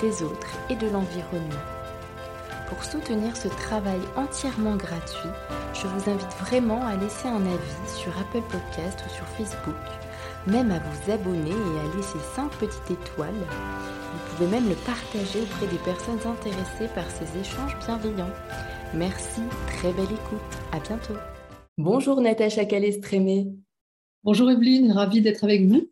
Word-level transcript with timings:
des 0.00 0.22
autres 0.22 0.58
et 0.70 0.76
de 0.76 0.88
l'environnement. 0.88 1.64
Pour 2.68 2.84
soutenir 2.84 3.36
ce 3.36 3.48
travail 3.48 4.00
entièrement 4.16 4.76
gratuit, 4.76 5.30
je 5.72 5.86
vous 5.86 6.10
invite 6.10 6.32
vraiment 6.40 6.84
à 6.84 6.96
laisser 6.96 7.28
un 7.28 7.44
avis 7.46 7.88
sur 7.96 8.12
Apple 8.18 8.42
Podcast 8.50 9.02
ou 9.06 9.14
sur 9.14 9.26
Facebook, 9.26 9.74
même 10.46 10.70
à 10.70 10.78
vous 10.78 11.12
abonner 11.12 11.50
et 11.50 11.80
à 11.80 11.96
laisser 11.96 12.18
5 12.34 12.50
petites 12.52 12.90
étoiles. 12.90 13.32
Vous 13.32 14.36
pouvez 14.36 14.50
même 14.50 14.68
le 14.68 14.74
partager 14.74 15.40
auprès 15.40 15.66
des 15.66 15.78
personnes 15.78 16.20
intéressées 16.26 16.92
par 16.94 17.10
ces 17.10 17.40
échanges 17.40 17.76
bienveillants. 17.86 18.32
Merci, 18.94 19.40
très 19.66 19.92
belle 19.92 20.04
écoute, 20.04 20.58
à 20.72 20.80
bientôt. 20.80 21.14
Bonjour 21.78 22.20
Natacha 22.20 22.64
Calestrémé. 22.64 23.48
Bonjour 24.24 24.50
Evelyne, 24.50 24.92
ravie 24.92 25.22
d'être 25.22 25.44
avec 25.44 25.66
vous. 25.66 25.88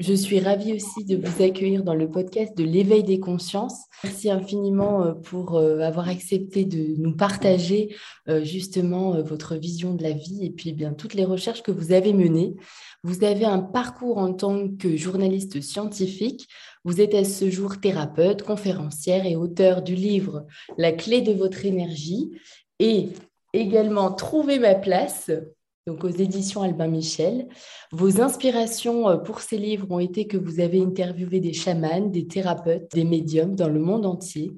Je 0.00 0.14
suis 0.14 0.38
ravie 0.38 0.74
aussi 0.74 1.04
de 1.04 1.16
vous 1.16 1.42
accueillir 1.42 1.82
dans 1.82 1.94
le 1.96 2.08
podcast 2.08 2.56
de 2.56 2.62
l'éveil 2.62 3.02
des 3.02 3.18
consciences. 3.18 3.80
Merci 4.04 4.30
infiniment 4.30 5.02
euh, 5.02 5.14
pour 5.14 5.56
euh, 5.56 5.80
avoir 5.80 6.08
accepté 6.08 6.64
de 6.64 6.94
nous 6.98 7.16
partager 7.16 7.96
euh, 8.28 8.44
justement 8.44 9.20
votre 9.22 9.56
vision 9.56 9.94
de 9.94 10.04
la 10.04 10.12
vie 10.12 10.46
et 10.46 10.50
puis 10.50 10.72
bien 10.72 10.92
toutes 10.92 11.14
les 11.14 11.24
recherches 11.24 11.64
que 11.64 11.72
vous 11.72 11.90
avez 11.90 12.12
menées. 12.12 12.54
Vous 13.02 13.24
avez 13.24 13.44
un 13.44 13.58
parcours 13.58 14.18
en 14.18 14.32
tant 14.34 14.68
que 14.68 14.96
journaliste 14.96 15.60
scientifique. 15.60 16.46
Vous 16.84 17.00
êtes 17.00 17.14
à 17.14 17.24
ce 17.24 17.50
jour 17.50 17.80
thérapeute, 17.80 18.44
conférencière 18.44 19.26
et 19.26 19.34
auteur 19.34 19.82
du 19.82 19.96
livre 19.96 20.46
La 20.76 20.92
clé 20.92 21.22
de 21.22 21.32
votre 21.32 21.66
énergie 21.66 22.30
et 22.78 23.08
également 23.52 24.12
Trouver 24.12 24.60
ma 24.60 24.76
place 24.76 25.32
donc 25.88 26.04
aux 26.04 26.10
éditions 26.10 26.60
Albin 26.60 26.86
Michel. 26.86 27.48
Vos 27.92 28.20
inspirations 28.20 29.08
euh, 29.08 29.16
pour 29.16 29.40
ces 29.40 29.56
livres 29.56 29.90
ont 29.90 30.00
été 30.00 30.26
que 30.26 30.36
vous 30.36 30.60
avez 30.60 30.82
interviewé 30.82 31.40
des 31.40 31.54
chamans, 31.54 32.10
des 32.10 32.26
thérapeutes, 32.26 32.92
des 32.92 33.04
médiums 33.04 33.56
dans 33.56 33.70
le 33.70 33.80
monde 33.80 34.04
entier. 34.04 34.52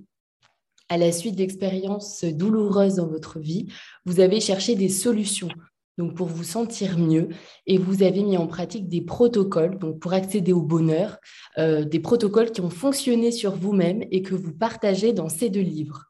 À 0.89 0.99
la 0.99 1.13
suite 1.13 1.37
d'expériences 1.37 2.25
douloureuses 2.25 2.97
dans 2.97 3.07
votre 3.07 3.39
vie, 3.39 3.69
vous 4.05 4.19
avez 4.19 4.41
cherché 4.41 4.75
des 4.75 4.89
solutions 4.89 5.51
donc 5.99 6.15
pour 6.15 6.27
vous 6.27 6.45
sentir 6.45 6.99
mieux 6.99 7.29
et 7.67 7.79
vous 7.79 8.03
avez 8.03 8.25
mis 8.25 8.37
en 8.37 8.49
pratique 8.49 8.89
des 8.89 9.03
protocoles 9.03 9.79
donc 9.79 10.01
pour 10.01 10.15
accéder 10.15 10.53
au 10.53 10.63
bonheur, 10.63 11.19
euh, 11.59 11.85
des 11.85 12.01
protocoles 12.01 12.51
qui 12.51 12.61
ont 12.61 12.71
fonctionné 12.71 13.31
sur 13.31 13.55
vous-même 13.55 14.03
et 14.11 14.23
que 14.23 14.35
vous 14.35 14.53
partagez 14.53 15.13
dans 15.13 15.29
ces 15.29 15.49
deux 15.49 15.61
livres. 15.61 16.07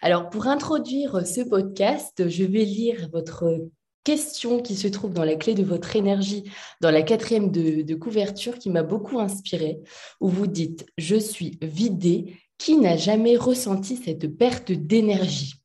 Alors, 0.00 0.30
pour 0.30 0.46
introduire 0.46 1.26
ce 1.26 1.40
podcast, 1.40 2.28
je 2.28 2.44
vais 2.44 2.64
lire 2.64 3.08
votre 3.12 3.68
question 4.08 4.62
qui 4.62 4.74
se 4.74 4.88
trouve 4.88 5.12
dans 5.12 5.24
la 5.24 5.34
clé 5.34 5.54
de 5.54 5.62
votre 5.62 5.94
énergie, 5.94 6.44
dans 6.80 6.90
la 6.90 7.02
quatrième 7.02 7.50
de, 7.50 7.94
couverture, 7.94 8.58
qui 8.58 8.70
m'a 8.70 8.82
beaucoup 8.82 9.20
inspirée, 9.20 9.80
où 10.18 10.30
vous 10.30 10.46
dites 10.46 10.86
Je 10.96 11.16
suis 11.16 11.58
vidée, 11.60 12.38
qui 12.56 12.78
n'a 12.78 12.96
jamais 12.96 13.36
ressenti 13.36 13.96
cette 13.96 14.38
perte 14.38 14.72
d'énergie? 14.72 15.56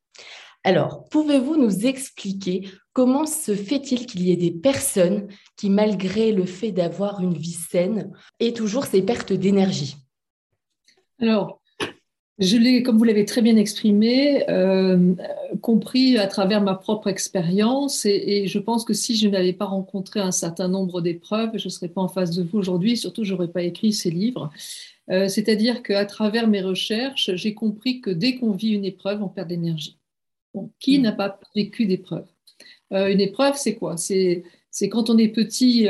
Alors, 0.66 1.08
pouvez-vous 1.08 1.56
nous 1.56 1.86
expliquer 1.86 2.68
comment 2.92 3.26
se 3.26 3.56
fait-il 3.56 4.06
qu'il 4.08 4.24
y 4.24 4.32
ait 4.34 4.38
des 4.38 4.52
personnes 4.52 5.30
qui, 5.56 5.70
malgré 5.70 6.34
le 6.34 6.46
fait 6.46 6.74
d'avoir 6.74 7.22
une 7.22 7.38
vie 7.38 7.58
saine, 7.72 8.12
aient 8.42 8.52
toujours 8.52 8.88
ces 8.88 9.04
pertes 9.04 9.32
d'énergie? 9.32 9.96
Alors, 11.22 11.62
je 12.40 12.58
l'ai, 12.58 12.82
comme 12.82 12.98
vous 12.98 13.04
l'avez 13.04 13.26
très 13.26 13.42
bien 13.42 13.58
exprimé, 13.58 14.44
euh, 14.50 15.14
compris 15.62 16.18
à 16.18 16.26
travers 16.26 16.62
ma 16.62 16.74
propre 16.74 17.08
expérience 17.08 18.06
et, 18.06 18.48
je 18.48 18.60
pense 18.60 18.86
que 18.86 18.94
si 18.94 19.16
je 19.16 19.28
n'avais 19.28 19.54
pas 19.54 19.66
rencontré 19.66 20.20
un 20.20 20.32
certain 20.32 20.68
nombre 20.68 21.02
d'épreuves, 21.02 21.52
je 21.56 21.68
ne 21.68 21.70
serais 21.70 21.90
pas 21.90 22.02
en 22.02 22.08
face 22.08 22.32
de 22.32 22.44
vous 22.44 22.58
aujourd'hui, 22.58 22.98
surtout 22.98 23.24
je 23.24 23.34
n'aurais 23.34 23.50
pas 23.50 23.62
écrit 23.62 23.94
ces 23.94 24.10
livres. 24.10 24.52
Euh, 25.12 25.28
c'est-à-dire 25.28 25.84
qu'à 25.84 26.06
travers 26.06 26.48
mes 26.48 26.62
recherches, 26.62 27.30
j'ai 27.36 27.54
compris 27.54 28.02
que 28.02 28.10
dès 28.10 28.36
qu'on 28.36 28.52
vit 28.52 28.72
une 28.72 28.86
épreuve, 28.86 29.22
on 29.22 29.30
perd 29.30 29.50
d'énergie. 29.50 29.98
qui 30.80 30.98
mm. 30.98 31.02
n'a 31.02 31.12
pas 31.12 31.40
vécu 31.56 31.86
d'épreuve? 31.86 32.26
Euh, 32.94 33.12
Une 33.12 33.22
épreuve, 33.22 33.56
c'est 33.58 33.76
quoi? 33.76 33.98
C'est, 33.98 34.44
quand 34.90 35.10
on 35.10 35.18
est 35.18 35.30
petit, 35.30 35.88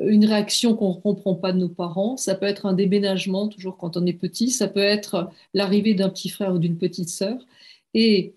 une 0.00 0.24
réaction 0.24 0.74
qu'on 0.74 0.94
ne 0.94 1.00
comprend 1.00 1.34
pas 1.34 1.52
de 1.52 1.58
nos 1.58 1.68
parents. 1.68 2.16
Ça 2.16 2.34
peut 2.34 2.46
être 2.46 2.66
un 2.66 2.72
déménagement, 2.72 3.48
toujours 3.48 3.76
quand 3.76 3.96
on 3.96 4.06
est 4.06 4.12
petit. 4.12 4.50
Ça 4.50 4.68
peut 4.68 4.80
être 4.80 5.30
l'arrivée 5.52 5.94
d'un 5.94 6.08
petit 6.08 6.28
frère 6.28 6.54
ou 6.54 6.58
d'une 6.58 6.78
petite 6.78 7.08
sœur. 7.08 7.38
Et 7.94 8.34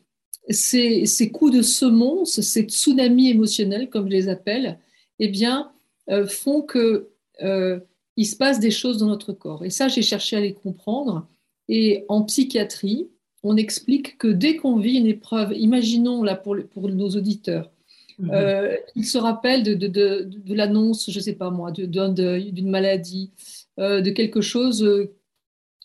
ces, 0.50 1.32
coups 1.32 1.56
de 1.56 1.62
semonce, 1.62 2.42
ces 2.42 2.64
tsunamis 2.64 3.30
émotionnels, 3.30 3.90
comme 3.90 4.06
je 4.06 4.14
les 4.14 4.30
appelle, 4.30 4.80
eh 5.20 5.28
bien, 5.28 5.72
euh, 6.10 6.28
font 6.28 6.62
que 6.62 7.10
euh, 7.42 7.80
il 8.16 8.26
se 8.26 8.36
passe 8.36 8.60
des 8.60 8.72
choses 8.72 9.00
dans 9.00 9.08
notre 9.08 9.34
corps. 9.34 9.66
Et 9.66 9.70
ça, 9.70 9.88
j'ai 9.88 10.02
cherché 10.02 10.36
à 10.36 10.42
les 10.42 10.54
comprendre. 10.54 11.28
Et 11.70 12.06
en 12.08 12.24
psychiatrie, 12.24 13.10
on 13.44 13.58
explique 13.58 14.18
que 14.18 14.28
dès 14.28 14.56
qu'on 14.56 14.78
vit 14.78 14.98
une 14.98 15.08
épreuve, 15.08 15.54
imaginons 15.54 16.24
là 16.24 16.36
pour, 16.36 16.56
pour 16.72 16.90
nos 16.90 17.10
auditeurs, 17.10 17.72
Mhm. 18.20 18.32
Euh, 18.32 18.76
il 18.96 19.06
se 19.06 19.18
rappelle 19.18 19.64
de, 19.64 19.74
de, 19.76 19.88
de, 20.28 20.54
l'annonce, 20.54 21.10
je 21.10 21.18
ne 21.18 21.24
sais 21.24 21.36
pas 21.36 21.52
moi, 21.52 21.72
d'un 21.72 22.10
deuil, 22.10 22.52
d'une 22.52 22.70
maladie, 22.70 23.32
euh, 23.80 24.02
de 24.02 24.10
quelque 24.10 24.42
chose 24.42 24.84
euh, 24.84 25.14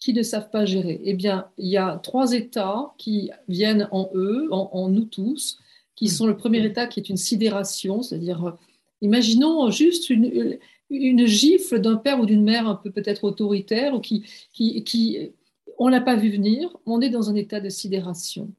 qu'ils 0.00 0.16
ne 0.16 0.22
savent 0.22 0.50
pas 0.50 0.65
gérer. 0.65 1.00
Eh 1.04 1.15
bien, 1.15 1.48
il 1.59 1.69
y 1.69 1.76
a 1.76 2.00
trois 2.03 2.32
états 2.32 2.94
qui 2.97 3.31
viennent 3.48 3.88
en 3.91 4.10
eux, 4.15 4.48
en, 4.50 4.88
nous 4.88 5.04
tous, 5.04 5.59
qui 5.94 6.06
mhm. 6.06 6.10
sont 6.10 6.26
le 6.26 6.37
premier 6.37 6.65
état 6.65 6.87
qui 6.87 7.00
est 7.00 7.09
une 7.09 7.19
sidération, 7.19 8.03
c'est-à-dire, 8.03 8.56
imaginons 9.03 9.70
juste 9.70 10.09
une, 10.09 10.59
une 10.88 11.26
gifle 11.26 11.81
d'un 11.81 11.97
père 11.97 12.19
ou 12.19 12.26
d'une 12.26 12.43
mère 12.43 12.66
un 12.66 12.76
peu 12.76 12.91
peut-être 12.91 13.25
autoritaire 13.25 13.94
ou 13.94 14.00
qui, 14.00 14.25
qui, 14.54 14.82
qui 14.84 15.32
on 15.78 15.88
l'a 15.88 16.00
pas 16.00 16.16
vu 16.16 16.31
venir, 16.31 16.76
on 16.87 17.00
est 17.00 17.10
dans 17.10 17.28
un 17.28 17.34
état 17.34 17.60
de 17.60 17.69
sidération 17.69 18.53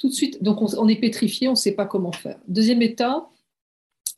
tout 0.00 0.08
de 0.08 0.14
suite, 0.14 0.42
donc 0.42 0.62
on, 0.62 0.88
est 0.88 0.96
pétrifié, 0.96 1.46
on 1.46 1.52
ne 1.52 1.56
sait 1.56 1.74
pas 1.74 1.84
comment 1.84 2.10
faire. 2.10 2.38
Deuxième 2.48 2.80
état, 2.80 3.28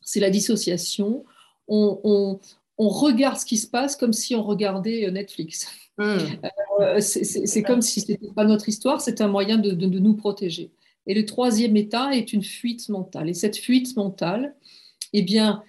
c'est 0.01 0.21
la 0.21 0.29
dissociation. 0.29 1.25
On, 1.67 2.39
regarde 2.77 3.37
ce 3.37 3.45
qui 3.45 3.57
se 3.57 3.67
passe 3.67 3.97
comme 3.97 4.13
si 4.13 4.33
on 4.33 4.43
regardait 4.43 5.05
euh, 5.05 5.11
Netflix. 5.11 5.67
Hmm. 5.97 6.17
Euh, 6.79 6.99
c'est 7.01 7.61
comme 7.61 7.83
si 7.83 8.01
ce 8.01 8.11
n'était 8.11 8.33
pas 8.35 8.45
notre 8.45 8.67
histoire, 8.67 8.99
c'est 8.99 9.21
un 9.21 9.27
moyen 9.27 9.59
de, 9.59 9.73
nous 9.85 10.15
protéger. 10.15 10.71
Et 11.05 11.13
le 11.13 11.23
troisième 11.23 11.77
état 11.77 12.15
est 12.15 12.33
une 12.33 12.41
fuite 12.41 12.89
mentale. 12.89 13.29
Et 13.29 13.35
cette 13.35 13.57
fuite 13.57 13.95
mentale, 13.95 14.55
eh 15.13 15.21
bien, 15.21 15.63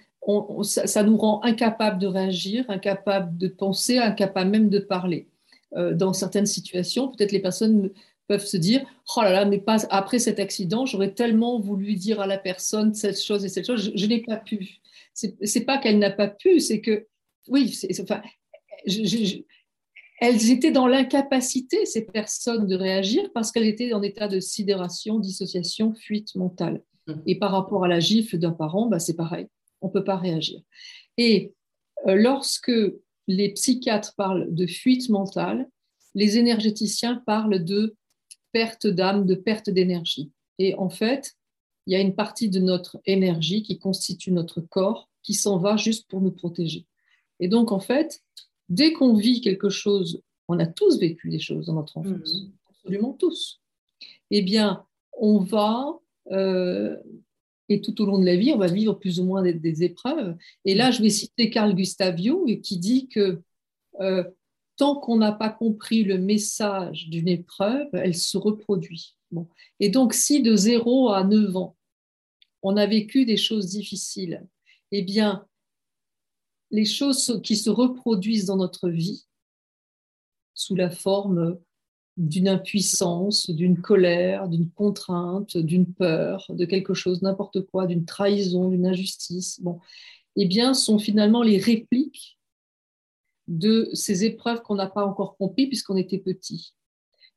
ça, 0.63 1.03
nous 1.03 1.15
rend 1.15 1.43
incapables 1.43 1.99
de 1.99 2.07
réagir, 2.07 2.65
incapables 2.69 3.37
de 3.37 3.47
penser, 3.47 3.99
incapables 3.99 4.49
même 4.49 4.69
de 4.69 4.79
parler. 4.79 5.27
Euh, 5.75 5.93
dans 5.93 6.11
certaines 6.11 6.47
situations, 6.47 7.09
peut-être 7.09 7.31
les 7.31 7.39
personnes 7.39 7.91
peuvent 8.27 8.45
se 8.45 8.57
dire 8.57 8.85
oh 9.15 9.21
là 9.21 9.31
là 9.31 9.45
mais 9.45 9.59
pas 9.59 9.85
après 9.89 10.19
cet 10.19 10.39
accident 10.39 10.85
j'aurais 10.85 11.13
tellement 11.13 11.59
voulu 11.59 11.95
dire 11.95 12.19
à 12.19 12.27
la 12.27 12.37
personne 12.37 12.93
cette 12.93 13.21
chose 13.21 13.45
et 13.45 13.49
cette 13.49 13.67
chose 13.67 13.91
je, 13.95 14.05
n'ai 14.05 14.21
pas 14.21 14.37
pu. 14.37 14.79
C'est 15.13 15.65
pas 15.65 15.77
qu'elle 15.77 15.99
n'a 15.99 16.11
pas 16.11 16.27
pu 16.27 16.59
c'est 16.59 16.81
que 16.81 17.07
oui 17.47 17.77
enfin 18.01 18.21
elles 20.21 20.49
étaient 20.49 20.71
dans 20.71 20.87
l'incapacité 20.87 21.85
ces 21.85 22.05
personnes 22.05 22.67
de 22.67 22.75
réagir 22.75 23.29
parce 23.33 23.51
qu'elles 23.51 23.67
étaient 23.67 23.93
en 23.93 24.01
état 24.01 24.27
de 24.27 24.39
sidération 24.39 25.19
dissociation 25.19 25.93
fuite 25.93 26.35
mentale. 26.35 26.83
Mmh. 27.07 27.13
et 27.27 27.37
par 27.37 27.51
rapport 27.51 27.85
à 27.85 27.87
la 27.87 27.99
gifle 27.99 28.39
d'un 28.39 28.51
parent 28.51 28.87
bah, 28.87 28.99
c'est 28.99 29.15
pareil. 29.15 29.47
On 29.81 29.89
peut 29.89 30.03
pas 30.03 30.17
réagir. 30.17 30.59
Et 31.17 31.53
euh, 32.07 32.15
lorsque 32.15 32.71
les 33.27 33.53
psychiatres 33.53 34.15
parlent 34.15 34.47
de 34.49 34.65
fuite 34.65 35.09
mentale 35.09 35.67
les 36.15 36.37
énergéticiens 36.37 37.21
parlent 37.25 37.63
de 37.63 37.95
perte 38.55 38.87
d'âme, 38.87 39.25
de 39.25 39.35
perte 39.35 39.69
d'énergie. 39.69 40.31
Et 40.59 40.75
en 40.75 40.89
fait, 40.89 41.35
il 41.87 41.91
y 41.91 41.97
a 41.97 41.99
une 41.99 42.15
partie 42.15 42.47
de 42.47 42.61
notre 42.61 43.01
énergie 43.05 43.63
qui 43.63 43.77
constitue 43.77 44.31
notre 44.31 44.61
corps 44.61 45.09
qui 45.23 45.33
s'en 45.33 45.57
va 45.57 45.75
juste 45.75 46.07
pour 46.07 46.21
nous 46.21 46.31
protéger. 46.31 46.85
Et 47.41 47.49
donc, 47.49 47.73
en 47.73 47.81
fait, 47.81 48.23
dès 48.69 48.93
qu'on 48.93 49.13
vit 49.13 49.41
quelque 49.41 49.67
chose, 49.67 50.21
on 50.47 50.57
a 50.57 50.67
tous 50.67 50.99
vécu 50.99 51.29
des 51.29 51.39
choses 51.39 51.65
dans 51.65 51.73
notre 51.73 51.97
enfance, 51.97 52.43
mhm. 52.43 52.51
absolument 52.69 53.11
tous. 53.11 53.59
Eh 54.31 54.41
bien, 54.41 54.85
on 55.11 55.39
va, 55.39 55.99
euh, 56.31 56.95
et 57.67 57.81
tout 57.81 58.01
au 58.01 58.05
long 58.05 58.19
de 58.19 58.25
la 58.25 58.37
vie, 58.37 58.53
on 58.53 58.57
va 58.57 58.67
vivre 58.67 58.93
plus 58.93 59.19
ou 59.19 59.25
moins 59.25 59.43
des, 59.43 59.83
épreuves. 59.83 60.37
Et 60.63 60.75
là, 60.75 60.91
je 60.91 61.01
vais 61.01 61.09
citer 61.09 61.49
Carl 61.49 61.75
Gustav 61.75 62.17
Jung 62.17 62.61
qui 62.61 62.77
dit 62.77 63.09
que 63.09 63.41
euh, 63.99 64.23
tant 64.77 64.95
qu'on 64.95 65.17
n'a 65.17 65.31
pas 65.31 65.49
compris 65.49 66.03
le 66.03 66.17
message 66.17 67.07
d'une 67.09 67.27
épreuve, 67.27 67.87
elle 67.93 68.15
se 68.15 68.37
reproduit. 68.37 69.15
Et 69.79 69.89
donc, 69.89 70.13
si 70.13 70.41
de 70.41 70.55
0 70.55 71.09
à 71.09 71.23
9 71.23 71.55
ans, 71.55 71.75
on 72.61 72.77
a 72.77 72.85
vécu 72.85 73.25
des 73.25 73.37
choses 73.37 73.67
difficiles, 73.67 74.45
eh 74.91 75.01
bien, 75.01 75.45
les 76.71 76.85
choses 76.85 77.39
qui 77.43 77.55
se 77.55 77.69
reproduisent 77.69 78.45
dans 78.45 78.57
notre 78.57 78.89
vie, 78.89 79.25
sous 80.53 80.75
la 80.75 80.89
forme 80.89 81.59
d'une 82.17 82.47
impuissance, 82.47 83.49
d'une 83.49 83.81
colère, 83.81 84.47
d'une 84.47 84.69
contrainte, 84.71 85.57
d'une 85.57 85.85
peur, 85.85 86.45
de 86.49 86.65
quelque 86.65 86.93
chose, 86.93 87.21
n'importe 87.21 87.61
quoi, 87.67 87.87
d'une 87.87 88.05
trahison, 88.05 88.69
d'une 88.69 88.87
injustice, 88.87 89.59
bon, 89.61 89.79
eh 90.37 90.45
bien, 90.45 90.73
sont 90.73 90.97
finalement 90.97 91.43
les 91.43 91.57
répliques 91.57 92.34
de 93.47 93.89
ces 93.93 94.25
épreuves 94.25 94.61
qu'on 94.61 94.75
n'a 94.75 94.87
pas 94.87 95.05
encore 95.05 95.37
compris 95.37 95.67
puisqu'on 95.67 95.97
était 95.97 96.17
petit. 96.17 96.73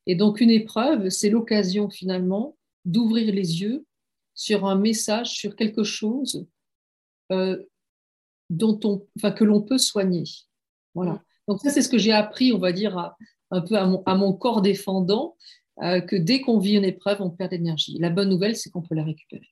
Et 0.07 0.15
donc, 0.15 0.41
une 0.41 0.51
épreuve, 0.51 1.11
c'est 1.11 1.31
l'occasion 1.31 1.91
finalement 1.91 2.57
d'ouvrir 2.85 3.33
les 3.33 3.61
yeux 3.61 3.85
sur 4.35 4.67
un 4.67 4.77
message, 4.77 5.31
sur 5.31 5.55
quelque 5.57 5.85
chose 5.85 6.47
euh, 7.31 7.63
dont 8.51 8.81
on, 8.85 9.07
enfin, 9.19 9.33
que 9.33 9.45
l'on 9.45 9.61
peut 9.61 9.79
soigner. 9.79 10.25
Voilà. 10.95 11.23
Donc 11.47 11.61
ça, 11.61 11.71
c'est 11.71 11.83
ce 11.83 11.89
que 11.89 11.99
j'ai 11.99 12.13
appris, 12.13 12.53
on 12.53 12.59
va 12.59 12.73
dire, 12.73 13.15
un 13.51 13.61
peu 13.61 13.77
à 13.77 14.15
mon, 14.15 14.33
corps 14.33 14.63
défendant, 14.63 15.37
euh, 15.83 16.01
que 16.01 16.17
dès 16.17 16.41
qu'on 16.41 16.59
vit 16.59 16.77
une 16.77 16.85
épreuve, 16.85 17.21
on 17.21 17.31
perd 17.31 17.51
d'énergie. 17.51 17.99
La 17.99 18.11
bonne 18.11 18.29
nouvelle, 18.29 18.57
c'est 18.57 18.71
qu'on 18.71 18.83
peut 18.83 18.95
la 18.95 19.05
récupérer. 19.05 19.49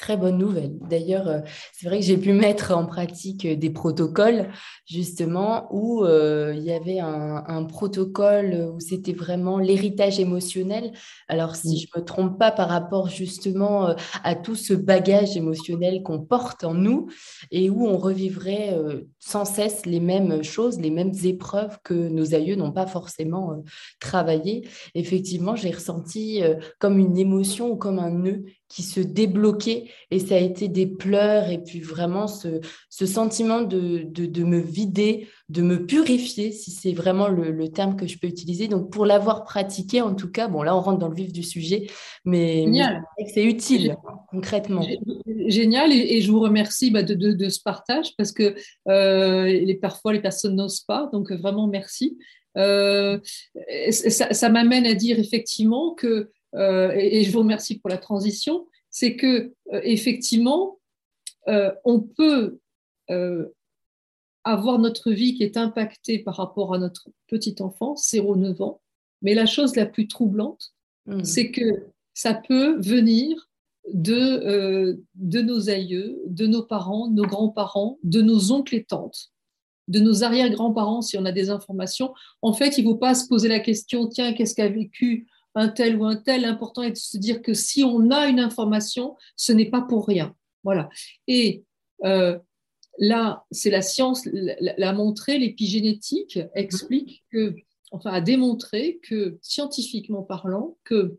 Très 0.00 0.16
bonne 0.16 0.38
nouvelle. 0.38 0.78
D'ailleurs, 0.88 1.28
euh, 1.28 1.40
c'est 1.74 1.86
vrai 1.86 1.98
que 1.98 2.06
j'ai 2.06 2.16
pu 2.16 2.32
mettre 2.32 2.74
en 2.74 2.86
pratique 2.86 3.44
euh, 3.44 3.54
des 3.54 3.68
protocoles, 3.68 4.48
justement, 4.86 5.68
où 5.72 6.06
euh, 6.06 6.54
il 6.56 6.62
y 6.62 6.72
avait 6.72 7.00
un, 7.00 7.64
protocole 7.64 8.70
où 8.74 8.80
c'était 8.80 9.12
vraiment 9.12 9.58
l'héritage 9.58 10.18
émotionnel. 10.18 10.92
Alors, 11.28 11.54
si 11.54 11.78
je 11.78 11.86
ne 11.94 12.00
me 12.00 12.04
trompe 12.06 12.38
pas 12.38 12.50
par 12.50 12.70
rapport 12.70 13.08
justement 13.08 13.94
à 14.24 14.34
tout 14.34 14.54
ce 14.54 14.72
bagage 14.72 15.36
émotionnel 15.36 16.02
qu'on 16.02 16.20
porte 16.20 16.64
en 16.64 16.72
nous 16.72 17.08
et 17.50 17.68
où 17.68 17.86
on 17.86 17.98
revivrait 17.98 18.78
sans 19.18 19.44
cesse 19.44 19.84
les 19.84 20.00
mêmes 20.00 20.42
choses, 20.42 20.80
les 20.80 20.90
mêmes 20.90 21.12
épreuves 21.22 21.78
que 21.84 21.94
nos 21.94 22.34
aïeux 22.34 22.56
n'ont 22.56 22.72
pas 22.72 22.86
forcément 22.86 23.62
travaillé. 24.00 24.66
Effectivement, 24.94 25.54
j'ai 25.54 25.70
ressenti 25.70 26.42
comme 26.78 26.98
une 26.98 27.18
émotion 27.18 27.70
ou 27.70 27.76
comme 27.76 27.98
un 27.98 28.10
nœud 28.10 28.44
qui 28.70 28.84
se 28.84 29.00
débloquait 29.00 29.90
et 30.12 30.20
ça 30.20 30.36
a 30.36 30.38
été 30.38 30.68
des 30.68 30.86
pleurs 30.86 31.50
et 31.50 31.58
puis 31.58 31.80
vraiment 31.80 32.28
ce, 32.28 32.60
ce 32.88 33.04
sentiment 33.04 33.62
de, 33.62 34.04
de, 34.04 34.44
me 34.44 34.60
vider, 34.60 35.26
de 35.48 35.60
me 35.60 35.84
purifier, 35.84 36.52
si 36.52 36.70
c'est 36.70 36.92
vraiment 36.92 37.26
le, 37.26 37.68
terme 37.68 37.96
que 37.96 38.06
je 38.06 38.16
peux 38.16 38.28
utiliser. 38.28 38.68
Donc 38.68 38.90
pour 38.92 39.06
l'avoir 39.06 39.42
pratiqué, 39.42 40.00
en 40.00 40.14
tout 40.14 40.30
cas, 40.30 40.46
bon 40.46 40.62
là 40.62 40.76
on 40.76 40.80
rentre 40.80 41.00
dans 41.00 41.08
le 41.08 41.16
vif 41.16 41.32
du 41.32 41.42
sujet, 41.42 41.88
mais, 42.24 42.64
c'est 43.34 43.44
utile 43.44 43.96
concrètement. 44.28 44.86
Génial 45.46 45.92
et, 45.92 46.20
je 46.20 46.30
vous 46.30 46.40
remercie 46.40 46.92
bah, 46.92 47.02
de, 47.02 47.14
de, 47.14 47.48
ce 47.48 47.60
partage 47.60 48.14
parce 48.16 48.30
que 48.30 48.54
euh, 48.88 49.46
les, 49.46 49.74
parfois 49.74 50.12
les 50.12 50.20
personnes 50.20 50.54
n'osent 50.54 50.84
pas, 50.86 51.10
donc 51.12 51.32
vraiment 51.32 51.66
merci. 51.66 52.18
Euh, 52.56 53.18
ça, 53.90 54.32
ça 54.32 54.48
m'amène 54.48 54.86
à 54.86 54.94
dire 54.94 55.18
effectivement 55.18 55.94
que 55.94 56.30
euh, 56.54 56.92
et, 56.94 57.24
je 57.24 57.30
vous 57.30 57.40
remercie 57.40 57.78
pour 57.78 57.90
la 57.90 57.98
transition, 57.98 58.66
c'est 58.90 59.16
que 59.16 59.52
euh, 59.72 59.80
effectivement, 59.84 60.78
euh, 61.48 61.72
on 61.84 62.00
peut 62.00 62.58
avoir 64.44 64.78
notre 64.78 65.10
vie 65.10 65.34
qui 65.34 65.42
est 65.42 65.56
impactée 65.56 66.20
par 66.20 66.36
rapport 66.36 66.74
à 66.74 66.78
notre 66.78 67.08
petite 67.26 67.60
enfance, 67.60 68.08
0-9 68.12 68.62
ans, 68.62 68.80
mais 69.20 69.34
la 69.34 69.46
chose 69.46 69.74
la 69.74 69.84
plus 69.84 70.06
troublante, 70.06 70.72
hmm. 71.06 71.24
c'est 71.24 71.50
que 71.50 71.88
ça 72.14 72.34
peut 72.34 72.80
venir 72.80 73.48
de, 73.92 74.96
de 75.16 75.40
nos 75.40 75.70
aïeux, 75.70 76.22
de 76.26 76.46
nos 76.46 76.62
parents, 76.62 77.08
de 77.08 77.16
nos 77.16 77.26
grands-parents, 77.26 77.98
de 78.04 78.22
nos 78.22 78.52
oncles 78.52 78.76
et 78.76 78.84
tantes, 78.84 79.32
de 79.88 79.98
nos 79.98 80.22
arrière-grands-parents 80.22 81.02
si 81.02 81.18
on 81.18 81.24
a 81.24 81.32
des 81.32 81.50
informations. 81.50 82.14
En 82.42 82.52
fait, 82.52 82.78
il 82.78 82.84
ne 82.84 82.90
faut 82.90 82.96
pas 82.96 83.16
se 83.16 83.26
poser 83.26 83.48
la 83.48 83.58
question, 83.58 84.06
tiens, 84.06 84.34
qu'est-ce 84.34 84.54
qu'a 84.54 84.68
vécu 84.68 85.26
un 85.54 85.68
tel 85.68 85.96
ou 85.96 86.04
un 86.04 86.16
tel. 86.16 86.42
L'important 86.42 86.82
est 86.82 86.92
de 86.92 86.96
se 86.96 87.16
dire 87.16 87.42
que 87.42 87.54
si 87.54 87.84
on 87.84 88.10
a 88.10 88.26
une 88.26 88.40
information, 88.40 89.16
ce 89.36 89.52
n'est 89.52 89.70
pas 89.70 89.82
pour 89.82 90.06
rien. 90.06 90.34
Voilà. 90.64 90.88
Et 91.26 91.64
euh, 92.04 92.38
là, 92.98 93.44
c'est 93.50 93.70
la 93.70 93.82
science 93.82 94.26
l'a 94.32 94.92
montré, 94.92 95.38
l'épigénétique 95.38 96.38
explique 96.54 97.24
que, 97.30 97.54
enfin, 97.90 98.10
a 98.10 98.20
démontré 98.20 99.00
que, 99.02 99.38
scientifiquement 99.42 100.22
parlant, 100.22 100.76
que 100.84 101.18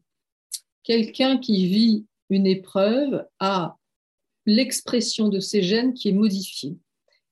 quelqu'un 0.83 1.37
qui 1.37 1.67
vit 1.67 2.05
une 2.29 2.47
épreuve 2.47 3.25
a 3.39 3.77
l'expression 4.45 5.29
de 5.29 5.39
ses 5.39 5.61
gènes 5.61 5.93
qui 5.93 6.09
est 6.09 6.13
modifiée. 6.13 6.77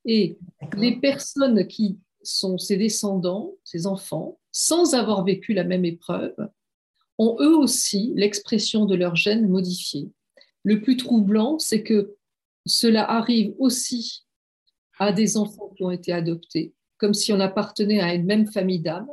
Et 0.05 0.37
les 0.77 0.99
personnes 0.99 1.67
qui 1.67 1.97
sont 2.21 2.57
ses 2.57 2.77
descendants, 2.77 3.55
ses 3.63 3.87
enfants, 3.87 4.39
sans 4.51 4.93
avoir 4.93 5.23
vécu 5.23 5.53
la 5.53 5.63
même 5.63 5.85
épreuve, 5.85 6.35
ont 7.19 7.35
eux 7.39 7.55
aussi 7.55 8.13
l'expression 8.15 8.85
de 8.85 8.95
leurs 8.95 9.15
gènes 9.15 9.47
modifiés. 9.47 10.09
Le 10.63 10.81
plus 10.81 10.97
troublant, 10.97 11.59
c'est 11.59 11.83
que 11.83 12.15
cela 12.65 13.09
arrive 13.09 13.53
aussi 13.59 14.25
à 14.97 15.11
des 15.11 15.37
enfants 15.37 15.71
qui 15.75 15.83
ont 15.83 15.91
été 15.91 16.11
adoptés, 16.11 16.73
comme 16.97 17.13
si 17.13 17.31
on 17.31 17.39
appartenait 17.39 17.99
à 17.99 18.13
une 18.15 18.25
même 18.25 18.47
famille 18.47 18.79
d'âmes, 18.79 19.09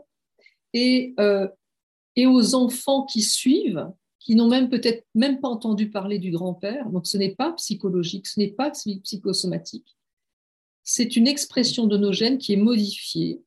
et, 0.73 1.14
euh, 1.20 1.49
et 2.14 2.26
aux 2.26 2.55
enfants 2.55 3.05
qui 3.05 3.23
suivent, 3.23 3.87
qui 4.20 4.35
n'ont 4.35 4.49
même 4.49 4.69
peut-être 4.69 5.06
même 5.14 5.41
pas 5.41 5.49
entendu 5.49 5.91
parler 5.91 6.19
du 6.19 6.31
grand-père. 6.31 6.91
Donc 6.91 7.06
ce 7.06 7.17
n'est 7.17 7.35
pas 7.35 7.52
psychologique, 7.52 8.26
ce 8.26 8.41
n'est 8.41 8.52
pas 8.52 8.70
psychosomatique. 8.70 9.97
C'est 10.82 11.17
une 11.17 11.26
expression 11.26 11.87
de 11.87 11.97
nos 11.97 12.12
gènes 12.12 12.38
qui 12.38 12.52
est 12.52 12.56
modifiée, 12.56 13.41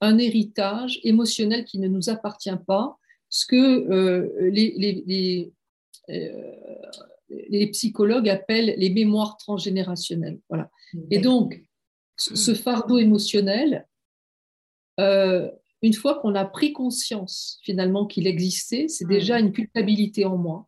un 0.00 0.18
héritage 0.18 1.00
émotionnel 1.02 1.64
qui 1.64 1.78
ne 1.78 1.88
nous 1.88 2.08
appartient 2.10 2.50
pas 2.66 2.98
ce 3.28 3.46
que 3.46 3.56
euh, 3.56 4.50
les, 4.50 5.52
euh, 6.10 6.52
les, 7.28 7.66
psychologues 7.68 8.28
appellent 8.28 8.74
les 8.76 8.90
mémoires 8.90 9.36
transgénérationnelles. 9.36 10.40
Voilà. 10.48 10.70
Et 11.10 11.18
donc, 11.18 11.62
ce 12.16 12.54
fardeau 12.54 12.98
émotionnel, 12.98 13.86
euh, 15.00 15.50
une 15.82 15.92
fois 15.92 16.18
qu'on 16.20 16.34
a 16.34 16.44
pris 16.44 16.72
conscience 16.72 17.58
finalement 17.62 18.06
qu'il 18.06 18.26
existait, 18.26 18.88
c'est 18.88 19.06
déjà 19.06 19.38
une 19.38 19.52
culpabilité 19.52 20.24
en 20.24 20.38
moi. 20.38 20.66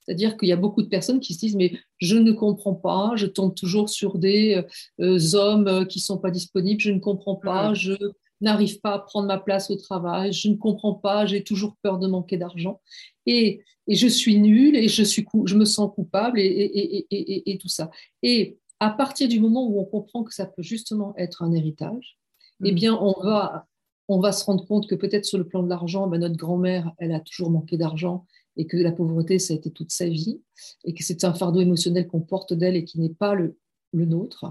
C'est-à-dire 0.00 0.36
qu'il 0.36 0.48
y 0.48 0.52
a 0.52 0.56
beaucoup 0.56 0.82
de 0.82 0.88
personnes 0.88 1.20
qui 1.20 1.32
se 1.32 1.38
disent 1.38 1.56
mais 1.56 1.78
je 1.96 2.16
ne 2.16 2.32
comprends 2.32 2.74
pas, 2.74 3.12
je 3.16 3.24
tombe 3.24 3.54
toujours 3.54 3.88
sur 3.88 4.18
des 4.18 4.62
hommes 4.98 5.86
qui 5.86 5.98
sont 5.98 6.18
pas 6.18 6.30
disponibles, 6.30 6.82
je 6.82 6.90
ne 6.90 7.00
comprends 7.00 7.36
pas, 7.36 7.72
je 7.72 7.94
n'arrive 8.40 8.80
pas 8.80 8.94
à 8.94 8.98
prendre 8.98 9.26
ma 9.28 9.38
place 9.38 9.70
au 9.70 9.76
travail, 9.76 10.32
je 10.32 10.48
ne 10.48 10.56
comprends 10.56 10.94
pas, 10.94 11.26
j'ai 11.26 11.42
toujours 11.42 11.76
peur 11.82 11.98
de 11.98 12.06
manquer 12.06 12.36
d'argent 12.36 12.80
et, 13.26 13.62
je 13.86 14.06
suis 14.06 14.38
nulle 14.38 14.76
et 14.76 14.88
je, 14.88 15.02
suis, 15.02 15.26
je 15.44 15.54
me 15.54 15.66
sens 15.66 15.90
coupable 15.94 16.40
et, 16.40 17.06
et, 17.10 17.58
tout 17.58 17.68
ça. 17.68 17.90
Et 18.22 18.58
à 18.80 18.88
partir 18.88 19.28
du 19.28 19.38
moment 19.38 19.68
où 19.68 19.78
on 19.78 19.84
comprend 19.84 20.24
que 20.24 20.32
ça 20.32 20.46
peut 20.46 20.62
justement 20.62 21.14
être 21.18 21.42
un 21.42 21.52
héritage, 21.52 22.16
eh 22.64 22.72
mm. 22.72 22.74
bien, 22.74 22.94
on 22.94 23.12
va, 23.20 23.66
on 24.08 24.20
va 24.20 24.32
se 24.32 24.42
rendre 24.46 24.66
compte 24.66 24.88
que 24.88 24.94
peut-être 24.94 25.26
sur 25.26 25.36
le 25.36 25.46
plan 25.46 25.62
de 25.62 25.68
l'argent, 25.68 26.06
ben, 26.06 26.18
notre 26.18 26.36
grand-mère, 26.36 26.92
elle 26.96 27.12
a 27.12 27.20
toujours 27.20 27.50
manqué 27.50 27.76
d'argent 27.76 28.24
et 28.56 28.66
que 28.66 28.78
la 28.78 28.90
pauvreté, 28.90 29.38
ça 29.38 29.52
a 29.52 29.56
été 29.56 29.70
toute 29.70 29.90
sa 29.90 30.08
vie 30.08 30.40
et 30.84 30.94
que 30.94 31.04
c'est 31.04 31.24
un 31.24 31.34
fardeau 31.34 31.60
émotionnel 31.60 32.08
qu'on 32.08 32.22
porte 32.22 32.54
d'elle 32.54 32.76
et 32.76 32.84
qui 32.84 32.98
n'est 33.00 33.12
pas 33.12 33.34
le, 33.34 33.58
le 33.94 34.04
nôtre, 34.04 34.46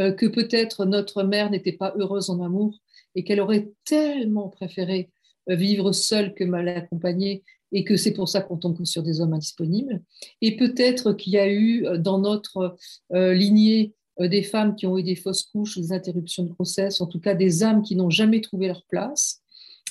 euh, 0.00 0.12
que 0.12 0.26
peut-être 0.26 0.84
notre 0.84 1.22
mère 1.22 1.50
n'était 1.50 1.72
pas 1.72 1.94
heureuse 1.96 2.30
en 2.30 2.40
amour 2.40 2.80
et 3.14 3.24
qu'elle 3.24 3.40
aurait 3.40 3.70
tellement 3.84 4.48
préféré 4.48 5.10
euh, 5.50 5.56
vivre 5.56 5.92
seule 5.92 6.34
que 6.34 6.44
mal 6.44 6.68
accompagnée 6.68 7.42
et 7.72 7.84
que 7.84 7.96
c'est 7.96 8.12
pour 8.12 8.28
ça 8.28 8.40
qu'on 8.40 8.56
tombe 8.56 8.82
sur 8.84 9.02
des 9.02 9.20
hommes 9.20 9.34
indisponibles. 9.34 10.00
Et 10.40 10.56
peut-être 10.56 11.12
qu'il 11.12 11.32
y 11.34 11.38
a 11.38 11.50
eu 11.50 11.86
euh, 11.86 11.98
dans 11.98 12.18
notre 12.18 12.76
euh, 13.12 13.34
lignée 13.34 13.94
des 14.20 14.44
femmes 14.44 14.76
qui 14.76 14.86
ont 14.86 14.96
eu 14.96 15.02
des 15.02 15.16
fausses 15.16 15.42
couches, 15.42 15.76
des 15.76 15.92
interruptions 15.92 16.44
de 16.44 16.48
grossesse, 16.48 17.00
en 17.00 17.08
tout 17.08 17.18
cas 17.18 17.34
des 17.34 17.64
âmes 17.64 17.82
qui 17.82 17.96
n'ont 17.96 18.10
jamais 18.10 18.40
trouvé 18.40 18.68
leur 18.68 18.84
place. 18.84 19.42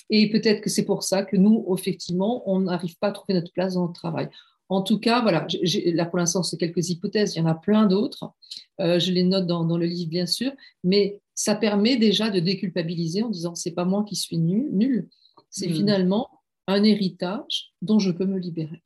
Et 0.10 0.30
peut-être 0.30 0.62
que 0.62 0.70
c'est 0.70 0.86
pour 0.86 1.04
ça 1.04 1.24
que 1.24 1.36
nous, 1.36 1.66
effectivement, 1.78 2.42
on 2.50 2.62
n'arrive 2.62 2.98
pas 3.00 3.10
à 3.10 3.12
trouver 3.12 3.34
notre 3.34 3.52
place 3.52 3.74
dans 3.74 3.86
le 3.86 3.92
travail. 3.92 4.30
En 4.70 4.82
tout 4.82 4.98
cas, 4.98 5.22
voilà, 5.22 5.46
là 5.94 6.06
pour 6.06 6.20
l'instant, 6.20 6.42
c'est 6.42 6.56
quelques 6.56 6.90
hypothèses, 6.90 7.36
il 7.36 7.40
y 7.40 7.42
en 7.42 7.48
a 7.48 7.54
plein 7.54 7.86
d'autres. 7.86 8.32
je 8.80 9.12
les 9.12 9.24
note 9.24 9.46
dans, 9.46 9.66
dans, 9.66 9.78
le 9.78 9.88
livre, 9.88 10.10
bien 10.10 10.26
sûr, 10.26 10.54
mais 10.86 11.20
ça 11.36 11.56
permet 11.56 11.98
déjà 11.98 12.30
de 12.30 12.40
déculpabiliser 12.40 13.24
en 13.24 13.30
disant 13.30 13.56
c'est 13.56 13.72
pas 13.72 13.86
moi 13.86 14.04
qui 14.04 14.16
suis 14.16 14.38
nul, 14.38 14.70
nul 14.72 15.10
c'est 15.50 15.70
hmm. 15.70 15.76
finalement 15.76 16.30
un 16.68 16.84
héritage 16.84 17.74
dont 17.82 18.00
je 18.00 18.12
peux 18.12 18.26
me 18.26 18.38
libérer. 18.38 18.83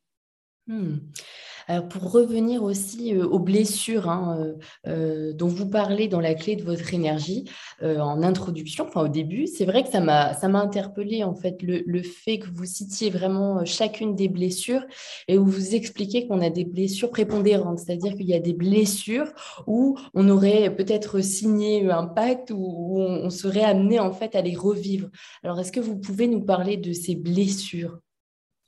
Hmm. 0.67 0.97
Pour 1.89 2.13
revenir 2.13 2.63
aussi 2.63 3.13
euh, 3.13 3.25
aux 3.25 3.39
blessures 3.39 4.09
hein, 4.09 4.55
euh, 4.87 5.33
dont 5.33 5.49
vous 5.49 5.69
parlez 5.69 6.07
dans 6.07 6.21
la 6.21 6.33
clé 6.33 6.55
de 6.55 6.63
votre 6.63 6.93
énergie 6.93 7.49
en 7.81 8.23
introduction, 8.23 8.85
enfin 8.85 9.01
au 9.01 9.07
début, 9.09 9.47
c'est 9.47 9.65
vrai 9.65 9.83
que 9.83 9.89
ça 9.89 9.99
m'a 9.99 10.33
ça 10.33 10.47
m'a 10.47 10.61
interpellé 10.61 11.23
en 11.23 11.35
fait 11.35 11.61
le, 11.61 11.83
le, 11.85 12.01
fait 12.01 12.39
que 12.39 12.47
vous 12.49 12.65
citiez 12.65 13.09
vraiment 13.09 13.65
chacune 13.65 14.15
des 14.15 14.29
blessures 14.29 14.85
et 15.27 15.37
où 15.37 15.45
vous 15.45 15.75
expliquez 15.75 16.25
qu'on 16.27 16.41
a 16.41 16.49
des 16.49 16.63
blessures 16.65 17.11
prépondérantes, 17.11 17.79
c'est-à-dire 17.79 18.15
qu'il 18.15 18.27
y 18.27 18.33
a 18.33 18.39
des 18.39 18.53
blessures 18.53 19.31
où 19.67 19.97
on 20.13 20.29
aurait 20.29 20.73
peut-être 20.75 21.19
signé 21.19 21.89
un 21.91 22.07
pacte 22.07 22.51
ou 22.51 22.97
on, 22.99 23.25
on 23.25 23.29
serait 23.29 23.63
amené 23.63 23.99
en 23.99 24.13
fait 24.13 24.35
à 24.35 24.41
les 24.41 24.55
revivre. 24.55 25.09
Alors 25.43 25.59
est-ce 25.59 25.71
que 25.71 25.81
vous 25.81 25.97
pouvez 25.97 26.27
nous 26.27 26.41
parler 26.41 26.77
de 26.77 26.93
ces 26.93 27.15
blessures? 27.15 27.99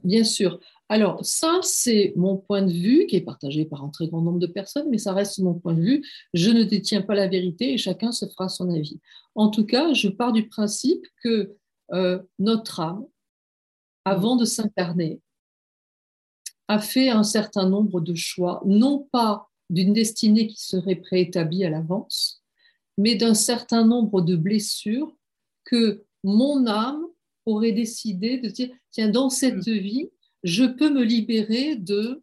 Bien 0.04 0.24
sûr. 0.24 0.60
Alors, 0.92 1.24
ça, 1.24 1.60
c'est 1.62 2.14
mon 2.16 2.38
point 2.38 2.64
de 2.64 2.72
vue 2.72 3.06
qui 3.06 3.16
est 3.16 3.22
partagé 3.22 3.64
par 3.64 3.84
un 3.84 3.90
très 3.90 4.08
grand 4.08 4.22
nombre 4.22 4.40
de 4.40 4.48
personnes, 4.48 4.90
mais 4.90 4.98
ça 4.98 5.14
reste 5.14 5.38
mon 5.38 5.54
point 5.54 5.76
de 5.76 5.82
vue. 5.82 6.06
Je 6.34 6.50
ne 6.50 6.64
détiens 6.64 7.04
pas 7.04 7.14
la 7.14 7.28
vérité 7.28 7.74
et 7.74 7.78
chacun 7.78 8.12
se 8.12 8.26
fera 8.26 8.50
son 8.50 8.74
avis. 8.74 9.00
En 9.36 9.50
tout 9.50 9.66
cas, 9.66 9.94
je 9.94 10.10
pars 10.10 10.34
du 10.34 10.48
principe 10.48 11.06
que 11.24 11.56
euh, 11.94 12.20
notre 12.40 12.80
âme, 12.80 13.06
avant 14.04 14.36
de 14.36 14.46
s'incarner, 14.46 15.22
a 16.68 16.80
fait 16.80 17.10
un 17.10 17.24
certain 17.24 17.70
nombre 17.70 18.02
de 18.02 18.16
choix, 18.16 18.62
non 18.66 19.08
pas 19.12 19.48
d'une 19.70 19.94
destinée 19.94 20.48
qui 20.48 20.60
serait 20.60 20.96
préétablie 20.96 21.66
à 21.66 21.70
l'avance, 21.70 22.44
mais 22.98 23.14
d'un 23.16 23.36
certain 23.36 23.86
nombre 23.86 24.22
de 24.22 24.36
blessures 24.36 25.16
que 25.66 26.04
mon 26.24 26.66
âme 26.66 27.04
aurait 27.46 27.72
décidé 27.72 28.40
de 28.40 28.50
dire, 28.50 28.70
tiens, 28.92 29.10
dans 29.10 29.30
cette 29.30 29.68
mm. 29.68 29.78
vie, 29.78 30.10
je 30.44 30.66
peux 30.66 30.90
me 30.90 31.04
libérer 31.04 31.76
de 31.76 32.22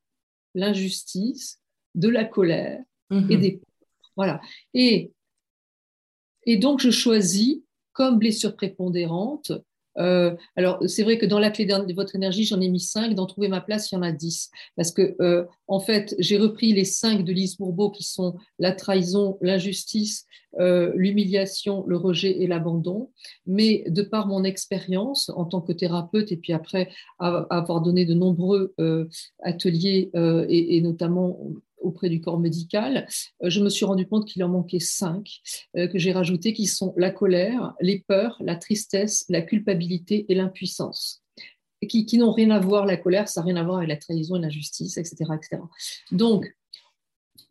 l'injustice, 0.54 1.60
de 1.94 2.08
la 2.08 2.24
colère 2.24 2.82
et 3.10 3.14
mhm. 3.14 3.40
des 3.40 3.60
voilà. 4.16 4.40
Et, 4.72 5.12
et 6.44 6.56
donc 6.56 6.80
je 6.80 6.90
choisis 6.90 7.60
comme 7.92 8.18
blessure 8.18 8.56
prépondérante 8.56 9.52
euh, 9.98 10.34
alors, 10.56 10.78
c'est 10.86 11.02
vrai 11.02 11.18
que 11.18 11.26
dans 11.26 11.38
la 11.38 11.50
clé 11.50 11.64
de 11.64 11.94
votre 11.94 12.14
énergie, 12.14 12.44
j'en 12.44 12.60
ai 12.60 12.68
mis 12.68 12.80
cinq. 12.80 13.14
Dans 13.14 13.26
Trouver 13.26 13.48
ma 13.48 13.60
place, 13.60 13.90
il 13.90 13.96
y 13.96 13.98
en 13.98 14.02
a 14.02 14.12
dix. 14.12 14.50
Parce 14.76 14.92
que, 14.92 15.16
euh, 15.20 15.44
en 15.68 15.80
fait, 15.80 16.14
j'ai 16.18 16.38
repris 16.38 16.72
les 16.72 16.84
cinq 16.84 17.24
de 17.24 17.32
Lise 17.32 17.56
Bourbeau 17.56 17.90
qui 17.90 18.04
sont 18.04 18.36
la 18.58 18.72
trahison, 18.72 19.38
l'injustice, 19.40 20.26
euh, 20.58 20.92
l'humiliation, 20.94 21.84
le 21.86 21.96
rejet 21.96 22.42
et 22.42 22.46
l'abandon. 22.46 23.10
Mais 23.46 23.84
de 23.88 24.02
par 24.02 24.26
mon 24.26 24.44
expérience 24.44 25.30
en 25.34 25.44
tant 25.44 25.60
que 25.60 25.72
thérapeute 25.72 26.32
et 26.32 26.36
puis 26.36 26.52
après 26.52 26.88
avoir 27.18 27.80
donné 27.80 28.04
de 28.04 28.14
nombreux 28.14 28.74
ateliers 29.42 30.10
et, 30.48 30.80
notamment 30.80 31.38
auprès 31.86 32.08
du 32.08 32.20
corps 32.20 32.38
médical, 32.38 33.06
euh, 33.42 33.50
je 33.50 33.62
me 33.62 33.68
suis 33.68 33.84
rendu 33.84 34.06
compte 34.06 34.26
qu'il 34.26 34.42
en 34.44 34.48
manquait 34.48 34.80
cinq 34.80 35.40
euh, 35.76 35.86
que 35.88 35.98
j'ai 35.98 36.12
rajoutés, 36.12 36.52
qui 36.52 36.66
sont 36.66 36.92
la 36.96 37.10
colère, 37.10 37.74
les 37.80 38.04
peurs, 38.06 38.36
la 38.40 38.56
tristesse, 38.56 39.24
la 39.28 39.42
culpabilité 39.42 40.26
et 40.28 40.34
l'impuissance. 40.34 41.22
Qui, 41.88 42.06
qui 42.06 42.18
n'ont 42.18 42.32
rien 42.32 42.50
à 42.50 42.58
voir, 42.58 42.86
la 42.86 42.96
colère, 42.96 43.28
ça 43.28 43.40
n'a 43.40 43.46
rien 43.46 43.56
à 43.56 43.62
voir 43.62 43.76
avec 43.76 43.88
la 43.88 43.96
trahison 43.96 44.36
et 44.36 44.40
l'injustice, 44.40 44.96
etc., 44.96 45.16
etc. 45.34 45.62
Donc, 46.10 46.56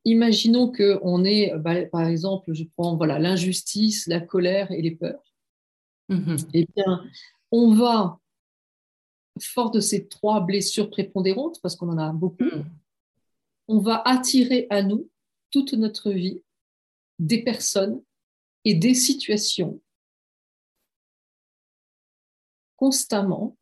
imaginons 0.04 0.72
qu'on 0.72 1.24
est, 1.24 1.54
bah, 1.58 1.86
par 1.86 2.08
exemple, 2.08 2.54
je 2.54 2.64
prends 2.76 2.98
voilà 2.98 3.20
l'injustice, 3.20 4.08
la 4.08 4.20
colère 4.20 4.72
et 4.72 4.82
les 4.82 4.96
peurs. 4.96 5.24
Mm-hmm. 6.10 6.48
Eh 6.54 6.68
bien, 6.76 7.04
on 7.52 7.76
va, 7.76 8.20
fort 9.40 9.72
de 9.72 9.80
ces 9.80 10.08
trois 10.08 10.42
blessures 10.42 10.90
prépondérantes, 10.90 11.62
parce 11.62 11.76
qu'on 11.76 11.90
en 11.90 11.98
a 11.98 12.12
beaucoup, 12.12 12.44
mm 12.44 12.66
on 13.68 13.80
va 13.80 14.02
attirer 14.06 14.68
à 14.70 14.82
nous 14.82 15.10
toute 15.52 15.74
notre 15.74 16.12
vie 16.12 16.42
des 17.20 17.44
personnes 17.44 18.02
et 18.64 18.74
des 18.74 18.94
situations 18.94 19.80
constamment 22.78 23.56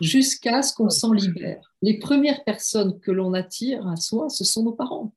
jusqu'à 0.00 0.62
ce 0.62 0.74
qu'on 0.74 0.90
s'en 0.90 1.12
libère. 1.12 1.74
Les 1.80 1.98
premières 1.98 2.44
personnes 2.44 2.98
que 3.00 3.10
l'on 3.10 3.34
attire 3.34 3.86
à 3.86 3.96
soi, 3.96 4.28
ce 4.28 4.44
sont 4.44 4.64
nos 4.64 4.72
parents. 4.72 5.14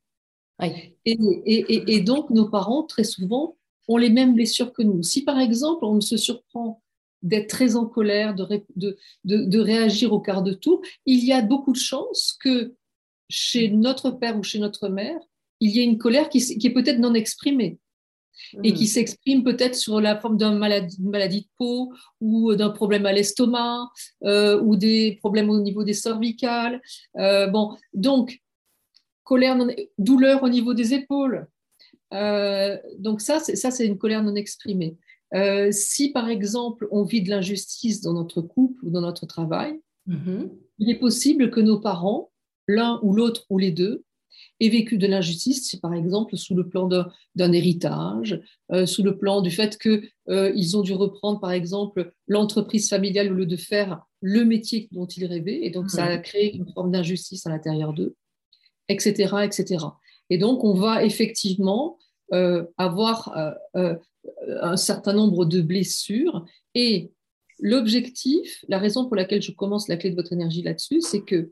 Et, 1.06 2.02
donc, 2.02 2.30
nos 2.30 2.50
parents, 2.50 2.84
très 2.84 3.04
souvent, 3.04 3.58
ont 3.88 3.98
les 3.98 4.10
mêmes 4.10 4.34
blessures 4.34 4.74
que 4.74 4.84
nous. 4.84 5.04
Si, 5.04 5.24
par 5.24 5.40
exemple, 5.40 5.86
on 5.86 6.02
se 6.02 6.18
surprend 6.18 6.82
d'être 7.22 7.50
très 7.50 7.76
en 7.76 7.86
colère, 7.86 8.36
de, 8.36 8.64
de, 9.26 9.60
réagir 9.60 10.14
au 10.14 10.20
quart 10.20 10.44
de 10.44 10.54
tour, 10.54 10.82
il 11.06 11.26
y 11.26 11.34
a 11.34 11.42
beaucoup 11.42 11.74
de 11.74 11.78
chances 11.78 12.38
que 12.40 12.76
chez 13.30 13.70
notre 13.70 14.12
père 14.12 14.38
ou 14.38 14.44
chez 14.44 14.60
notre 14.60 14.90
mère, 14.90 15.20
il 15.60 15.76
y 15.76 15.80
a 15.80 15.84
une 15.84 15.98
colère 15.98 16.30
qui, 16.30 16.38
est 16.40 16.74
peut-être 16.74 17.00
non 17.00 17.14
exprimée 17.14 17.80
et 18.64 18.74
qui 18.74 18.84
hmm. 18.84 18.88
s'exprime 18.88 19.44
peut-être 19.44 19.76
sur 19.76 20.02
la 20.02 20.18
forme 20.18 20.38
d'une 20.38 20.58
maladie, 20.58 21.02
maladie, 21.02 21.42
de 21.42 21.48
peau 21.58 21.94
ou 22.20 22.54
d'un 22.56 22.70
problème 22.70 23.06
à 23.06 23.14
l'estomac 23.14 23.90
euh, 24.24 24.62
ou 24.62 24.76
des 24.76 25.18
problèmes 25.20 25.50
au 25.50 25.60
niveau 25.60 25.84
des 25.84 25.94
cervicales. 25.94 26.82
Euh, 27.18 27.48
bon, 27.48 27.76
donc, 27.94 28.42
colère, 29.24 29.58
douleur 29.98 30.44
au 30.44 30.50
niveau 30.50 30.74
des 30.74 30.94
épaules. 30.94 31.48
Euh, 32.14 32.78
donc 33.00 33.22
ça, 33.22 33.40
c'est 33.40 33.86
une 33.86 33.98
colère 33.98 34.22
non 34.22 34.36
exprimée. 34.36 34.98
si 35.72 36.12
par 36.12 36.30
exemple 36.30 36.88
on 36.92 37.04
vit 37.04 37.22
de 37.22 37.30
l'injustice 37.30 38.02
dans 38.02 38.14
notre 38.14 38.42
couple 38.42 38.86
ou 38.86 38.90
dans 38.90 39.02
notre 39.02 39.26
travail, 39.26 39.80
mm-hmm. 40.08 40.50
il 40.80 40.90
est 40.90 41.00
possible 41.00 41.50
que 41.50 41.62
nos 41.62 41.80
parents 41.80 42.30
l'un 42.68 43.00
ou 43.04 43.14
l'autre 43.14 43.46
ou 43.50 43.58
les 43.58 43.72
deux, 43.72 44.04
aient 44.60 44.70
vécu 44.70 44.98
de 44.98 45.08
l'injustice, 45.08 45.76
par 45.78 45.94
exemple 45.94 46.38
sous 46.38 46.56
le 46.56 46.68
plan 46.68 46.88
d'un 46.88 47.52
héritage, 47.52 48.40
euh, 48.72 48.86
sous 48.86 49.04
le 49.04 49.18
plan 49.18 49.42
du 49.42 49.52
fait 49.52 49.78
qu'ils 49.78 50.10
euh, 50.30 50.76
ont 50.76 50.82
dû 50.82 50.94
reprendre, 50.94 51.40
par 51.40 51.52
exemple, 51.52 52.14
l'entreprise 52.28 52.90
familiale 52.90 53.32
au 53.32 53.36
lieu 53.36 53.46
de 53.46 53.58
faire 53.58 54.02
le 54.22 54.46
métier 54.46 54.88
dont 54.92 55.08
ils 55.08 55.26
rêvaient, 55.26 55.60
et 55.64 55.72
donc 55.72 55.90
ça 55.90 56.06
a 56.06 56.18
créé 56.18 56.56
une 56.56 56.72
forme 56.74 56.92
d'injustice 56.92 57.46
à 57.46 57.50
l'intérieur 57.50 57.94
d'eux, 57.94 58.16
etc., 58.88 59.36
etc. 59.44 59.86
Et 60.30 60.38
donc, 60.38 60.64
on 60.64 60.74
va 60.74 61.04
effectivement 61.04 61.98
euh, 62.34 62.66
avoir 62.78 63.36
un 63.76 64.78
certain 64.78 65.14
nombre 65.14 65.46
de 65.46 65.62
blessures, 65.62 66.46
et 66.74 67.12
l'objectif, 67.60 68.64
la 68.68 68.80
raison 68.80 69.06
pour 69.06 69.16
laquelle 69.16 69.42
je 69.42 69.52
commence 69.52 69.88
la 69.88 69.98
clé 69.98 70.10
de 70.10 70.16
votre 70.16 70.34
énergie 70.34 70.64
là-dessus, 70.64 71.02
c'est 71.02 71.22
que 71.22 71.52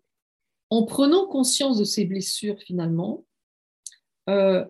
en 0.73 0.85
prenant 0.85 1.27
conscience 1.27 1.77
de 1.77 1.83
ces 1.83 2.03
blessures 2.03 2.59
finalement, 2.59 3.27
euh, 4.27 4.65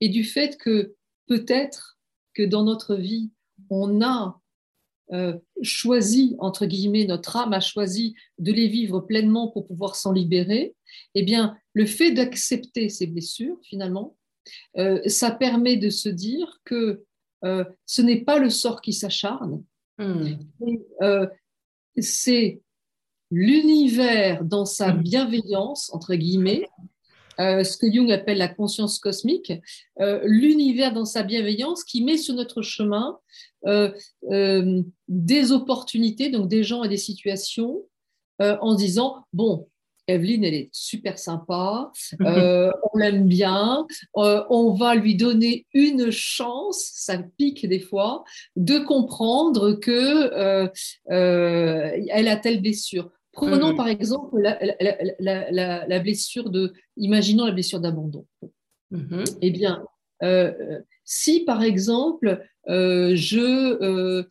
et 0.00 0.08
du 0.08 0.24
fait 0.24 0.56
que 0.56 0.94
peut-être 1.26 1.98
que 2.32 2.42
dans 2.42 2.64
notre 2.64 2.96
vie, 2.96 3.30
on 3.68 4.00
a 4.00 4.40
euh, 5.12 5.38
choisi, 5.60 6.36
entre 6.38 6.64
guillemets, 6.64 7.04
notre 7.04 7.36
âme 7.36 7.52
a 7.52 7.60
choisi 7.60 8.14
de 8.38 8.50
les 8.50 8.66
vivre 8.66 9.00
pleinement 9.00 9.48
pour 9.48 9.66
pouvoir 9.66 9.94
s'en 9.94 10.12
libérer, 10.12 10.74
eh 11.14 11.22
bien, 11.22 11.54
le 11.74 11.84
fait 11.84 12.12
d'accepter 12.12 12.88
ces 12.88 13.06
blessures, 13.06 13.58
finalement, 13.62 14.16
euh, 14.78 15.02
ça 15.06 15.30
permet 15.30 15.76
de 15.76 15.90
se 15.90 16.08
dire 16.08 16.60
que 16.64 17.04
ce 17.86 18.02
n'est 18.02 18.20
pas 18.20 18.38
le 18.38 18.48
sort 18.48 18.80
qui 18.80 18.92
s'acharne, 18.92 19.64
hmm. 19.98 20.36
c'est 21.98 22.61
l'univers 23.32 24.44
dans 24.44 24.66
sa 24.66 24.92
mm. 24.92 25.02
bienveillance, 25.02 25.90
entre 25.94 26.14
guillemets, 26.14 26.68
euh, 27.40 27.64
ce 27.64 27.78
que 27.78 27.90
Jung 27.90 28.12
appelle 28.12 28.38
la 28.38 28.48
conscience 28.48 28.98
cosmique, 28.98 29.52
euh, 30.00 30.20
l'univers 30.24 30.92
dans 30.92 31.06
sa 31.06 31.22
bienveillance 31.22 31.82
qui 31.82 32.04
met 32.04 32.18
sur 32.18 32.34
notre 32.34 32.60
chemin 32.60 33.18
euh, 33.66 33.90
des 35.08 35.52
opportunités, 35.52 36.28
donc 36.28 36.48
des 36.48 36.62
gens 36.62 36.84
et 36.84 36.88
des 36.88 36.96
situations, 36.98 37.82
en 38.38 38.74
disant, 38.74 39.24
bon, 39.32 39.68
Evelyne, 40.08 40.42
elle 40.42 40.54
est 40.54 40.68
super 40.72 41.16
sympa, 41.16 41.92
on 42.20 42.98
l'aime 42.98 43.28
bien, 43.28 43.86
on 44.14 44.74
va 44.74 44.96
lui 44.96 45.14
donner 45.14 45.64
une 45.72 46.10
chance, 46.10 46.90
ça 46.92 47.18
pique 47.38 47.64
des 47.68 47.78
fois, 47.78 48.24
de 48.56 48.80
comprendre 48.80 49.74
que 49.74 50.68
elle 51.06 52.28
a 52.28 52.36
telle 52.36 52.60
blessure. 52.60 53.12
Prenons 53.32 53.74
par 53.74 53.88
exemple 53.88 54.38
la, 54.40 56.00
blessure 56.00 56.50
de, 56.50 56.72
imaginons 56.96 57.46
la 57.46 57.52
blessure 57.52 57.80
d'abandon. 57.80 58.26
Mm-hmm. 58.92 59.38
Eh 59.40 59.50
bien, 59.50 59.84
euh, 60.22 60.80
si 61.04 61.44
par 61.44 61.62
exemple 61.62 62.44
euh, 62.68 63.16
euh, 63.32 64.24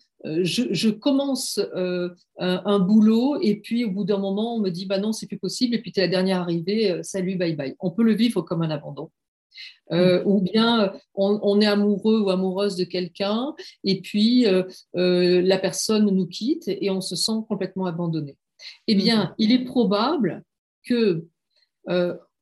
je, 0.44 0.68
je, 0.72 0.90
commence 0.90 1.60
un, 2.38 2.80
boulot 2.80 3.40
et 3.42 3.56
puis 3.60 3.84
au 3.84 3.92
bout 3.92 4.06
d'un 4.06 4.20
moment 4.20 4.56
on 4.56 4.60
me 4.60 4.70
dit 4.70 4.86
bah 4.86 5.00
non 5.00 5.12
c'est 5.12 5.28
plus 5.28 5.40
possible 5.40 5.76
et 5.76 5.82
puis 5.82 5.92
tu 5.92 6.00
es 6.00 6.04
la 6.04 6.08
dernière 6.08 6.40
arrivée, 6.40 7.02
salut 7.04 7.36
bye 7.36 7.56
bye. 7.56 7.76
On 7.80 7.92
peut 7.92 8.04
le 8.04 8.14
vivre 8.14 8.42
comme 8.42 8.62
un 8.62 8.70
abandon. 8.70 9.12
Mm. 9.90 10.22
ou 10.24 10.40
bien 10.40 10.94
on, 11.14 11.38
on, 11.44 11.60
est 11.60 11.66
amoureux 11.66 12.22
ou 12.22 12.30
amoureuse 12.30 12.78
de 12.78 12.86
quelqu'un 12.86 13.54
et 13.84 14.00
puis 14.00 14.46
la 14.94 15.58
personne 15.58 16.06
nous 16.06 16.26
quitte 16.26 16.70
et 16.70 16.90
on 16.90 17.02
se 17.02 17.18
sent 17.18 17.44
complètement 17.50 17.86
abandonné 17.86 18.38
eh 18.88 18.96
bien, 18.96 19.26
mm. 19.26 19.34
il 19.38 19.52
est 19.52 19.66
probable 19.66 20.44
que 20.84 21.26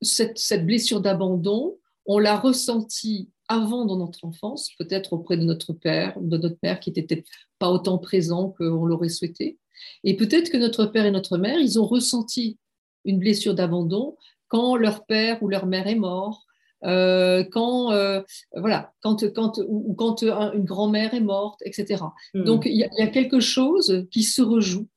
cette, 0.01 0.65
blessure 0.65 1.01
d'abandon, 1.01 1.77
on 2.05 2.19
l'a 2.19 2.37
ressentie 2.37 3.29
avant 3.47 3.85
dans 3.85 3.97
notre 3.97 4.25
enfance, 4.25 4.71
peut-être 4.77 5.13
auprès 5.13 5.37
de 5.37 5.43
notre 5.43 5.73
père, 5.73 6.19
de 6.21 6.37
notre 6.37 6.57
mère 6.61 6.79
qui 6.79 6.91
n'était 6.91 7.03
peut-être 7.03 7.27
pas 7.57 7.69
autant 7.69 7.97
présent 7.97 8.53
qu'on 8.57 8.85
l'aurait 8.85 9.09
souhaité. 9.09 9.57
Et 10.03 10.15
peut-être 10.15 10.49
que 10.49 10.57
notre 10.57 10.85
père 10.85 11.05
et 11.05 11.11
notre 11.11 11.37
mère, 11.37 11.59
ils 11.59 11.79
ont 11.79 11.85
ressenti 11.85 12.57
une 13.05 13.19
blessure 13.19 13.55
d'abandon 13.55 14.15
quand 14.47 14.75
leur 14.75 15.05
père 15.05 15.41
ou 15.41 15.47
leur 15.47 15.65
mère 15.65 15.87
est 15.87 15.95
mort, 15.95 16.45
euh, 16.83 17.43
quand 17.51 17.91
euh, 17.91 18.21
voilà, 18.55 18.93
quand 19.01 19.25
quand 19.33 19.59
ou 19.67 19.93
quand 19.95 20.23
une 20.23 20.63
grand-mère 20.63 21.13
est 21.13 21.21
morte, 21.21 21.61
etc. 21.65 22.03
Hmm. 22.33 22.43
Donc 22.43 22.65
il 22.65 22.75
y, 22.75 22.83
a 22.83 23.07
quelque 23.07 23.39
chose 23.39 24.07
qui 24.11 24.23
se 24.23 24.41
rejoue 24.41 24.87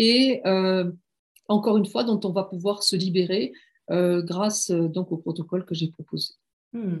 et 0.00 0.40
euh, 0.46 0.90
encore 1.48 1.76
une 1.76 1.86
fois 1.86 2.04
dont 2.04 2.20
on 2.24 2.32
va 2.32 2.44
pouvoir 2.44 2.82
se 2.82 2.96
libérer 2.96 3.52
grâce 3.88 4.70
donc 4.70 5.10
au 5.10 5.16
protocole 5.16 5.64
que 5.64 5.74
j'ai 5.74 5.90
proposé. 5.90 6.34
Hmm. 6.72 6.98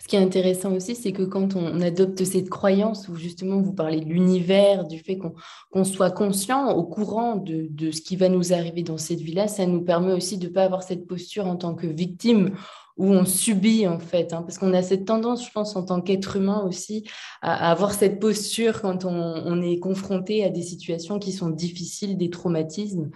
Ce 0.00 0.08
qui 0.08 0.16
est 0.16 0.18
intéressant 0.18 0.74
aussi, 0.74 0.96
c'est 0.96 1.12
que 1.12 1.22
quand 1.22 1.54
on 1.54 1.80
adopte 1.80 2.24
cette 2.24 2.50
croyance 2.50 3.06
où 3.06 3.14
justement 3.14 3.60
vous 3.60 3.72
parlez 3.72 4.00
de 4.00 4.08
l'univers, 4.08 4.84
du 4.84 4.98
fait 4.98 5.16
qu'on 5.16 5.84
soit 5.84 6.10
conscient, 6.10 6.72
au 6.72 6.82
courant 6.82 7.36
de, 7.36 7.68
de, 7.70 7.92
ce 7.92 8.00
qui 8.00 8.16
va 8.16 8.28
nous 8.28 8.52
arriver 8.52 8.82
dans 8.82 8.98
cette 8.98 9.20
vie-là, 9.20 9.46
ça 9.46 9.64
nous 9.64 9.82
permet 9.82 10.12
aussi 10.12 10.38
de 10.38 10.48
ne 10.48 10.52
pas 10.52 10.64
avoir 10.64 10.82
cette 10.82 11.06
posture 11.06 11.46
en 11.46 11.54
tant 11.54 11.76
que 11.76 11.86
victime 11.86 12.56
où 12.96 13.06
on 13.06 13.24
subit 13.24 13.86
en 13.86 13.98
fait, 13.98 14.32
hein, 14.32 14.42
parce 14.42 14.58
qu'on 14.58 14.74
a 14.74 14.82
cette 14.82 15.06
tendance, 15.06 15.46
je 15.46 15.50
pense, 15.50 15.76
en 15.76 15.84
tant 15.84 16.00
qu'être 16.00 16.36
humain 16.36 16.62
aussi, 16.66 17.04
à, 17.40 17.70
avoir 17.70 17.92
cette 17.92 18.20
posture 18.20 18.82
quand 18.82 19.04
on, 19.04 19.62
est 19.62 19.78
confronté 19.78 20.44
à 20.44 20.50
des 20.50 20.62
situations 20.62 21.18
qui 21.18 21.32
sont 21.32 21.50
difficiles, 21.50 22.16
des 22.16 22.30
traumatismes. 22.30 23.10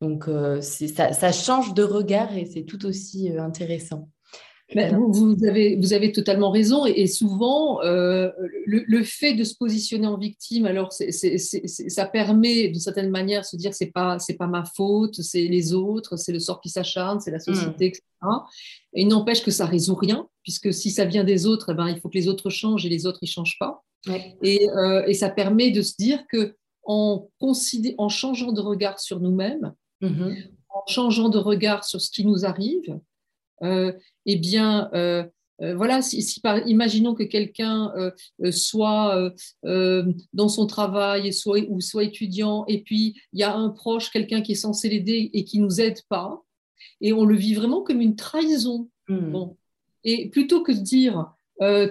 Donc 0.00 0.26
euh, 0.28 0.60
ça, 0.60 1.32
change 1.32 1.74
de 1.74 1.82
regard 1.82 2.36
et 2.36 2.46
c'est 2.46 2.64
tout 2.64 2.86
aussi 2.86 3.30
euh, 3.30 3.40
vous, 4.74 5.44
avez, 5.44 5.76
vous 5.76 5.92
avez 5.92 6.12
totalement 6.12 6.50
raison. 6.50 6.86
Et, 6.86 7.06
souvent, 7.06 7.82
euh, 7.82 8.30
le, 8.66 9.02
fait 9.02 9.34
de 9.34 9.44
se 9.44 9.54
positionner 9.54 10.06
en 10.06 10.16
victime, 10.16 10.66
alors 10.66 10.92
ça 10.92 12.06
permet 12.06 12.68
d'une 12.68 12.80
certaine 12.80 13.10
manière 13.10 13.42
de 13.42 13.46
se 13.46 13.56
dire 13.56 13.74
c'est 13.74 13.90
pas 13.90 14.18
c'est 14.18 14.36
pas 14.36 14.46
ma 14.46 14.64
faute, 14.64 15.20
c'est 15.20 15.48
les 15.48 15.74
autres, 15.74 16.16
c'est 16.16 16.32
le 16.32 16.38
sort 16.38 16.60
qui 16.60 16.68
s'acharne, 16.68 17.20
c'est 17.20 17.30
la 17.30 17.38
hmm. 17.38 17.54
société, 17.54 17.86
etc. 17.86 18.02
Et 18.94 19.02
il 19.02 19.08
n'empêche 19.08 19.42
que 19.42 19.50
ça 19.50 19.66
résout 19.66 19.94
rien, 19.94 20.28
puisque 20.42 20.72
si 20.72 20.90
ça 20.90 21.04
vient 21.04 21.24
des 21.24 21.46
autres, 21.46 21.70
eh 21.72 21.74
ben, 21.74 21.88
il 21.88 22.00
faut 22.00 22.08
que 22.08 22.18
les 22.18 22.28
autres 22.28 22.50
changent 22.50 22.86
et 22.86 22.88
les 22.88 23.06
autres 23.06 23.18
ils 23.22 23.28
changent 23.28 23.58
pas. 23.58 23.82
Et, 24.42 24.68
euh, 24.68 25.04
et, 25.06 25.14
ça 25.14 25.30
permet 25.30 25.70
de 25.70 25.80
se 25.80 25.94
dire 25.96 26.24
que 26.28 26.56
en, 26.82 27.28
en 27.40 28.08
changeant 28.08 28.50
de 28.50 28.60
regard 28.60 28.98
sur 28.98 29.20
nous-mêmes, 29.20 29.74
mm-hmm. 30.02 30.48
en 30.70 30.82
changeant 30.88 31.28
de 31.28 31.38
regard 31.38 31.84
sur 31.84 32.00
ce 32.00 32.10
qui 32.10 32.26
nous 32.26 32.44
arrive, 32.44 32.98
eh 33.62 34.36
bien, 34.36 34.90
euh, 34.94 35.24
euh, 35.60 35.74
voilà, 35.76 36.02
si, 36.02 36.24
imaginons 36.66 37.14
que 37.14 37.22
quelqu'un 37.22 37.92
soit 38.50 39.32
dans 40.32 40.48
son 40.48 40.66
travail 40.66 41.32
soit, 41.32 41.60
ou 41.68 41.80
soit 41.80 42.04
étudiant, 42.04 42.64
et 42.66 42.82
puis 42.82 43.20
il 43.32 43.40
y 43.40 43.42
a 43.42 43.54
un 43.54 43.70
proche, 43.70 44.10
quelqu'un 44.10 44.42
qui 44.42 44.52
est 44.52 44.56
censé 44.56 44.88
l'aider 44.88 45.30
et 45.32 45.44
qui 45.44 45.60
nous 45.60 45.80
aide 45.80 46.00
pas, 46.08 46.42
et 47.00 47.12
on 47.12 47.24
le 47.24 47.36
vit 47.36 47.54
vraiment 47.54 47.82
comme 47.82 48.00
une 48.00 48.16
trahison. 48.16 48.88
Hmm. 49.08 49.30
Bon. 49.30 49.56
Et 50.04 50.28
plutôt 50.30 50.62
que 50.62 50.72
de 50.72 50.80
dire, 50.80 51.32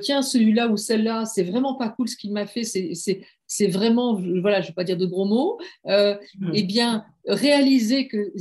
tiens, 0.01 0.21
celui-là 0.21 0.67
ou 0.67 0.75
celle-là, 0.75 1.23
c'est 1.25 1.43
vraiment 1.43 1.75
pas 1.75 1.87
cool 1.87 2.09
ce 2.09 2.17
qu'il 2.17 2.33
m'a 2.33 2.45
fait, 2.45 2.63
c'est 2.65 3.67
vraiment, 3.67 4.15
voilà, 4.41 4.59
je 4.59 4.67
vais 4.67 4.73
pas 4.73 4.83
dire 4.83 4.97
de 4.97 5.05
gros 5.05 5.23
mots, 5.25 5.59
hmm. 5.85 6.51
eh 6.53 6.63
bien, 6.63 7.05
réaliser 7.25 8.09
que 8.09 8.33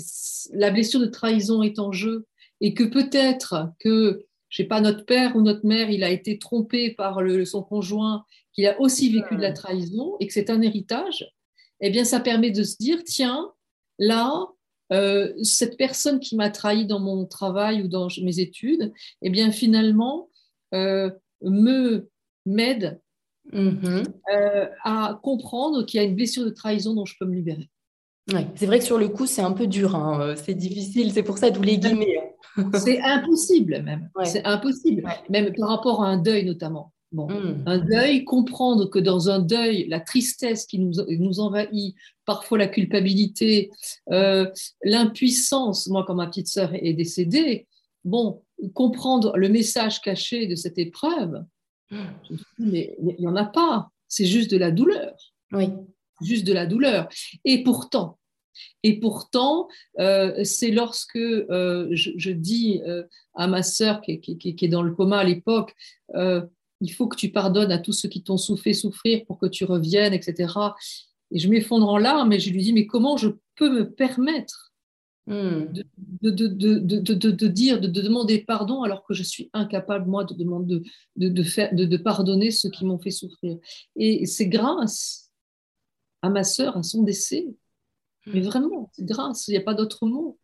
la 0.54 0.72
blessure 0.72 0.98
de 0.98 1.06
trahison 1.06 1.62
est 1.62 1.78
en 1.78 1.92
jeu 1.92 2.26
et 2.60 2.74
que 2.74 2.84
peut-être 2.84 3.72
que, 3.78 4.26
je 4.48 4.56
sais 4.56 4.68
pas, 4.68 4.80
notre 4.80 5.04
père 5.04 5.36
ou 5.36 5.42
notre 5.42 5.66
mère, 5.66 5.90
il 5.90 6.04
a 6.04 6.10
été 6.10 6.38
trompé 6.38 6.90
par 6.90 7.22
le, 7.22 7.44
son 7.44 7.62
conjoint, 7.62 8.24
qu'il 8.52 8.66
a 8.66 8.80
aussi 8.80 9.12
vécu 9.12 9.36
de 9.36 9.42
la 9.42 9.52
trahison 9.52 10.16
et 10.20 10.26
que 10.26 10.32
c'est 10.32 10.50
un 10.50 10.60
héritage, 10.62 11.26
eh 11.80 11.90
bien, 11.90 12.04
ça 12.04 12.20
permet 12.20 12.50
de 12.50 12.62
se 12.62 12.76
dire, 12.78 13.02
tiens, 13.04 13.52
là, 13.98 14.46
euh, 14.92 15.32
cette 15.42 15.76
personne 15.76 16.20
qui 16.20 16.36
m'a 16.36 16.50
trahi 16.50 16.86
dans 16.86 17.00
mon 17.00 17.24
travail 17.26 17.82
ou 17.82 17.88
dans 17.88 18.08
mes 18.22 18.40
études, 18.40 18.92
eh 19.22 19.30
bien, 19.30 19.52
finalement, 19.52 20.28
euh, 20.74 21.10
me 21.42 22.08
m'aide 22.46 23.00
mm-hmm. 23.52 24.04
euh, 24.34 24.68
à 24.82 25.20
comprendre 25.22 25.84
qu'il 25.84 26.00
y 26.00 26.04
a 26.04 26.06
une 26.06 26.16
blessure 26.16 26.44
de 26.44 26.50
trahison 26.50 26.94
dont 26.94 27.04
je 27.04 27.14
peux 27.18 27.26
me 27.26 27.34
libérer. 27.34 27.68
c'est 28.56 28.66
vrai 28.66 28.78
que 28.78 28.84
sur 28.84 28.98
le 28.98 29.08
coup, 29.08 29.26
c'est 29.26 29.42
un 29.42 29.52
peu 29.52 29.66
dur, 29.66 29.94
hein. 29.94 30.34
c'est 30.36 30.54
difficile, 30.54 31.12
c'est 31.12 31.22
pour 31.22 31.38
ça 31.38 31.50
d'où 31.50 31.62
les 31.62 31.78
guillemets. 31.78 32.29
C'est 32.74 33.00
impossible 33.00 33.82
même. 33.82 34.10
C'est 34.24 34.44
impossible. 34.44 35.02
Même 35.28 35.52
par 35.56 35.68
rapport 35.68 36.02
à 36.02 36.08
un 36.08 36.18
deuil 36.18 36.44
notamment. 36.44 36.92
Bon, 37.12 37.26
hmm. 37.26 37.64
un 37.66 37.78
deuil, 37.78 38.24
comprendre 38.24 38.86
que 38.88 39.00
dans 39.00 39.30
un 39.30 39.40
deuil, 39.40 39.88
la 39.88 39.98
tristesse 39.98 40.64
qui 40.64 40.78
nous, 40.78 40.92
nous 41.08 41.40
envahit, 41.40 41.96
parfois 42.24 42.56
la 42.56 42.68
culpabilité, 42.68 43.70
euh, 44.12 44.48
l'impuissance, 44.84 45.88
moi 45.88 46.04
quand 46.06 46.14
ma 46.14 46.28
petite 46.28 46.46
sœur 46.46 46.70
est 46.72 46.92
décédée, 46.92 47.66
bon, 48.04 48.42
comprendre 48.74 49.36
le 49.36 49.48
message 49.48 50.00
caché 50.00 50.46
de 50.46 50.54
cette 50.54 50.78
épreuve, 50.78 51.44
mais 52.58 52.96
il 53.00 53.16
n'y 53.18 53.26
en 53.26 53.34
a 53.34 53.44
pas, 53.44 53.90
c'est 54.06 54.26
juste 54.26 54.50
de 54.52 54.56
la 54.56 54.70
douleur. 54.70 55.16
Oui. 55.52 55.68
Juste 56.22 56.46
de 56.46 56.52
la 56.52 56.66
douleur. 56.66 57.08
Et 57.44 57.64
pourtant, 57.64 58.19
et 58.82 59.00
pourtant, 59.00 59.68
euh, 59.98 60.42
c'est 60.44 60.70
lorsque 60.70 61.16
euh, 61.16 61.88
je, 61.92 62.30
dis 62.30 62.80
euh, 62.86 63.04
à 63.34 63.46
ma 63.46 63.62
sœur 63.62 64.00
qui, 64.00 64.20
est 64.36 64.68
dans 64.68 64.82
le 64.82 64.92
coma 64.92 65.18
à 65.18 65.24
l'époque, 65.24 65.74
il 66.82 66.92
faut 66.92 67.08
que 67.08 67.16
tu 67.16 67.30
pardonnes 67.30 67.72
à 67.72 67.78
tous 67.78 67.92
ceux 67.92 68.08
qui 68.08 68.22
t'ont 68.22 68.38
souffert 68.38 68.74
souffrir 68.74 69.24
pour 69.26 69.38
que 69.38 69.46
tu 69.46 69.64
reviennes, 69.64 70.14
etc. 70.14 70.52
Et 71.30 71.38
je 71.38 71.48
m'effondre 71.48 71.88
en 71.88 71.98
larmes 71.98 72.32
et 72.32 72.40
je 72.40 72.50
lui 72.50 72.62
dis, 72.62 72.72
mais 72.72 72.86
comment 72.86 73.16
je 73.16 73.28
peux 73.54 73.70
me 73.70 73.90
permettre 73.90 74.72
hmm. 75.26 75.66
de, 76.22 76.30
de, 76.30 77.46
dire, 77.48 77.80
de, 77.80 77.86
demander 77.86 78.38
pardon 78.38 78.82
alors 78.82 79.04
que 79.04 79.12
je 79.12 79.22
suis 79.22 79.50
incapable, 79.52 80.08
moi, 80.08 80.24
de, 80.24 80.32
demander, 80.32 80.82
de, 81.16 81.42
faire, 81.42 81.74
de, 81.74 81.96
pardonner 81.98 82.50
ceux 82.50 82.70
qui 82.70 82.86
m'ont 82.86 82.98
fait 82.98 83.10
souffrir? 83.10 83.58
Et 83.96 84.24
c'est 84.24 84.48
grâce 84.48 85.30
à 86.22 86.30
ma 86.30 86.44
sœur, 86.44 86.76
à 86.76 86.82
son 86.82 87.02
décès, 87.02 87.46
mais 88.32 88.40
vraiment, 88.40 88.90
c'est 88.94 89.04
grâce, 89.04 89.48
il 89.48 89.52
n'y 89.52 89.56
a 89.56 89.62
pas 89.62 89.74
d'autre 89.74 90.06
mot. 90.06 90.38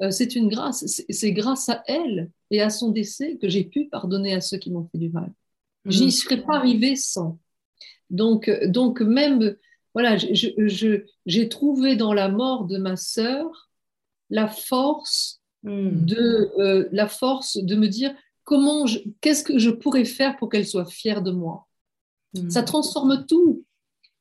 Euh, 0.00 0.10
c'est 0.10 0.34
une 0.34 0.48
grâce, 0.48 0.84
c'est 1.08 1.32
grâce 1.32 1.68
à 1.68 1.82
elle 1.86 2.30
et 2.50 2.60
à 2.60 2.70
son 2.70 2.90
décès 2.90 3.36
que 3.36 3.48
j'ai 3.48 3.64
pu 3.64 3.88
pardonner 3.88 4.34
à 4.34 4.40
ceux 4.40 4.58
qui 4.58 4.70
m'ont 4.70 4.88
fait 4.90 4.98
du 4.98 5.10
mal. 5.10 5.30
Je 5.84 6.00
n'y 6.00 6.06
mm. 6.06 6.10
serais 6.10 6.42
pas 6.42 6.56
arrivée 6.56 6.96
sans. 6.96 7.38
Donc, 8.10 8.50
donc 8.66 9.00
même, 9.00 9.56
voilà, 9.94 10.16
j'ai 10.16 11.48
trouvé 11.48 11.96
dans 11.96 12.12
la 12.12 12.28
mort 12.28 12.66
de 12.66 12.78
ma 12.78 12.96
sœur 12.96 13.70
la 14.32 14.48
force 14.48 15.40
mm. 15.62 16.04
de 16.04 16.50
euh, 16.58 16.88
la 16.90 17.06
force 17.06 17.58
de 17.58 17.76
me 17.76 17.86
dire 17.86 18.12
comment, 18.44 18.86
qu'est-ce 19.20 19.44
que 19.44 19.58
je 19.58 19.70
pourrais 19.70 20.04
faire 20.04 20.36
pour 20.36 20.48
qu'elle 20.48 20.66
soit 20.66 20.90
fière 20.90 21.22
de 21.22 21.30
moi. 21.30 21.68
Mm. 22.34 22.50
Ça 22.50 22.62
transforme 22.62 23.24
tout. 23.26 23.64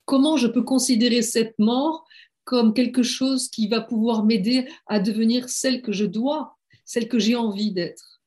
Comment 0.05 0.35
je 0.37 0.47
peux 0.47 0.63
considérer 0.63 1.21
cette 1.21 1.57
mort 1.57 2.05
comme 2.43 2.73
quelque 2.73 3.03
chose 3.03 3.49
qui 3.49 3.67
va 3.67 3.81
pouvoir 3.81 4.25
m'aider 4.25 4.67
à 4.87 4.99
devenir 4.99 5.49
celle 5.49 5.81
que 5.81 5.91
je 5.91 6.05
dois, 6.05 6.57
celle 6.85 7.07
que 7.07 7.19
j'ai 7.19 7.35
envie 7.35 7.71
d'être. 7.71 8.21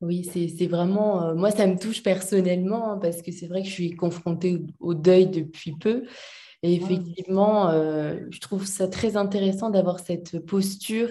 Oui, 0.00 0.24
c'est 0.32 0.66
vraiment, 0.66 1.22
euh, 1.22 1.34
moi 1.34 1.50
ça 1.50 1.66
me 1.66 1.78
touche 1.78 2.02
personnellement 2.02 2.92
hein, 2.92 2.98
parce 2.98 3.20
que 3.20 3.32
c'est 3.32 3.46
vrai 3.46 3.62
que 3.62 3.68
je 3.68 3.74
suis 3.74 3.90
confrontée 3.96 4.62
au 4.78 4.94
deuil 4.94 5.28
depuis 5.28 5.76
peu 5.76 6.04
et 6.62 6.74
effectivement, 6.74 7.70
euh, 7.70 8.16
je 8.28 8.38
trouve 8.38 8.66
ça 8.66 8.86
très 8.86 9.16
intéressant 9.16 9.70
d'avoir 9.70 9.98
cette 9.98 10.44
posture 10.44 11.08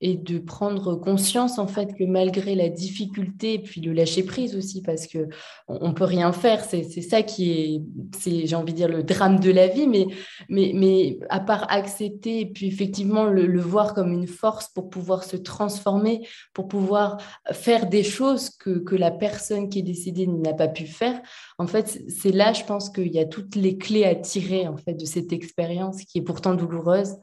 et 0.00 0.16
de 0.16 0.38
prendre 0.38 0.94
conscience 0.94 1.58
en 1.58 1.66
fait 1.66 1.94
que 1.94 2.04
malgré 2.04 2.54
la 2.54 2.68
difficulté, 2.68 3.54
et 3.54 3.58
puis 3.58 3.80
le 3.80 3.92
lâcher 3.92 4.22
prise 4.22 4.54
aussi, 4.54 4.80
parce 4.80 5.08
que 5.08 5.28
on, 5.66 5.92
peut 5.92 6.04
rien 6.04 6.32
faire, 6.32 6.64
c'est 6.64 6.84
ça 6.84 7.22
qui 7.22 7.50
est, 7.50 7.82
c'est 8.16 8.46
j'ai 8.46 8.54
envie 8.54 8.72
de 8.72 8.76
dire 8.76 8.88
le 8.88 9.02
drame 9.02 9.40
de 9.40 9.50
la 9.50 9.66
vie, 9.66 9.88
mais 9.88 10.06
mais 10.48 10.70
mais 10.72 11.18
à 11.30 11.40
part 11.40 11.66
accepter 11.68 12.40
et 12.40 12.46
puis 12.46 12.66
effectivement 12.68 13.24
le, 13.24 13.46
le 13.46 13.60
voir 13.60 13.94
comme 13.94 14.12
une 14.12 14.28
force 14.28 14.68
pour 14.68 14.88
pouvoir 14.88 15.24
se 15.24 15.36
transformer, 15.36 16.26
pour 16.54 16.68
pouvoir 16.68 17.18
faire 17.50 17.88
des 17.88 18.04
choses 18.04 18.50
que 18.50 18.78
que 18.78 18.94
la 18.94 19.10
personne 19.10 19.68
qui 19.68 19.80
est 19.80 19.82
décédée 19.82 20.28
n'a 20.28 20.52
pas 20.54 20.68
pu 20.68 20.86
faire. 20.86 21.20
En 21.58 21.66
fait, 21.66 22.02
c'est 22.08 22.32
là, 22.32 22.52
je 22.52 22.64
pense 22.64 22.88
qu'il 22.90 23.12
y 23.12 23.18
a 23.18 23.24
toutes 23.24 23.56
les 23.56 23.78
clés 23.78 24.04
à 24.04 24.14
tirer 24.14 24.68
en 24.68 24.76
fait 24.76 24.91
de 24.94 25.04
cette 25.04 25.32
expérience 25.32 26.02
qui 26.04 26.18
est 26.18 26.22
pourtant 26.22 26.54
douloureuse. 26.54 27.16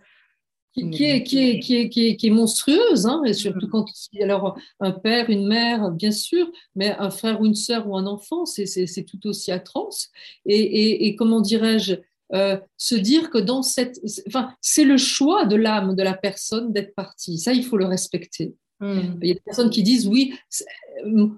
Qui, 0.73 1.03
est, 1.03 1.23
qui, 1.23 1.39
est, 1.39 1.59
qui, 1.59 1.75
est, 1.75 1.89
qui, 1.89 2.27
est, 2.27 2.29
monstrueuse, 2.29 3.05
hein, 3.05 3.23
et 3.25 3.33
surtout 3.33 3.65
mm. 3.65 3.69
quand 3.69 3.85
alors 4.21 4.57
un 4.79 4.91
père, 4.91 5.29
une 5.29 5.47
mère, 5.47 5.91
bien 5.91 6.11
sûr, 6.11 6.49
mais 6.75 6.95
un 6.99 7.09
frère 7.09 7.41
ou 7.41 7.45
une 7.45 7.55
sœur 7.55 7.87
ou 7.87 7.97
un 7.97 8.05
enfant, 8.05 8.45
c'est 8.45 9.03
tout 9.03 9.27
aussi 9.27 9.51
atroce. 9.51 10.09
Et, 10.45 11.07
et, 11.07 11.15
comment 11.15 11.41
dirais-je, 11.41 11.95
euh, 12.33 12.57
se 12.77 12.95
dire 12.95 13.31
que 13.31 13.39
dans 13.39 13.63
cette, 13.63 13.99
enfin, 14.27 14.53
c'est 14.61 14.83
le 14.83 14.97
choix 14.97 15.45
de 15.45 15.55
l'âme 15.55 15.95
de 15.95 16.03
la 16.03 16.13
personne 16.13 16.71
d'être 16.71 16.93
partie. 16.93 17.39
Ça, 17.39 17.51
il 17.51 17.65
faut 17.65 17.77
le 17.77 17.85
respecter. 17.85 18.53
Hmm. 18.79 19.17
Il 19.21 19.27
y 19.27 19.31
a 19.31 19.33
des 19.33 19.41
personnes 19.41 19.71
qui 19.71 19.83
disent 19.83 20.07
oui, 20.07 20.35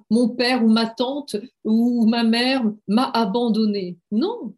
mon 0.10 0.30
père 0.30 0.64
ou 0.64 0.68
ma 0.68 0.86
tante 0.86 1.38
ou 1.64 2.06
ma 2.06 2.24
mère 2.24 2.64
m'a 2.88 3.10
abandonné. 3.12 3.98
Non, 4.12 4.54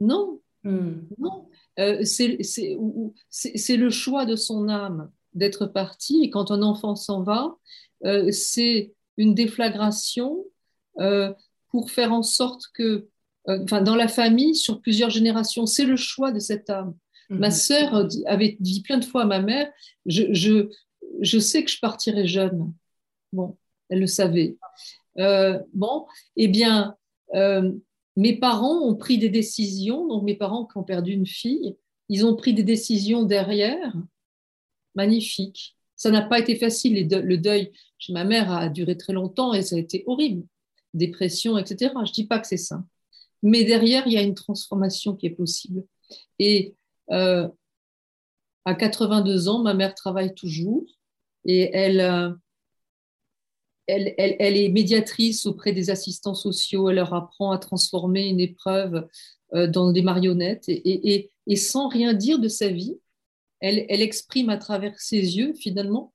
non, 0.00 0.40
hmm. 0.64 1.06
non. 1.18 1.50
Euh, 1.78 2.00
c'est 2.04 3.76
le 3.76 3.90
choix 3.90 4.26
de 4.26 4.36
son 4.36 4.68
âme 4.68 5.10
d'être 5.34 5.66
parti. 5.66 6.22
Et 6.22 6.30
quand 6.30 6.50
un 6.50 6.62
enfant 6.62 6.96
s'en 6.96 7.22
va, 7.22 7.56
euh, 8.04 8.30
c'est 8.32 8.92
une 9.16 9.34
déflagration 9.34 10.44
euh, 10.98 11.32
pour 11.68 11.90
faire 11.90 12.12
en 12.12 12.22
sorte 12.22 12.64
que, 12.74 13.08
enfin, 13.46 13.80
dans 13.80 13.96
la 13.96 14.08
famille, 14.08 14.54
sur 14.54 14.80
plusieurs 14.80 15.10
générations, 15.10 15.66
c'est 15.66 15.84
le 15.84 15.96
choix 15.96 16.32
de 16.32 16.38
cette 16.38 16.68
âme. 16.68 16.94
Ma 17.30 17.48
mhm. 17.48 17.54
sœur 17.54 18.08
avait 18.26 18.56
dit 18.58 18.82
plein 18.82 18.98
de 18.98 19.04
fois 19.04 19.22
à 19.22 19.26
ma 19.26 19.40
mère, 19.40 19.70
je, 20.04 20.24
je, 20.32 20.68
je 21.20 21.38
sais 21.38 21.64
que 21.64 21.70
je 21.70 21.78
partirai 21.78 22.26
jeune. 22.26 22.72
Bon, 23.32 23.56
elle 23.88 24.00
le 24.00 24.08
savait. 24.08 24.56
bon, 25.16 26.06
eh 26.34 26.48
bien, 26.48 26.96
mes 28.20 28.36
parents 28.38 28.82
ont 28.82 28.94
pris 28.94 29.16
des 29.16 29.30
décisions, 29.30 30.06
donc 30.06 30.24
mes 30.24 30.34
parents 30.34 30.66
qui 30.66 30.76
ont 30.76 30.84
perdu 30.84 31.12
une 31.12 31.26
fille, 31.26 31.78
ils 32.10 32.26
ont 32.26 32.36
pris 32.36 32.52
des 32.52 32.62
décisions 32.62 33.22
derrière, 33.22 33.94
magnifiques. 34.94 35.74
Ça 35.96 36.10
n'a 36.10 36.20
pas 36.20 36.38
été 36.38 36.54
facile, 36.56 37.08
le 37.08 37.36
deuil 37.38 37.72
chez 37.98 38.12
ma 38.12 38.24
mère 38.24 38.52
a 38.52 38.68
duré 38.68 38.98
très 38.98 39.14
longtemps 39.14 39.54
et 39.54 39.62
ça 39.62 39.76
a 39.76 39.78
été 39.78 40.04
horrible, 40.06 40.46
dépression, 40.92 41.56
etc. 41.56 41.92
Je 41.94 42.10
ne 42.10 42.12
dis 42.12 42.26
pas 42.26 42.38
que 42.38 42.46
c'est 42.46 42.58
ça. 42.58 42.84
Mais 43.42 43.64
derrière, 43.64 44.06
il 44.06 44.12
y 44.12 44.18
a 44.18 44.22
une 44.22 44.34
transformation 44.34 45.16
qui 45.16 45.24
est 45.24 45.30
possible. 45.30 45.82
Et 46.38 46.74
euh, 47.12 47.48
à 48.66 48.74
82 48.74 49.48
ans, 49.48 49.62
ma 49.62 49.72
mère 49.72 49.94
travaille 49.94 50.34
toujours 50.34 50.84
et 51.46 51.70
elle, 51.72 52.36
elle, 53.90 54.56
est 54.56 54.68
médiatrice 54.68 55.46
auprès 55.46 55.72
des 55.72 55.90
assistants 55.90 56.34
sociaux, 56.34 56.88
elle 56.88 56.96
leur 56.96 57.14
apprend 57.14 57.50
à 57.50 57.58
transformer 57.58 58.26
une 58.26 58.40
épreuve 58.40 59.08
euh, 59.54 59.66
dans 59.66 59.90
des 59.92 60.02
marionnettes 60.02 60.68
et, 60.68 61.30
sans 61.56 61.88
rien 61.88 62.14
dire 62.14 62.38
de 62.38 62.48
sa 62.48 62.68
vie, 62.68 62.98
elle, 63.60 63.84
exprime 64.02 64.48
à 64.48 64.56
travers 64.56 64.98
ses 64.98 65.36
yeux 65.36 65.52
finalement 65.54 66.12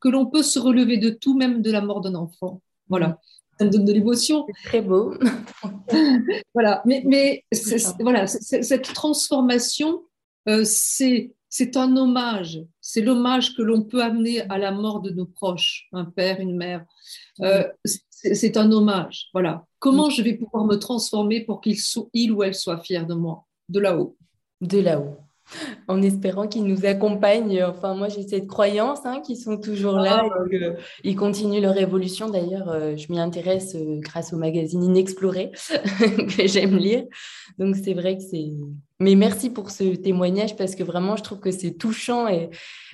que 0.00 0.08
l'on 0.08 0.26
peut 0.26 0.42
se 0.42 0.58
relever 0.58 0.98
de 0.98 1.10
tout, 1.10 1.36
même 1.36 1.62
de 1.62 1.70
la 1.70 1.80
mort 1.80 2.00
d'un 2.00 2.14
enfant. 2.14 2.60
Voilà, 2.88 3.20
ça 3.58 3.64
me 3.64 3.70
donne 3.70 3.84
de 3.84 3.92
l'émotion. 3.92 4.46
Très 4.64 4.82
beau. 4.82 5.14
voilà, 6.54 6.82
mais, 6.84 7.02
mais 7.06 7.44
voilà, 8.00 8.26
cette 8.26 8.92
transformation, 8.94 10.02
euh, 10.48 10.64
c'est 10.64 11.32
c'est 11.54 11.76
un 11.76 11.98
hommage, 11.98 12.60
c'est 12.80 13.02
l'hommage 13.02 13.54
que 13.54 13.60
l'on 13.60 13.82
peut 13.82 14.02
amener 14.02 14.40
à 14.48 14.56
la 14.56 14.70
mort 14.70 15.02
de 15.02 15.10
nos 15.10 15.26
proches, 15.26 15.86
un 15.92 16.06
père, 16.06 16.40
une 16.40 16.56
mère. 16.56 16.86
Euh, 17.42 17.68
c'est 17.84 18.56
un 18.56 18.72
hommage. 18.72 19.28
Voilà. 19.34 19.66
Comment 19.78 20.08
je 20.08 20.22
vais 20.22 20.32
pouvoir 20.32 20.64
me 20.64 20.76
transformer 20.76 21.44
pour 21.44 21.60
qu'il 21.60 21.76
il 22.14 22.32
ou 22.32 22.42
elle 22.42 22.54
soit 22.54 22.78
fier 22.78 23.06
de 23.06 23.12
moi, 23.12 23.44
de 23.68 23.80
là-haut 23.80 24.16
De 24.62 24.78
là-haut 24.78 25.18
en 25.88 26.02
espérant 26.02 26.46
qu'ils 26.46 26.64
nous 26.64 26.86
accompagnent. 26.86 27.62
Enfin, 27.64 27.94
moi, 27.94 28.08
j'ai 28.08 28.22
cette 28.22 28.46
croyance 28.46 29.00
hein, 29.04 29.20
qu'ils 29.20 29.36
sont 29.36 29.58
toujours 29.58 29.94
là 29.94 30.22
ah, 30.24 30.44
et 30.50 31.08
qu'ils 31.08 31.16
continuent 31.16 31.60
leur 31.60 31.76
évolution. 31.76 32.28
D'ailleurs, 32.28 32.68
euh, 32.70 32.96
je 32.96 33.10
m'y 33.12 33.20
intéresse 33.20 33.74
euh, 33.74 33.98
grâce 34.00 34.32
au 34.32 34.36
magazine 34.36 34.82
Inexploré 34.82 35.52
que 36.36 36.46
j'aime 36.46 36.76
lire. 36.76 37.04
Donc, 37.58 37.76
c'est 37.76 37.94
vrai 37.94 38.16
que 38.16 38.22
c'est 38.22 38.50
mais 39.02 39.14
merci 39.14 39.50
pour 39.50 39.70
ce 39.70 39.96
témoignage 39.96 40.56
parce 40.56 40.74
que 40.74 40.82
vraiment, 40.82 41.16
je 41.16 41.22
trouve 41.22 41.40
que 41.40 41.50
c'est 41.50 41.72
touchant 41.72 42.28
et, 42.28 42.50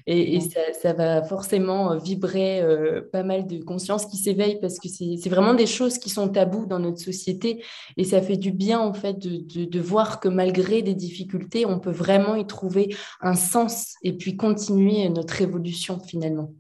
et, 0.06 0.40
ça, 0.40 0.92
va 0.94 1.22
forcément 1.22 1.92
euh, 1.92 1.98
vibrer 1.98 2.60
euh, 2.60 3.02
pas 3.12 3.22
mal 3.22 3.46
de 3.46 3.62
conscience 3.62 4.06
qui 4.06 4.16
s'éveille 4.16 4.58
parce 4.60 4.78
que 4.78 4.88
c'est 4.88 5.28
vraiment 5.28 5.54
des 5.54 5.66
choses 5.66 5.98
qui 5.98 6.08
sont 6.08 6.28
tabous 6.28 6.66
dans 6.66 6.78
notre 6.78 6.98
société 6.98 7.62
et 7.96 8.04
ça 8.04 8.22
fait 8.22 8.38
du 8.38 8.50
bien 8.50 8.80
en 8.80 8.94
fait 8.94 9.18
de, 9.18 9.64
de, 9.64 9.80
voir 9.80 10.18
que 10.20 10.28
malgré 10.28 10.82
des 10.82 10.94
difficultés, 10.94 11.66
on 11.66 11.78
peut 11.78 11.92
vraiment 11.92 12.36
y 12.36 12.46
trouver 12.46 12.96
un 13.20 13.34
sens 13.34 13.94
et 14.02 14.14
puis 14.14 14.36
continuer 14.36 15.08
notre 15.10 15.42
évolution 15.42 16.00
finalement. 16.00 16.54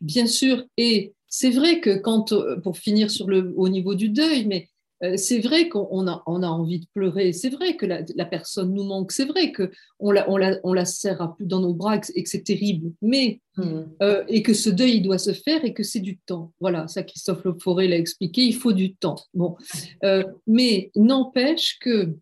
Bien 0.00 0.26
sûr, 0.26 0.62
et 0.76 1.14
c'est 1.26 1.50
vrai 1.50 1.80
que 1.80 1.98
quand, 1.98 2.32
euh, 2.32 2.60
pour 2.60 2.78
finir 2.78 3.10
sur 3.10 3.26
le, 3.26 3.52
au 3.56 3.68
niveau 3.68 3.94
du 3.94 4.08
deuil, 4.08 4.46
mais 4.46 4.68
c'est 5.16 5.38
vrai 5.38 5.68
qu'on 5.68 6.08
a, 6.08 6.22
on 6.26 6.42
a 6.42 6.48
envie 6.48 6.80
de 6.80 6.86
pleurer, 6.92 7.32
c'est 7.32 7.50
vrai 7.50 7.76
que 7.76 7.86
la, 7.86 8.24
personne 8.24 8.74
nous 8.74 8.82
manque, 8.82 9.12
c'est 9.12 9.26
vrai 9.26 9.52
qu'on 9.52 10.10
la, 10.10 10.28
on 10.28 10.36
la, 10.36 10.58
on 10.64 10.72
la 10.72 10.84
serre 10.84 11.22
à 11.22 11.36
plus 11.36 11.46
dans 11.46 11.60
nos 11.60 11.74
bras 11.74 12.00
et 12.14 12.22
que 12.22 12.28
c'est 12.28 12.42
terrible, 12.42 12.92
mais 13.00 13.40
hmm. 13.56 13.82
euh, 14.02 14.24
et 14.26 14.42
que 14.42 14.54
ce 14.54 14.70
deuil 14.70 15.00
doit 15.00 15.18
se 15.18 15.32
faire 15.32 15.64
et 15.64 15.72
que 15.72 15.84
c'est 15.84 16.00
du 16.00 16.18
temps. 16.18 16.52
Voilà, 16.60 16.88
ça 16.88 17.04
Christophe 17.04 17.44
Le 17.44 17.54
Forêt 17.60 17.86
l'a 17.86 17.96
expliqué, 17.96 18.42
il 18.42 18.54
faut 18.54 18.72
du 18.72 18.96
temps. 18.96 19.18
Bon, 19.34 19.56
euh, 20.04 20.24
mais 20.46 20.90
n'empêche 20.96 21.78
que 21.78 22.14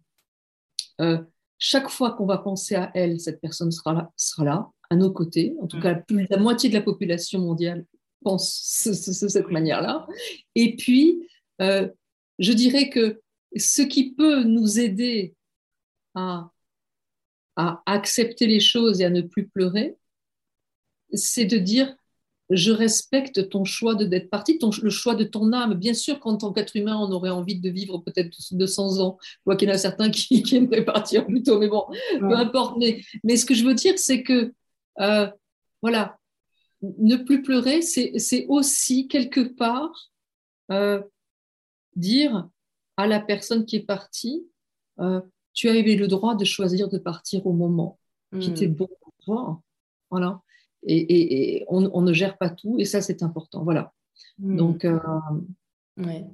chaque 1.58 1.88
fois 1.88 2.12
qu'on 2.12 2.26
va 2.26 2.38
penser 2.38 2.74
à 2.74 2.90
elle, 2.94 3.18
cette 3.20 3.40
personne 3.40 3.70
sera 3.70 3.94
là, 3.94 4.10
sera 4.16 4.44
là 4.44 4.68
à 4.90 4.96
nos 4.96 5.10
côtés. 5.10 5.54
En 5.62 5.66
tout 5.66 5.78
hmm. 5.78 5.82
cas, 5.82 5.94
plus, 5.94 6.26
la 6.28 6.36
moitié 6.36 6.68
de 6.68 6.74
la 6.74 6.82
population 6.82 7.40
mondiale 7.40 7.86
pense 8.22 8.86
de 8.86 9.28
cette 9.28 9.50
manière-là. 9.50 10.06
Et 10.54 10.76
puis, 10.76 11.26
je 12.38 12.52
dirais 12.52 12.90
que 12.90 13.20
ce 13.56 13.82
qui 13.82 14.12
peut 14.12 14.42
nous 14.44 14.78
aider 14.78 15.34
à, 16.14 16.50
accepter 17.56 18.46
les 18.46 18.60
choses 18.60 19.00
et 19.00 19.04
à 19.04 19.10
ne 19.10 19.22
plus 19.22 19.48
pleurer, 19.48 19.96
c'est 21.12 21.46
de 21.46 21.56
dire 21.56 21.96
je 22.50 22.70
respecte 22.70 23.48
ton 23.48 23.64
choix 23.64 23.94
d'être 23.96 24.30
parti, 24.30 24.58
le 24.82 24.90
choix 24.90 25.14
de 25.14 25.24
ton 25.24 25.52
âme. 25.52 25.74
Bien 25.74 25.94
sûr 25.94 26.20
qu'en 26.20 26.36
tant 26.36 26.52
qu'être 26.52 26.76
humain, 26.76 26.96
on 26.96 27.10
aurait 27.10 27.30
envie 27.30 27.58
de 27.58 27.70
vivre 27.70 27.98
peut-être 27.98 28.36
200 28.52 29.00
ans. 29.00 29.18
Je 29.22 29.36
vois 29.46 29.56
qu'il 29.56 29.68
y 29.68 29.72
en 29.72 29.74
a 29.74 29.78
certains 29.78 30.10
qui, 30.12 30.44
aimeraient 30.54 30.84
partir 30.84 31.26
plus 31.26 31.42
tôt, 31.42 31.58
mais 31.58 31.68
bon, 31.68 31.86
peu 32.20 32.36
importe. 32.36 32.76
Mais, 33.24 33.36
ce 33.36 33.46
que 33.46 33.54
je 33.54 33.64
veux 33.64 33.74
dire, 33.74 33.98
c'est 33.98 34.22
que, 34.22 34.52
euh, 35.00 35.28
voilà, 35.82 36.18
ne 36.82 37.16
plus 37.16 37.42
pleurer, 37.42 37.82
c'est 37.82 38.46
aussi 38.48 39.08
quelque 39.08 39.40
part 39.40 40.12
euh, 40.70 41.00
dire 41.96 42.48
à 42.96 43.06
la 43.06 43.20
personne 43.20 43.66
qui 43.66 43.76
est 43.76 43.86
partie, 43.86 44.46
euh, 45.00 45.20
tu 45.52 45.68
avais 45.68 45.96
le 45.96 46.06
droit 46.06 46.34
de 46.34 46.44
choisir 46.44 46.88
de 46.88 46.98
partir 46.98 47.46
au 47.46 47.52
moment 47.52 47.98
qui 48.40 48.50
était 48.50 48.68
hmm. 48.68 48.74
bon 48.74 48.88
pour 49.00 49.12
toi. 49.24 49.60
Voilà. 50.10 50.40
Et, 50.88 51.64
on, 51.68 52.00
ne 52.00 52.12
gère 52.12 52.38
pas 52.38 52.50
tout, 52.50 52.76
et 52.78 52.84
ça, 52.84 53.00
c'est 53.00 53.22
important. 53.22 53.64
Voilà. 53.64 53.92
Hmm. 54.38 54.56
Donc, 54.56 54.84
euh, 54.84 54.98
ouais. 55.96 56.24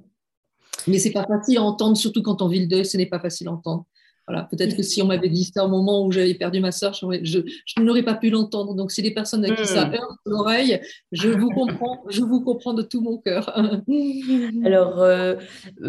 mais 0.87 0.99
c'est 0.99 1.13
pas 1.13 1.27
facile 1.27 1.59
à 1.59 1.63
entendre, 1.63 1.97
surtout 1.97 2.23
quand 2.23 2.43
on 2.43 2.49
vit 2.49 2.61
le 2.61 2.67
deuil, 2.67 2.85
ce 2.85 2.97
n'est 2.97 3.07
pas 3.07 3.21
facile 3.21 3.49
à 3.49 3.53
entendre. 3.53 3.87
Voilà, 4.29 4.45
peut-être 4.45 4.77
que 4.77 4.83
si 4.83 5.03
on 5.03 5.07
m'avait 5.07 5.29
dit 5.29 5.45
ça 5.45 5.65
au 5.65 5.69
moment 5.69 6.05
où 6.07 6.13
j'avais 6.13 6.35
perdu 6.35 6.61
ma 6.61 6.71
soeur, 6.71 6.95
je, 6.95 7.81
n'aurais 7.81 8.05
pas 8.05 8.15
pu 8.15 8.31
l'entendre. 8.31 8.75
Donc, 8.75 8.93
si 8.93 9.03
les 9.03 9.13
personnes 9.13 9.45
à 9.45 9.51
qui 9.55 9.67
ça 9.67 9.87
hmm. 9.87 9.95
heurte 9.95 10.19
l'oreille, 10.25 10.81
je 11.11 11.29
vous 11.29 11.51
comprends, 11.51 12.05
je 12.09 12.23
vous 12.23 12.41
comprends 12.41 12.73
de 12.73 12.83
tout 12.83 13.01
mon 13.01 13.19
cœur. 13.19 13.53
Alors, 14.65 15.01
euh, 15.01 15.35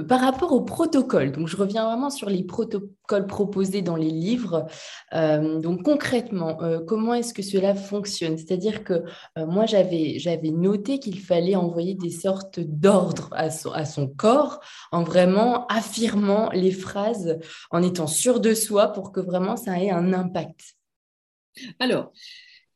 par 0.07 0.21
rapport 0.21 0.51
au 0.51 0.61
protocole, 0.61 1.31
donc 1.31 1.47
je 1.47 1.57
reviens 1.57 1.85
vraiment 1.85 2.09
sur 2.09 2.29
les 2.29 2.43
protocoles 2.43 2.89
proposés 3.07 3.81
dans 3.81 3.95
les 3.95 4.09
livres. 4.09 4.65
Euh, 5.13 5.59
donc, 5.59 5.83
concrètement, 5.83 6.61
euh, 6.61 6.79
comment 6.85 7.13
est-ce 7.13 7.33
que 7.33 7.41
cela 7.41 7.75
fonctionne? 7.75 8.37
C'est-à-dire 8.37 8.83
que 8.83 9.03
moi, 9.37 9.65
j'avais, 9.65 10.19
j'avais 10.19 10.51
noté 10.51 10.99
qu'il 10.99 11.19
fallait 11.19 11.55
envoyer 11.55 11.95
des 11.95 12.09
sortes 12.09 12.59
d'ordres 12.59 13.29
à 13.33 13.49
son, 13.49 13.71
à 13.71 13.85
son 13.85 14.07
corps 14.07 14.59
en 14.91 15.03
vraiment 15.03 15.67
affirmant 15.67 16.49
les 16.51 16.71
phrases, 16.71 17.39
en 17.71 17.81
étant 17.81 18.07
sûr 18.07 18.39
de 18.39 18.53
soi 18.53 18.87
pour 18.89 19.11
que 19.11 19.19
vraiment 19.19 19.57
ça 19.57 19.79
ait 19.79 19.91
un 19.91 20.13
impact 20.13 20.75
Alors, 21.79 22.11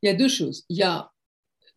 il 0.02 0.06
y 0.06 0.10
a 0.10 0.14
deux 0.14 0.28
choses. 0.28 0.64
Il 0.68 0.76
y 0.76 0.82
a, 0.82 0.98
euh, 0.98 1.10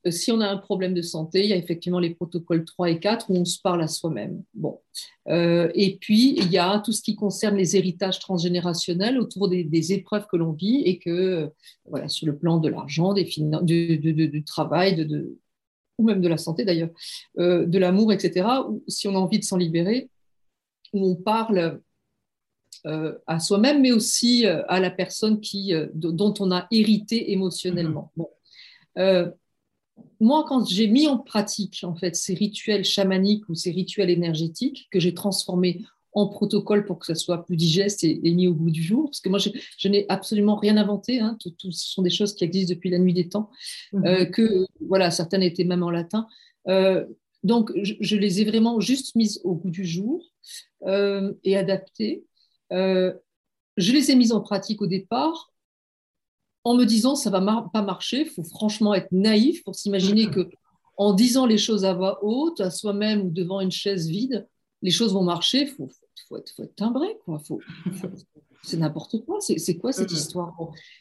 si 0.10 0.32
on 0.32 0.42
a 0.42 0.48
un 0.48 0.58
problème 0.58 0.94
de 0.94 1.02
santé, 1.02 1.44
il 1.44 1.50
y 1.50 1.54
a 1.54 1.58
effectivement 1.58 2.00
les 2.00 2.16
protocoles 2.16 2.66
3 2.66 2.90
et 2.90 3.00
4 3.00 3.30
où 3.30 3.36
on 3.36 3.46
se 3.46 3.60
parle 3.62 3.82
à 3.82 3.88
soi-même. 3.88 4.44
Bon. 4.54 4.80
Euh, 5.28 5.72
et 5.76 5.98
puis, 5.98 6.36
il 6.38 6.52
y 6.52 6.58
a 6.58 6.80
tout 6.80 6.92
ce 6.92 7.02
qui 7.02 7.16
concerne 7.16 7.56
les 7.56 7.76
héritages 7.76 8.20
transgénérationnels 8.20 9.20
autour 9.20 9.48
des, 9.50 9.94
épreuves 9.94 10.26
que 10.28 10.38
l'on 10.38 10.54
vit 10.54 10.82
et 10.86 10.98
que, 10.98 11.52
voilà, 11.86 12.08
sur 12.08 12.26
le 12.26 12.38
plan 12.38 12.58
de 12.58 12.70
l'argent, 12.70 13.14
des 13.14 13.30
du, 13.62 13.98
du, 13.98 14.44
travail, 14.44 14.96
de, 14.96 15.38
ou 15.98 16.04
même 16.04 16.22
de 16.22 16.28
la 16.28 16.38
santé 16.38 16.66
d'ailleurs, 16.66 16.90
euh, 17.40 17.66
de 17.66 17.78
l'amour, 17.78 18.12
etc., 18.12 18.48
ou 18.68 18.84
si 18.88 19.08
on 19.08 19.16
a 19.16 19.20
envie 19.20 19.40
de 19.40 19.44
s'en 19.44 19.58
libérer, 19.58 20.10
où 20.94 21.06
on 21.06 21.16
parle 21.16 21.82
euh, 22.88 23.16
à 23.28 23.40
soi-même, 23.40 23.82
mais 23.82 23.92
aussi 23.92 24.48
euh, 24.48 24.64
à 24.68 24.80
la 24.80 24.90
personne 24.90 25.40
qui, 25.40 25.74
euh, 25.76 25.88
dont 25.94 26.34
on 26.40 26.52
a 26.52 26.66
hérité 26.72 27.32
émotionnellement. 27.32 28.12
Mm-hmm. 28.98 29.34
Moi, 30.20 30.46
quand 30.48 30.68
j'ai 30.68 30.88
mis 30.88 31.08
en 31.08 31.18
pratique 31.18 31.80
en 31.84 31.96
fait 31.96 32.16
ces 32.16 32.34
rituels 32.34 32.86
chamaniques 32.86 33.48
ou 33.50 33.56
ces 33.56 33.72
rituels 33.72 34.10
énergétiques 34.10 34.88
que 34.92 35.00
j'ai 35.00 35.14
transformés 35.14 35.84
en 36.14 36.28
protocole 36.28 36.86
pour 36.86 37.00
que 37.00 37.06
ça 37.06 37.16
soit 37.16 37.46
plus 37.46 37.56
digeste 37.56 38.04
et, 38.04 38.20
mis 38.24 38.48
au 38.48 38.54
bout 38.54 38.70
du 38.70 38.84
jour. 38.84 39.06
Parce 39.06 39.22
que 39.22 39.30
moi, 39.30 39.40
je, 39.40 39.88
n'ai 39.88 40.06
absolument 40.10 40.56
rien 40.56 40.78
inventé. 40.78 41.20
Hein. 41.20 41.38
Tout, 41.40 41.72
ce 41.72 41.92
sont 41.92 42.02
des 42.02 42.10
choses 42.10 42.36
qui 42.36 42.44
existent 42.44 42.74
depuis 42.74 42.90
la 42.90 43.00
nuit 43.00 43.14
des 43.14 43.30
temps. 43.30 43.50
Mhm. 43.94 44.06
Euh, 44.06 44.26
que 44.26 44.66
voilà, 44.88 45.10
certaines 45.12 45.44
étaient 45.44 45.64
même 45.64 45.84
en 45.84 45.90
latin. 45.90 46.28
Euh, 46.68 47.06
donc, 47.44 47.72
je, 47.82 48.16
les 48.16 48.42
ai 48.42 48.46
vraiment 48.46 48.80
juste 48.80 49.16
mises 49.16 49.42
au 49.44 49.56
bout 49.56 49.72
du 49.72 49.86
jour 49.86 50.24
euh, 50.86 51.34
et 51.44 51.58
adaptées. 51.58 52.24
je 52.70 53.14
les 53.78 54.12
ai 54.12 54.16
mises 54.16 54.34
en 54.34 54.42
pratique 54.42 54.82
au 54.82 54.88
départ 54.88 55.51
en 56.63 56.76
me 56.76 56.86
disant 56.86 57.15
ça 57.15 57.30
va 57.30 57.69
pas 57.74 57.82
marcher. 57.82 58.21
Il 58.21 58.30
faut 58.30 58.43
franchement 58.43 58.93
être 58.93 59.12
naïf 59.12 59.63
pour 59.63 59.76
s'imaginer 59.76 60.30
que 60.30 60.50
en 60.97 61.13
disant 61.13 61.45
les 61.45 61.58
choses 61.58 61.86
à 61.86 61.93
voix 61.93 62.24
haute, 62.24 62.62
à 62.62 62.69
soi-même 62.69 63.21
ou 63.21 63.30
devant 63.32 63.60
une 63.62 63.71
chaise 63.71 64.08
vide, 64.08 64.47
les 64.82 64.91
choses 64.91 65.13
vont 65.13 65.24
marcher. 65.24 65.62
Il 65.62 65.67
faut, 65.67 65.89
faut, 66.28 66.38
être, 66.38 66.52
faut 66.56 66.63
être 66.63 66.76
timbré. 66.76 67.08
Quoi. 67.26 67.39
Faut, 67.39 67.60
c'est 68.63 68.78
n'importe 68.78 69.26
quoi. 69.26 69.39
C'est 69.39 69.78
quoi 69.78 69.91
cette 69.91 70.12
mm-hmm. 70.12 70.13
histoire? 70.13 70.56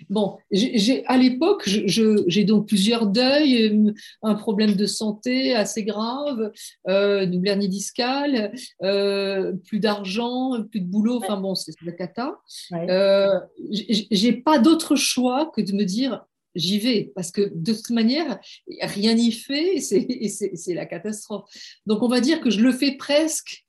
Bon, 0.08 0.38
j'ai 0.50 1.04
à 1.06 1.16
l'époque, 1.16 1.62
j'ai 1.66 2.44
donc 2.44 2.68
plusieurs 2.68 3.06
deuils, 3.06 3.68
euh, 3.68 3.92
un 4.22 4.34
problème 4.34 4.74
de 4.74 4.86
santé 4.86 5.54
assez 5.54 5.84
grave, 5.84 6.52
euh, 6.88 7.26
une 7.26 7.46
hernie 7.46 7.68
discale, 7.68 8.52
euh, 8.82 9.52
plus 9.66 9.78
d'argent, 9.78 10.62
plus 10.70 10.80
de 10.80 10.86
boulot. 10.86 11.18
Enfin 11.18 11.36
bon, 11.38 11.54
c'est 11.54 11.72
la 11.82 11.92
cata. 11.92 12.40
Euh, 12.72 13.38
j'ai 13.70 14.32
pas 14.32 14.58
d'autre 14.58 14.96
choix 14.96 15.50
que 15.54 15.60
de 15.60 15.72
me 15.72 15.84
dire 15.84 16.24
j'y 16.56 16.78
vais 16.78 17.12
parce 17.14 17.30
que 17.30 17.52
de 17.54 17.72
toute 17.72 17.90
manière, 17.90 18.40
rien 18.80 19.14
n'y 19.14 19.32
fait 19.32 19.76
et 19.76 20.28
c'est 20.28 20.74
la 20.74 20.86
catastrophe. 20.86 21.44
Donc 21.86 22.02
on 22.02 22.08
va 22.08 22.20
dire 22.20 22.40
que 22.40 22.50
je 22.50 22.60
le 22.60 22.72
fais 22.72 22.96
presque 22.96 23.66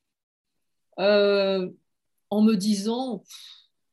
euh, 1.00 1.70
en 2.30 2.42
me 2.42 2.56
disant. 2.56 3.24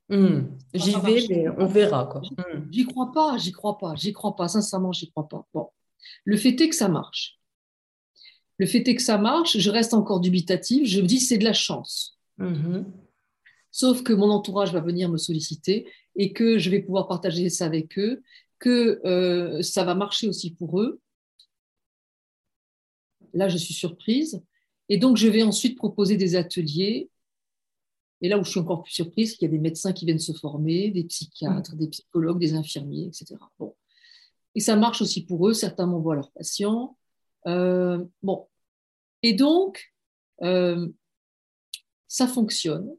Hmm. 0.09 0.47
j'y 0.73 0.91
vais, 0.91 1.25
mais 1.29 1.49
on 1.57 1.67
verra. 1.67 2.05
Quoi. 2.05 2.21
Hmm. 2.21 2.67
J'y 2.71 2.85
crois 2.85 3.11
pas, 3.11 3.37
j'y 3.37 3.51
crois 3.51 3.77
pas, 3.77 3.95
j'y 3.95 4.11
crois 4.11 4.35
pas, 4.35 4.47
sincèrement, 4.47 4.91
j'y 4.91 5.09
crois 5.11 5.27
pas. 5.27 5.47
Bon. 5.53 5.69
Le 6.25 6.37
fait 6.37 6.59
est 6.61 6.69
que 6.69 6.75
ça 6.75 6.89
marche. 6.89 7.37
Le 8.57 8.65
fait 8.65 8.87
est 8.87 8.95
que 8.95 9.01
ça 9.01 9.17
marche, 9.17 9.57
je 9.57 9.69
reste 9.69 9.93
encore 9.93 10.19
dubitative, 10.19 10.85
je 10.85 11.01
me 11.01 11.07
dis 11.07 11.19
c'est 11.19 11.37
de 11.37 11.45
la 11.45 11.53
chance. 11.53 12.17
Mm-hmm. 12.39 12.85
Sauf 13.71 14.03
que 14.03 14.13
mon 14.13 14.29
entourage 14.31 14.73
va 14.73 14.81
venir 14.81 15.09
me 15.09 15.17
solliciter 15.17 15.87
et 16.15 16.33
que 16.33 16.57
je 16.57 16.69
vais 16.69 16.81
pouvoir 16.81 17.07
partager 17.07 17.49
ça 17.49 17.65
avec 17.65 17.97
eux, 17.97 18.21
que 18.57 18.99
euh, 19.05 19.61
ça 19.61 19.83
va 19.83 19.95
marcher 19.95 20.27
aussi 20.27 20.51
pour 20.51 20.81
eux. 20.81 20.99
Là, 23.33 23.47
je 23.47 23.57
suis 23.57 23.73
surprise. 23.73 24.41
Et 24.89 24.97
donc, 24.97 25.17
je 25.17 25.27
vais 25.27 25.43
ensuite 25.43 25.77
proposer 25.77 26.17
des 26.17 26.35
ateliers. 26.35 27.09
Et 28.21 28.29
là 28.29 28.37
où 28.37 28.43
je 28.43 28.49
suis 28.49 28.59
encore 28.59 28.83
plus 28.83 28.91
surprise, 28.91 29.33
qu'il 29.33 29.45
y 29.45 29.49
a 29.49 29.51
des 29.51 29.59
médecins 29.59 29.93
qui 29.93 30.05
viennent 30.05 30.19
se 30.19 30.33
former, 30.33 30.91
des 30.91 31.05
psychiatres, 31.05 31.75
des 31.75 31.87
psychologues, 31.87 32.39
des 32.39 32.53
infirmiers, 32.53 33.07
etc. 33.07 33.35
Bon. 33.57 33.75
Et 34.55 34.59
ça 34.59 34.75
marche 34.75 35.01
aussi 35.01 35.25
pour 35.25 35.47
eux. 35.47 35.53
Certains 35.53 35.85
m'envoient 35.85 36.15
leurs 36.15 36.31
patients. 36.31 36.97
Euh, 37.47 38.03
bon. 38.21 38.47
Et 39.23 39.33
donc, 39.33 39.93
euh, 40.41 40.89
ça 42.07 42.27
fonctionne. 42.27 42.89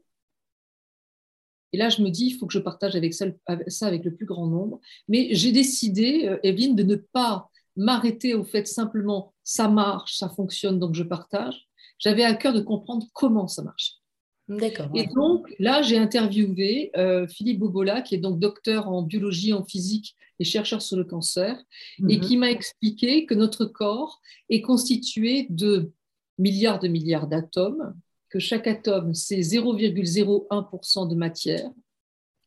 Et 1.73 1.77
là, 1.77 1.89
je 1.89 2.01
me 2.01 2.09
dis, 2.09 2.25
il 2.27 2.37
faut 2.37 2.47
que 2.47 2.53
je 2.53 2.59
partage 2.59 2.95
avec 2.95 3.13
ça, 3.13 3.25
ça 3.67 3.87
avec 3.87 4.03
le 4.03 4.13
plus 4.15 4.25
grand 4.25 4.47
nombre. 4.47 4.79
Mais 5.07 5.29
j'ai 5.33 5.51
décidé, 5.51 6.27
euh, 6.27 6.39
Evelyne, 6.43 6.75
de 6.75 6.83
ne 6.83 6.95
pas 6.95 7.49
m'arrêter 7.75 8.33
au 8.33 8.43
fait 8.43 8.67
simplement, 8.67 9.33
ça 9.43 9.67
marche, 9.69 10.17
ça 10.17 10.29
fonctionne, 10.29 10.79
donc 10.79 10.93
je 10.93 11.03
partage, 11.03 11.69
j'avais 11.99 12.23
à 12.23 12.33
cœur 12.33 12.53
de 12.53 12.61
comprendre 12.61 13.05
comment 13.13 13.47
ça 13.47 13.63
marchait. 13.63 14.00
D'accord. 14.57 14.89
Et 14.95 15.07
donc 15.07 15.53
là, 15.59 15.81
j'ai 15.81 15.97
interviewé 15.97 16.91
euh, 16.97 17.25
Philippe 17.27 17.59
Bobola, 17.59 18.01
qui 18.01 18.15
est 18.15 18.19
donc 18.19 18.39
docteur 18.39 18.89
en 18.89 19.01
biologie, 19.01 19.53
en 19.53 19.63
physique 19.63 20.17
et 20.39 20.43
chercheur 20.43 20.81
sur 20.81 20.97
le 20.97 21.05
cancer, 21.05 21.57
et 22.09 22.17
mhm. 22.17 22.19
qui 22.19 22.37
m'a 22.37 22.51
expliqué 22.51 23.25
que 23.25 23.33
notre 23.33 23.65
corps 23.65 24.21
est 24.49 24.61
constitué 24.61 25.47
de 25.49 25.91
milliards 26.37 26.79
de 26.79 26.87
milliards 26.87 27.27
d'atomes, 27.27 27.95
que 28.29 28.39
chaque 28.39 28.67
atome, 28.67 29.13
c'est 29.13 29.39
0,01% 29.39 31.07
de 31.07 31.15
matière, 31.15 31.69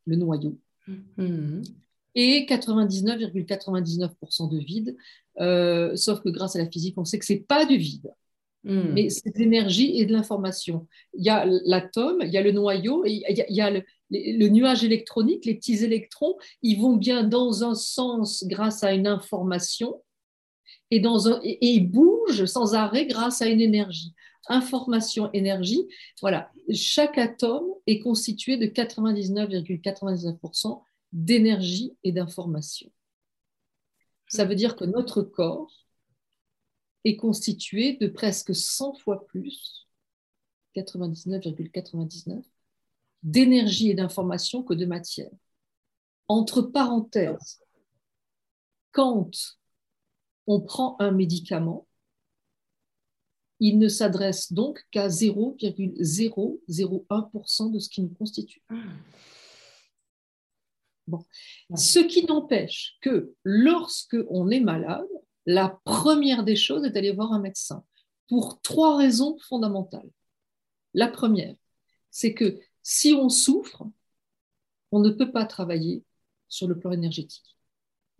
le 0.07 0.17
noyau, 0.17 0.59
mhm. 0.87 1.63
et 2.15 2.47
99,99% 2.47 4.51
de 4.51 4.59
vide, 4.59 4.97
euh, 5.41 5.97
sauf 5.97 6.21
que 6.21 6.29
grâce 6.29 6.57
à 6.57 6.59
la 6.59 6.71
physique, 6.71 6.99
on 6.99 7.05
sait 7.05 7.19
que 7.19 7.25
ce 7.25 7.35
n'est 7.35 7.41
pas 7.41 7.65
du 7.65 7.77
vide. 7.77 8.13
Hmm. 8.65 8.93
Mais 8.95 9.11
c'est 9.11 9.35
de 9.35 9.39
l'énergie 9.39 10.01
et 10.01 10.07
de 10.07 10.13
l'information. 10.13 10.87
Il 11.13 11.23
y 11.23 11.29
a 11.29 11.45
l'atome, 11.45 12.23
il 12.23 12.31
y 12.31 12.39
a 12.39 12.43
le 12.43 12.51
noyau, 12.51 13.05
il 13.05 13.23
y 13.29 13.61
a, 13.61 13.71
le, 13.71 14.49
nuage 14.49 14.85
électronique, 14.85 15.45
les 15.45 15.55
petits 15.55 15.85
électrons, 15.85 16.39
ils 16.63 16.81
vont 16.81 16.97
bien 16.97 17.25
dans 17.25 17.63
un 17.63 17.75
sens 17.75 18.43
grâce 18.47 18.83
à 18.83 18.95
une 18.95 19.07
information 19.07 20.03
et, 20.91 20.99
dans 20.99 21.29
un, 21.29 21.41
et, 21.43 21.75
ils 21.75 21.91
bougent 21.91 22.47
sans 22.47 22.75
arrêt 22.75 23.05
grâce 23.07 23.43
à 23.43 23.49
une 23.49 23.61
énergie. 23.61 24.15
Information, 24.49 25.29
énergie, 25.33 25.87
voilà. 26.23 26.51
Chaque 26.73 27.19
atome 27.19 27.67
est 27.87 27.99
constitué 27.99 28.57
de 28.57 28.65
99,99% 28.67 30.81
d'énergie 31.13 31.95
et 32.03 32.13
d'information. 32.13 32.91
Ça 34.27 34.47
veut 34.47 34.55
dire 34.55 34.75
que 34.75 34.85
notre 34.85 35.23
corps 35.23 35.84
est 37.05 37.17
constitué 37.17 37.97
de 37.97 38.07
presque 38.07 38.55
100 38.55 38.95
fois 38.95 39.27
plus, 39.27 39.89
99,99, 40.75 42.43
d'énergie 43.23 43.91
et 43.91 43.95
d'information 43.95 44.63
que 44.63 44.75
de 44.75 44.87
matière. 44.87 45.31
Entre 46.29 46.63
parenthèses, 46.63 47.61
quand 48.93 49.33
on 50.47 50.61
prend 50.61 50.95
un 51.01 51.11
médicament, 51.11 51.89
il 53.61 53.79
ne 53.79 53.89
s'adresse 53.89 54.53
donc 54.53 54.85
qu'à 54.91 55.09
0,001% 55.09 57.71
de 57.71 57.79
ce 57.79 57.89
qui 57.89 58.03
nous 58.03 58.11
constitue. 58.11 58.63
Bon. 61.07 61.25
Ce 61.77 61.99
qui 61.99 62.25
n'empêche 62.25 62.97
que 63.01 63.35
lorsque 63.43 64.17
on 64.29 64.51
est 64.51 64.61
malade, 64.61 65.09
la 65.47 65.81
première 65.85 66.45
des 66.45 66.57
choses 66.57 66.85
est 66.85 66.91
d'aller 66.91 67.13
voir 67.13 67.33
un 67.33 67.41
médecin 67.41 67.85
pour 68.29 68.61
trois 68.63 68.97
raisons 68.97 69.37
fondamentales. 69.49 70.09
La 70.95 71.09
première, 71.09 71.55
c'est 72.11 72.35
que 72.35 72.59
si 72.83 73.13
on 73.13 73.29
souffre, 73.29 73.85
on 74.93 75.01
ne 75.01 75.11
peut 75.11 75.33
pas 75.33 75.45
travailler 75.45 76.05
sur 76.49 76.69
le 76.69 76.79
plan 76.79 76.93
énergétique. 76.93 77.57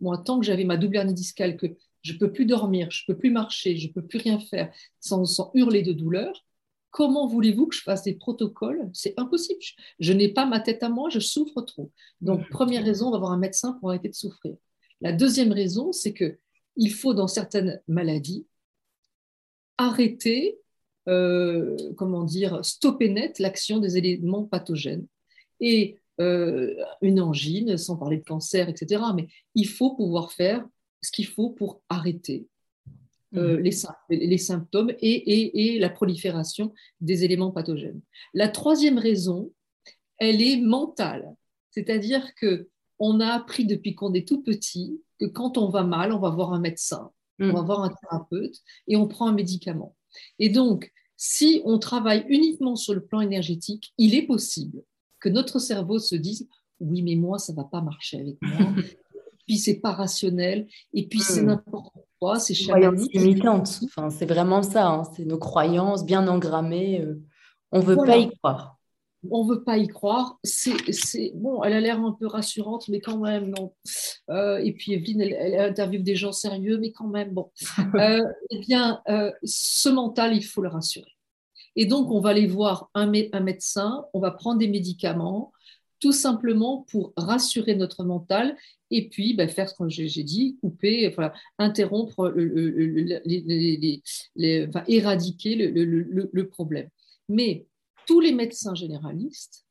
Moi, 0.01 0.17
tant 0.17 0.39
que 0.39 0.45
j'avais 0.45 0.65
ma 0.65 0.77
double 0.77 0.97
hernie 0.97 1.13
discale, 1.13 1.55
que 1.55 1.67
je 2.01 2.13
ne 2.13 2.17
peux 2.17 2.31
plus 2.31 2.45
dormir, 2.45 2.91
je 2.91 3.03
ne 3.03 3.13
peux 3.13 3.17
plus 3.17 3.31
marcher, 3.31 3.77
je 3.77 3.87
ne 3.87 3.93
peux 3.93 4.05
plus 4.05 4.19
rien 4.19 4.39
faire 4.39 4.71
sans, 4.99 5.25
sans 5.25 5.51
hurler 5.53 5.81
de 5.81 5.93
douleur, 5.93 6.45
comment 6.95 7.27
voulez-vous 7.27 7.67
que 7.67 7.75
je 7.75 7.81
fasse 7.81 8.03
des 8.03 8.15
protocoles? 8.15 8.89
C'est 8.93 9.19
impossible. 9.19 9.59
Je, 9.99 10.13
n'ai 10.13 10.29
pas 10.29 10.45
ma 10.45 10.61
tête 10.61 10.81
à 10.81 10.87
moi, 10.87 11.09
je 11.09 11.19
souffre 11.19 11.61
trop. 11.61 11.91
Donc, 12.21 12.47
première 12.49 12.85
raison, 12.85 13.07
on 13.07 13.11
va 13.11 13.17
voir 13.17 13.31
un 13.31 13.37
médecin 13.37 13.73
pour 13.73 13.89
arrêter 13.89 14.07
de 14.07 14.13
souffrir. 14.13 14.55
La 15.01 15.11
deuxième 15.11 15.51
raison, 15.51 15.91
c'est 15.91 16.13
que 16.13 16.39
il 16.75 16.91
faut, 16.93 17.13
dans 17.13 17.27
certaines 17.27 17.81
maladies, 17.87 18.45
arrêter, 19.77 20.59
euh, 21.07 21.75
comment 21.97 22.23
dire, 22.23 22.63
stopper 22.63 23.09
net 23.09 23.39
l'action 23.39 23.79
des 23.79 23.97
éléments 23.97 24.43
pathogènes. 24.43 25.07
Et 25.59 25.99
euh, 26.21 26.73
une 27.01 27.19
angine, 27.19 27.77
sans 27.77 27.97
parler 27.97 28.17
de 28.17 28.23
cancer, 28.23 28.69
etc. 28.69 29.03
Mais 29.15 29.27
il 29.53 29.67
faut 29.67 29.95
pouvoir 29.95 30.31
faire 30.31 30.65
ce 31.01 31.11
qu'il 31.11 31.27
faut 31.27 31.49
pour 31.49 31.81
arrêter 31.89 32.47
euh, 33.35 33.57
mmh. 33.57 33.61
les, 34.09 34.37
symptômes 34.37 34.93
et, 35.01 35.77
la 35.77 35.89
prolifération 35.89 36.73
des 37.01 37.25
éléments 37.25 37.51
pathogènes. 37.51 38.01
La 38.33 38.47
troisième 38.47 38.97
raison, 38.97 39.51
elle 40.17 40.41
est 40.41 40.57
mentale, 40.57 41.35
c'est-à-dire 41.71 42.33
que 42.35 42.69
on 42.97 43.19
a 43.19 43.27
appris 43.27 43.65
depuis 43.65 43.93
qu'on 43.93 44.13
est 44.13 44.25
tout 44.25 44.41
petit 44.41 45.01
que 45.19 45.25
quand 45.25 45.57
on 45.57 45.69
va 45.69 45.83
mal, 45.83 46.11
on 46.13 46.19
va 46.19 46.29
voir 46.29 46.53
un 46.53 46.59
médecin, 46.59 47.11
on 47.39 47.51
va 47.51 47.61
mm. 47.61 47.65
voir 47.65 47.83
un 47.83 47.89
thérapeute 47.89 48.55
et 48.87 48.95
on 48.95 49.07
prend 49.07 49.27
un 49.27 49.33
médicament. 49.33 49.95
Et 50.39 50.49
donc, 50.49 50.91
si 51.17 51.61
on 51.65 51.79
travaille 51.79 52.25
uniquement 52.27 52.75
sur 52.75 52.93
le 52.93 53.03
plan 53.03 53.21
énergétique, 53.21 53.93
il 53.97 54.15
est 54.15 54.25
possible 54.25 54.83
que 55.19 55.29
notre 55.29 55.59
cerveau 55.59 55.99
se 55.99 56.15
dise 56.15 56.47
oui, 56.79 57.01
mais 57.01 57.15
moi, 57.15 57.39
ça 57.39 57.53
ne 57.53 57.57
va 57.57 57.63
pas 57.63 57.81
marcher 57.81 58.19
avec 58.19 58.37
moi. 58.41 58.73
puis 59.47 59.57
c'est 59.57 59.79
pas 59.79 59.91
rationnel, 59.91 60.67
et 60.93 61.07
puis 61.07 61.19
c'est 61.19 61.43
mm. 61.43 61.47
n'importe 61.47 61.93
quoi, 62.19 62.39
c'est 62.39 62.53
chamanique. 62.53 63.13
limitantes. 63.13 63.79
Enfin, 63.85 64.09
c'est 64.09 64.25
vraiment 64.25 64.63
ça, 64.63 64.87
hein. 64.87 65.03
c'est 65.15 65.25
nos 65.25 65.37
croyances 65.37 66.05
bien 66.05 66.27
engrammées. 66.27 67.01
Euh, 67.01 67.21
on 67.71 67.79
ne 67.79 67.85
veut 67.85 67.95
pas 67.95 68.17
y 68.17 68.29
croire 68.37 68.74
on 69.31 69.45
ne 69.45 69.49
veut 69.49 69.63
pas 69.63 69.77
y 69.77 69.87
croire. 69.87 70.39
C'est, 70.43 71.31
bon, 71.35 71.63
elle 71.63 71.73
a 71.73 71.79
l'air 71.79 71.99
un 71.99 72.11
peu 72.11 72.27
rassurante, 72.27 72.87
mais 72.87 72.99
quand 72.99 73.17
même, 73.17 73.49
non. 73.49 73.73
Euh, 74.29 74.57
et 74.57 74.73
puis 74.73 74.93
Evelyne, 74.93 75.21
elle, 75.21 75.59
interviewe 75.59 76.03
des 76.03 76.15
gens 76.15 76.31
sérieux, 76.31 76.77
mais 76.77 76.91
quand 76.91 77.07
même, 77.07 77.31
bon. 77.31 77.51
Euh, 77.95 78.21
eh 78.49 78.59
bien, 78.59 79.01
euh, 79.09 79.31
ce 79.43 79.89
mental, 79.89 80.35
il 80.35 80.43
faut 80.43 80.61
le 80.61 80.69
rassurer. 80.69 81.11
Et 81.75 81.85
donc, 81.85 82.11
on 82.11 82.19
va 82.19 82.31
aller 82.31 82.47
voir 82.47 82.89
un, 82.93 83.11
un 83.31 83.39
médecin, 83.39 84.05
on 84.13 84.19
va 84.19 84.31
prendre 84.31 84.59
des 84.59 84.67
médicaments, 84.67 85.53
tout 85.99 86.11
simplement 86.11 86.85
pour 86.89 87.13
rassurer 87.15 87.75
notre 87.75 88.03
mental 88.03 88.55
et 88.91 89.09
puis 89.09 89.33
ben, 89.33 89.49
faire 89.49 89.69
ce 89.69 89.75
que 89.75 89.89
j'ai 89.89 90.23
dit, 90.23 90.57
couper, 90.61 91.09
voilà, 91.09 91.33
interrompre, 91.57 92.31
les, 92.35 94.01
éradiquer 94.87 95.55
le, 95.55 96.43
problème. 96.43 96.89
Mais 97.27 97.65
tous 98.07 98.19
les 98.19 98.31
médecins 98.31 98.75
généralistes 98.75 99.65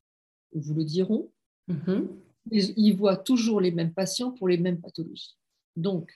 vous 0.52 0.74
le 0.74 0.84
diront, 0.84 1.32
mm-hmm. 1.68 2.08
ils, 2.50 2.96
voient 2.96 3.16
toujours 3.16 3.60
les 3.60 3.72
mêmes 3.72 3.92
patients 3.92 4.32
pour 4.32 4.48
les 4.48 4.58
mêmes 4.58 4.80
pathologies. 4.80 5.36
Donc, 5.76 6.12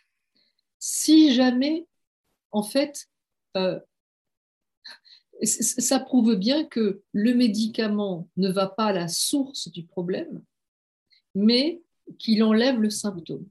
si 0.78 1.34
jamais, 1.34 1.86
en 2.52 2.62
fait, 2.62 3.08
euh, 3.56 3.80
ça 5.42 6.00
prouve 6.00 6.34
bien 6.34 6.64
que 6.64 7.02
le 7.12 7.34
médicament 7.34 8.28
ne 8.36 8.50
va 8.50 8.66
pas 8.66 8.86
à 8.86 8.92
la 8.92 9.08
source 9.08 9.68
du 9.70 9.84
problème, 9.84 10.42
mais 11.34 11.82
qu'il 12.18 12.42
enlève 12.42 12.80
le 12.80 12.90
symptôme. 12.90 13.46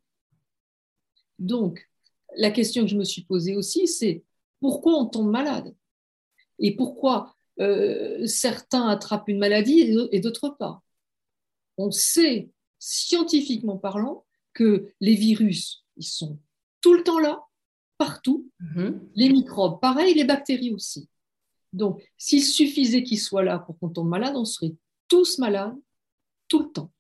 Donc, 1.39 1.87
la 2.35 2.51
question 2.51 2.83
que 2.83 2.89
je 2.89 2.97
me 2.97 3.03
suis 3.03 3.23
posée 3.23 3.55
aussi, 3.55 3.87
c'est 3.87 4.23
pourquoi 4.59 4.99
on 4.99 5.05
tombe 5.05 5.29
malade? 5.29 5.75
Et 6.59 6.75
pourquoi 6.75 7.36
euh, 7.59 8.25
certains 8.25 8.87
attrapent 8.87 9.27
une 9.27 9.39
maladie 9.39 9.95
et 10.11 10.19
d'autres 10.19 10.49
pas 10.49 10.83
On 11.77 11.91
sait, 11.91 12.49
scientifiquement 12.79 13.77
parlant, 13.77 14.25
que 14.53 14.91
les 15.01 15.15
virus, 15.15 15.85
ils 15.97 16.05
sont 16.05 16.39
tout 16.81 16.93
le 16.93 17.03
temps 17.03 17.19
là, 17.19 17.43
partout. 17.97 18.49
Mm-hmm. 18.61 18.99
Les 19.15 19.29
microbes, 19.29 19.79
pareil, 19.79 20.13
les 20.13 20.23
bactéries 20.23 20.73
aussi. 20.73 21.09
Donc, 21.73 22.01
s'il 22.17 22.43
suffisait 22.43 23.03
qu'ils 23.03 23.19
soient 23.19 23.43
là 23.43 23.59
pour 23.59 23.77
qu'on 23.77 23.89
tombe 23.89 24.09
malade, 24.09 24.35
on 24.35 24.45
serait 24.45 24.73
tous 25.07 25.37
malades 25.37 25.75
tout 26.47 26.59
le 26.63 26.71
temps. 26.71 26.91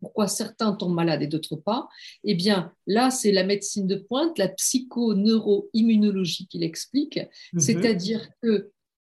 Pourquoi 0.00 0.26
certains 0.28 0.72
tombent 0.72 0.94
malades 0.94 1.22
et 1.22 1.26
d'autres 1.26 1.56
pas? 1.56 1.88
Eh 2.24 2.34
bien, 2.34 2.72
là, 2.86 3.10
c'est 3.10 3.32
la 3.32 3.44
médecine 3.44 3.86
de 3.86 3.96
pointe, 3.96 4.38
la 4.38 4.48
psycho-neuro-immunologie 4.48 6.46
qui 6.48 6.58
l'explique, 6.58 7.20
mhm. 7.52 7.60
c'est-à-dire 7.60 8.28
que 8.42 8.70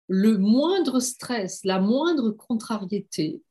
le 0.09 0.39
moindre 0.39 1.01
stress, 1.01 1.65
la 1.65 1.81
moindre 1.81 2.31
contrariété 2.31 3.43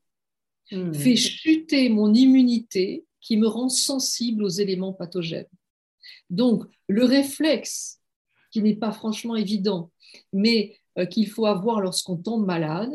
mhm. 0.72 0.94
fait 0.94 1.16
chuter 1.16 1.88
mon 1.88 2.12
immunité 2.14 3.04
qui 3.20 3.36
me 3.36 3.46
rend 3.46 3.68
sensible 3.68 4.44
aux 4.44 4.48
éléments 4.48 4.92
pathogènes. 4.92 5.48
Donc, 6.30 6.64
le 6.88 7.04
réflexe, 7.04 8.00
qui 8.50 8.62
n'est 8.62 8.76
pas 8.76 8.92
franchement 8.92 9.36
évident, 9.36 9.90
mais 10.32 10.78
euh, 10.98 11.06
qu'il 11.06 11.28
faut 11.28 11.46
avoir 11.46 11.80
lorsqu'on 11.80 12.16
tombe 12.16 12.46
malade, 12.46 12.92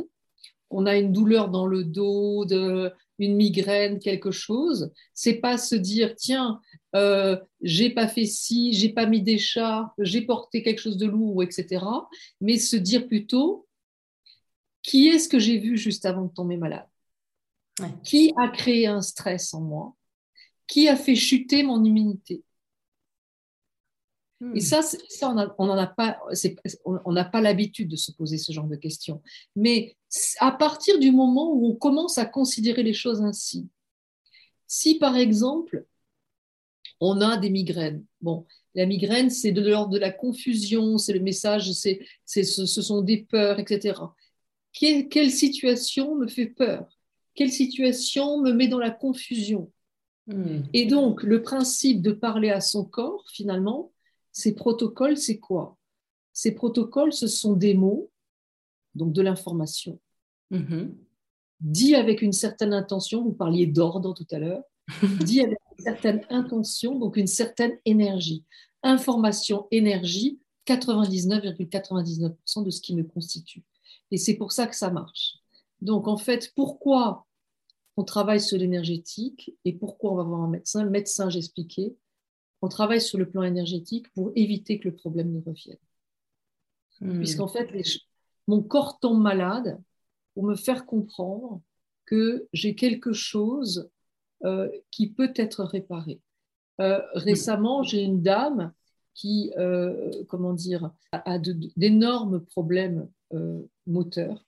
qu'on 0.69 0.85
a 0.85 0.97
une 0.97 1.11
douleur 1.11 1.49
dans 1.49 1.67
le 1.67 1.83
dos, 1.83 2.45
de, 2.45 2.91
une 3.21 3.35
migraine, 3.35 3.99
quelque 3.99 4.31
chose, 4.31 4.91
c'est 5.13 5.35
pas 5.35 5.57
se 5.57 5.75
dire 5.75 6.15
tiens, 6.15 6.59
euh, 6.95 7.37
j'ai 7.61 7.91
pas 7.91 8.07
fait 8.07 8.25
ci, 8.25 8.73
j'ai 8.73 8.89
pas 8.89 9.05
mis 9.05 9.21
d'écharpe, 9.21 9.93
j'ai 9.99 10.23
porté 10.23 10.63
quelque 10.63 10.81
chose 10.81 10.97
de 10.97 11.05
lourd, 11.05 11.43
etc. 11.43 11.85
Mais 12.41 12.57
se 12.57 12.75
dire 12.75 13.07
plutôt 13.07 13.67
qui 14.81 15.07
est-ce 15.07 15.29
que 15.29 15.39
j'ai 15.39 15.59
vu 15.59 15.77
juste 15.77 16.05
avant 16.05 16.23
de 16.23 16.33
tomber 16.33 16.57
malade? 16.57 16.87
Qui 18.03 18.33
a 18.37 18.49
créé 18.49 18.87
un 18.87 19.01
stress 19.01 19.53
en 19.53 19.61
moi? 19.61 19.95
Qui 20.67 20.87
a 20.89 20.95
fait 20.95 21.15
chuter 21.15 21.63
mon 21.63 21.83
immunité? 21.83 22.43
Et 24.41 24.45
hmm. 24.45 24.59
ça, 24.59 24.81
ça 24.81 25.53
on 25.59 25.65
n'en 25.67 25.77
a 25.77 25.85
pas, 25.85 26.19
on 26.83 27.11
n'a 27.11 27.25
pas 27.25 27.41
l'habitude 27.41 27.89
de 27.89 27.95
se 27.95 28.11
poser 28.11 28.39
ce 28.39 28.51
genre 28.51 28.65
de 28.65 28.75
questions. 28.75 29.21
Mais 29.55 29.95
à 30.39 30.51
partir 30.51 30.99
du 30.99 31.11
moment 31.11 31.53
où 31.53 31.67
on 31.67 31.75
commence 31.75 32.17
à 32.17 32.25
considérer 32.25 32.83
les 32.83 32.93
choses 32.93 33.21
ainsi, 33.21 33.69
si 34.67 34.97
par 34.97 35.15
exemple 35.15 35.85
on 36.99 37.21
a 37.21 37.37
des 37.37 37.49
migraines, 37.49 38.05
bon, 38.21 38.45
la 38.75 38.85
migraine 38.85 39.29
c'est 39.29 39.51
de 39.51 39.61
l'ordre 39.61 39.93
de 39.93 39.99
la 39.99 40.11
confusion, 40.11 40.97
c'est 40.97 41.13
le 41.13 41.19
message, 41.19 41.71
c'est, 41.71 41.99
ce, 42.25 42.43
ce 42.43 42.81
sont 42.81 43.01
des 43.01 43.23
peurs, 43.23 43.59
etc. 43.59 43.93
Quelle, 44.73 45.31
situation 45.31 46.15
me 46.15 46.27
fait 46.27 46.47
peur? 46.47 46.87
Quelle 47.35 47.51
situation 47.51 48.41
me 48.41 48.51
met 48.51 48.67
dans 48.67 48.79
la 48.79 48.91
confusion? 48.91 49.71
Hmm. 50.27 50.61
Et 50.73 50.85
donc 50.85 51.23
le 51.23 51.41
principe 51.41 52.01
de 52.01 52.11
parler 52.11 52.49
à 52.49 52.61
son 52.61 52.85
corps, 52.85 53.25
finalement, 53.33 53.91
ces 54.31 54.55
protocoles, 54.55 55.17
c'est 55.17 55.39
quoi? 55.39 55.77
Ces 56.33 56.53
protocoles, 56.53 57.13
ce 57.13 57.27
sont 57.27 57.53
des 57.53 57.73
mots, 57.73 58.10
donc 58.95 59.13
de 59.13 59.21
l'information, 59.21 59.99
mm-hmm. 60.51 60.89
dit 61.61 61.95
avec 61.95 62.21
une 62.21 62.33
certaine 62.33 62.73
intention, 62.73 63.23
vous 63.23 63.33
parliez 63.33 63.67
d'ordre 63.67 64.13
tout 64.13 64.27
à 64.31 64.39
l'heure, 64.39 64.63
dit 65.25 65.41
avec 65.41 65.57
une 65.77 65.83
certaine 65.83 66.25
intention, 66.29 66.97
donc 66.99 67.17
une 67.17 67.27
certaine 67.27 67.77
énergie. 67.85 68.43
Information, 68.83 69.67
énergie, 69.71 70.39
99,99% 70.67 72.63
de 72.63 72.69
ce 72.69 72.81
qui 72.81 72.95
me 72.95 73.03
constitue. 73.03 73.63
Et 74.11 74.17
c'est 74.17 74.35
pour 74.35 74.51
ça 74.51 74.67
que 74.67 74.75
ça 74.75 74.91
marche. 74.91 75.37
Donc 75.81 76.07
en 76.07 76.17
fait, 76.17 76.51
pourquoi 76.55 77.25
on 77.97 78.03
travaille 78.03 78.41
sur 78.41 78.57
l'énergétique 78.57 79.55
et 79.65 79.73
pourquoi 79.73 80.11
on 80.11 80.15
va 80.15 80.23
voir 80.23 80.41
un 80.41 80.49
médecin? 80.49 80.83
Le 80.83 80.89
médecin, 80.89 81.29
j'expliquais, 81.29 81.95
on 82.61 82.67
travaille 82.67 83.01
sur 83.01 83.17
le 83.17 83.29
plan 83.29 83.43
énergétique 83.43 84.11
pour 84.13 84.31
éviter 84.35 84.79
que 84.79 84.87
le 84.89 84.95
problème 84.95 85.31
ne 85.31 85.41
revienne. 85.41 85.77
Hmm. 86.99 87.17
Puisqu'en 87.17 87.47
fait, 87.47 87.69
mon 88.47 88.61
corps 88.61 88.99
tombe 88.99 89.21
malade 89.21 89.79
pour 90.33 90.43
me 90.43 90.55
faire 90.55 90.85
comprendre 90.85 91.61
que 92.05 92.47
j'ai 92.53 92.75
quelque 92.75 93.13
chose 93.13 93.89
euh, 94.43 94.69
qui 94.89 95.09
peut 95.09 95.31
être 95.35 95.63
réparé. 95.63 96.19
Euh, 96.79 96.99
récemment, 97.13 97.83
j'ai 97.83 98.01
une 98.01 98.21
dame 98.21 98.73
qui, 99.13 99.53
euh, 99.57 100.09
comment 100.27 100.53
dire, 100.53 100.91
a, 101.11 101.37
d'énormes 101.77 102.43
problèmes 102.45 103.07
moteurs 103.87 104.43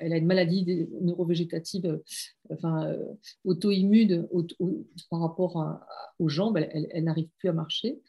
elle 0.00 0.12
a 0.12 0.16
une 0.16 0.26
maladie 0.26 0.88
neurovégétative, 1.00 2.00
enfin, 2.50 2.96
auto-immune 3.44 4.26
par 5.10 5.20
rapport 5.20 5.80
aux 6.18 6.28
jambes, 6.28 6.56
elle, 6.56 7.04
n'arrive 7.04 7.28
plus 7.38 7.50
à 7.50 7.52
marcher. 7.52 8.00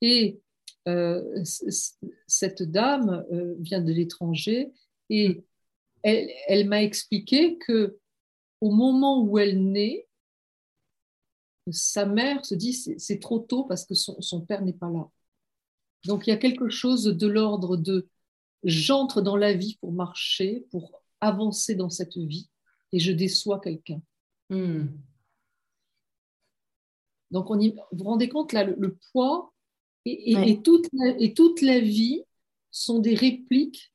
Et 0.00 0.40
cette 2.26 2.62
dame 2.62 3.24
vient 3.58 3.80
de 3.80 3.92
l'étranger 3.92 4.72
et 5.10 5.44
elle, 6.02 6.68
m'a 6.68 6.82
expliqué 6.82 7.58
que 7.58 7.98
au 8.60 8.70
moment 8.70 9.22
où 9.22 9.38
elle 9.38 9.70
naît, 9.70 10.06
sa 11.70 12.06
mère 12.06 12.44
se 12.44 12.54
dit 12.54 12.72
c'est 12.72 13.18
trop 13.18 13.40
tôt 13.40 13.64
parce 13.64 13.84
que 13.84 13.94
son 13.94 14.40
père 14.40 14.62
n'est 14.62 14.72
pas 14.72 14.90
là. 14.90 15.08
Donc 16.06 16.26
il 16.26 16.30
y 16.30 16.32
a 16.32 16.38
quelque 16.38 16.68
chose 16.68 17.04
de 17.04 17.26
l'ordre 17.26 17.76
de 17.76 18.08
j'entre 18.64 19.20
dans 19.20 19.36
la 19.36 19.52
vie 19.52 19.76
pour 19.80 19.92
marcher, 19.92 20.66
pour 20.70 21.02
avancer 21.20 21.74
dans 21.74 21.90
cette 21.90 22.16
vie 22.16 22.48
et 22.92 22.98
je 22.98 23.12
déçois 23.12 23.60
quelqu'un. 23.60 24.00
Hmm. 24.50 24.86
Donc, 27.30 27.50
on 27.50 27.60
y, 27.60 27.70
vous 27.70 27.98
vous 27.98 28.04
rendez 28.04 28.28
compte, 28.28 28.52
là, 28.52 28.64
le, 28.64 28.96
poids 29.12 29.52
et, 30.10 30.62
toute 30.62 30.86
la, 30.92 31.14
et, 31.18 31.34
toute 31.34 31.62
la, 31.62 31.80
vie 31.80 32.22
sont 32.70 32.98
des 32.98 33.14
répliques 33.14 33.92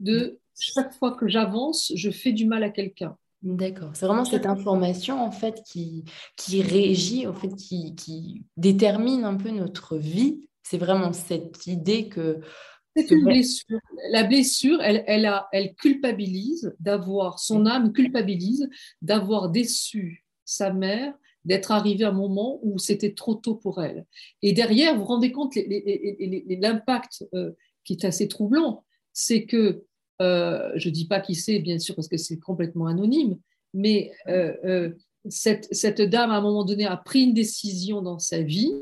de 0.00 0.38
chaque 0.58 0.94
fois 0.94 1.12
que 1.12 1.28
j'avance, 1.28 1.92
je 1.94 2.10
fais 2.10 2.32
du 2.32 2.46
mal 2.46 2.62
à 2.62 2.70
quelqu'un. 2.70 3.16
D'accord. 3.42 3.90
C'est 3.94 4.06
vraiment 4.06 4.24
cette 4.24 4.46
information 4.46 5.22
en 5.22 5.30
fait 5.30 5.62
qui, 5.66 6.04
qui 6.36 6.62
régit, 6.62 7.26
en 7.26 7.34
fait, 7.34 7.54
qui, 7.54 7.94
qui 7.94 8.42
détermine 8.56 9.24
un 9.24 9.36
peu 9.36 9.50
notre 9.50 9.98
vie. 9.98 10.48
C'est 10.62 10.78
vraiment 10.78 11.12
cette 11.12 11.66
idée 11.66 12.08
que 12.08 12.40
c'est 12.96 13.10
une 13.10 13.24
blessure. 13.24 13.80
La 14.10 14.24
blessure, 14.24 14.80
elle, 14.80 15.04
elle, 15.06 15.26
a, 15.26 15.48
elle 15.52 15.74
culpabilise 15.74 16.74
d'avoir, 16.78 17.38
son 17.38 17.66
âme 17.66 17.92
culpabilise 17.92 18.68
d'avoir 19.02 19.50
déçu 19.50 20.24
sa 20.44 20.72
mère, 20.72 21.12
d'être 21.44 21.70
arrivée 21.70 22.04
à 22.04 22.08
un 22.08 22.12
moment 22.12 22.58
où 22.62 22.78
c'était 22.78 23.12
trop 23.12 23.34
tôt 23.34 23.54
pour 23.54 23.82
elle. 23.82 24.06
Et 24.42 24.52
derrière, 24.52 24.94
vous 24.94 25.00
vous 25.00 25.06
rendez 25.06 25.32
compte 25.32 25.54
l'impact 25.56 27.24
euh, 27.34 27.52
qui 27.84 27.94
est 27.94 28.04
assez 28.04 28.28
troublant, 28.28 28.84
c'est 29.12 29.44
que, 29.44 29.84
euh, 30.22 30.72
je 30.76 30.88
ne 30.88 30.94
dis 30.94 31.06
pas 31.06 31.20
qui 31.20 31.34
c'est, 31.34 31.58
bien 31.58 31.78
sûr, 31.78 31.94
parce 31.94 32.08
que 32.08 32.16
c'est 32.16 32.38
complètement 32.38 32.86
anonyme, 32.86 33.38
mais 33.74 34.12
euh, 34.28 34.92
cette, 35.28 35.68
cette, 35.74 36.00
dame, 36.00 36.30
à 36.30 36.36
un 36.36 36.40
moment 36.40 36.64
donné, 36.64 36.86
a 36.86 36.96
pris 36.96 37.24
une 37.24 37.34
décision 37.34 38.00
dans 38.00 38.18
sa 38.18 38.42
vie 38.42 38.72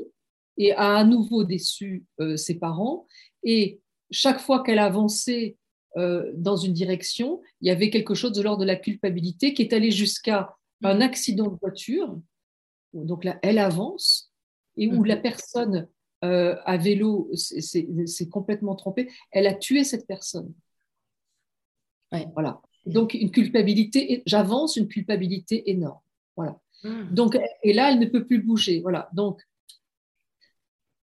et 0.57 0.71
a 0.73 0.97
à 0.97 1.03
nouveau 1.03 1.43
déçu 1.43 2.05
ses 2.35 2.59
parents. 2.59 3.07
Et 3.43 3.81
chaque 4.11 4.39
fois 4.39 4.61
qu'elle 4.61 4.79
avançait 4.79 5.57
dans 5.95 6.57
une 6.57 6.73
direction, 6.73 7.41
il 7.61 7.67
y 7.67 7.71
avait 7.71 7.89
quelque 7.89 8.13
chose 8.13 8.33
de 8.33 8.41
l'ordre 8.41 8.61
de 8.61 8.67
la 8.67 8.75
culpabilité 8.75 9.53
qui 9.53 9.63
est 9.63 9.73
allé 9.73 9.89
jusqu'à 9.89 10.55
un 10.83 10.95
mm. 10.95 11.01
accident 11.01 11.47
de 11.49 11.57
voiture. 11.59 12.19
Donc 12.93 13.23
là, 13.23 13.39
elle 13.41 13.57
avance 13.57 14.31
et 14.77 14.87
où 14.87 15.03
la 15.03 15.17
personne 15.17 15.87
euh, 16.23 16.55
à 16.65 16.77
vélo 16.77 17.29
s'est 17.33 18.29
complètement 18.29 18.75
trompée. 18.75 19.09
Elle 19.31 19.47
a 19.47 19.53
tué 19.53 19.83
cette 19.83 20.07
personne. 20.07 20.53
Voilà. 22.33 22.61
Donc, 22.85 23.13
une 23.13 23.31
culpabilité, 23.31 24.21
j'avance 24.25 24.75
une 24.75 24.87
culpabilité 24.87 25.69
énorme. 25.71 25.99
Voilà. 26.35 26.59
Hmm. 26.83 27.13
Donc, 27.13 27.37
et 27.63 27.73
là, 27.73 27.91
elle 27.91 27.99
ne 27.99 28.05
peut 28.05 28.25
plus 28.25 28.41
bouger. 28.41 28.81
Voilà. 28.81 29.09
Donc, 29.13 29.41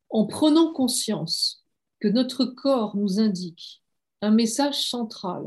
en 0.09 0.25
prenant 0.25 0.71
conscience 0.71 1.65
que 1.99 2.07
notre 2.07 2.45
corps 2.45 2.95
nous 2.95 3.19
indique 3.19 3.83
un 4.21 4.31
message 4.31 4.87
central 4.87 5.43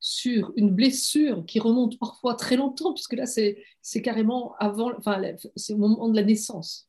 sur 0.00 0.52
une 0.56 0.70
blessure 0.70 1.44
qui 1.46 1.58
remonte 1.58 1.98
parfois 1.98 2.34
très 2.34 2.56
longtemps, 2.56 2.92
puisque 2.92 3.14
là, 3.14 3.26
c'est 3.26 4.02
carrément 4.02 4.54
avant, 4.58 4.92
enfin, 4.96 5.20
c'est 5.56 5.74
au 5.74 5.78
moment 5.78 6.08
de 6.08 6.16
la 6.16 6.24
naissance, 6.24 6.88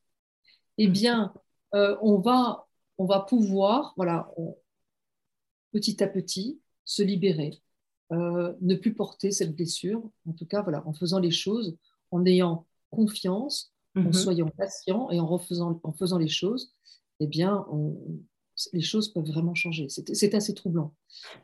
eh 0.77 0.87
hmm. 0.87 0.91
bien, 0.91 1.33
euh, 1.73 1.97
on, 2.01 2.19
va, 2.19 2.67
on 2.97 3.05
va 3.05 3.21
pouvoir, 3.21 3.93
voilà, 3.97 4.31
petit 5.71 6.03
à 6.03 6.07
petit, 6.07 6.59
se 6.85 7.03
libérer, 7.03 7.61
euh, 8.11 8.53
ne 8.61 8.75
plus 8.75 8.93
porter 8.93 9.31
cette 9.31 9.55
blessure, 9.55 10.09
en 10.27 10.33
tout 10.33 10.45
cas, 10.45 10.61
voilà, 10.61 10.85
en 10.87 10.93
faisant 10.93 11.19
les 11.19 11.31
choses, 11.31 11.77
en 12.11 12.25
ayant 12.25 12.65
confiance, 12.89 13.71
en 13.95 14.01
mhm. 14.01 14.13
soyant 14.13 14.49
patient 14.49 15.09
et 15.11 15.19
en, 15.19 15.27
refaisant, 15.27 15.79
en 15.83 15.91
faisant 15.91 16.17
les 16.17 16.27
choses, 16.27 16.73
eh 17.19 17.27
bien, 17.27 17.65
les 18.73 18.81
choses 18.81 19.13
peuvent 19.13 19.25
vraiment 19.25 19.55
changer. 19.55 19.87
C'est 19.89 20.33
assez 20.33 20.53
troublant. 20.53 20.93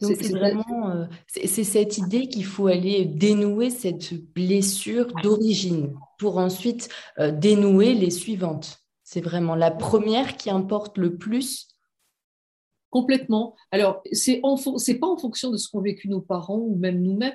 C'est 0.02 0.30
vraiment 0.32 0.90
euh, 0.90 1.06
c'est 1.28 1.64
cette 1.64 1.98
idée 1.98 2.28
qu'il 2.28 2.46
faut 2.46 2.68
aller 2.68 3.06
dénouer 3.06 3.70
cette 3.70 4.14
blessure 4.34 5.08
d'origine 5.24 5.94
pour 6.18 6.38
ensuite 6.38 6.90
euh, 7.20 7.32
dénouer 7.32 7.94
les 7.94 8.12
suivantes. 8.12 8.80
C'est 9.04 9.22
vraiment 9.22 9.56
la 9.56 9.72
première 9.72 10.38
qui 10.38 10.50
importe 10.50 10.98
le 10.98 11.18
plus 11.18 11.76
complètement. 12.96 13.56
Alors, 13.72 14.02
c'est 14.14 14.42
n'est 14.42 14.96
pas 14.96 15.08
en 15.08 15.18
fonction 15.18 15.52
de 15.52 15.58
ce 15.58 15.68
qu'ont 15.68 15.82
vécu 15.82 16.08
nos 16.08 16.22
parents 16.22 16.60
ou 16.60 16.78
même 16.78 17.02
nous-mêmes. 17.02 17.34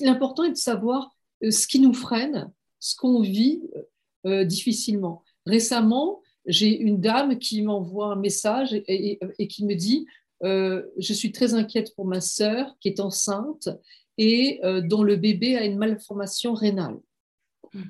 L'important 0.00 0.42
est 0.42 0.50
de 0.50 0.56
savoir 0.56 1.14
euh, 1.44 1.52
ce 1.52 1.68
qui 1.68 1.78
nous 1.78 1.94
freine, 1.94 2.52
ce 2.80 2.96
qu'on 2.96 3.20
vit 3.20 3.62
euh, 4.26 4.44
difficilement. 4.44 5.22
Récemment, 5.46 6.20
j'ai 6.48 6.76
une 6.76 7.00
dame 7.00 7.38
qui 7.38 7.62
m'envoie 7.62 8.12
un 8.12 8.16
message 8.16 8.74
et, 8.74 9.48
qui 9.48 9.64
me 9.64 9.74
dit 9.74 10.06
Je 10.42 11.12
suis 11.12 11.30
très 11.30 11.54
inquiète 11.54 11.94
pour 11.94 12.06
ma 12.06 12.20
sœur 12.20 12.76
qui 12.80 12.88
est 12.88 13.00
enceinte 13.00 13.68
et 14.16 14.60
dont 14.84 15.04
le 15.04 15.16
bébé 15.16 15.56
a 15.56 15.64
une 15.64 15.78
malformation 15.78 16.54
rénale. 16.54 16.98
Hmm. 17.72 17.82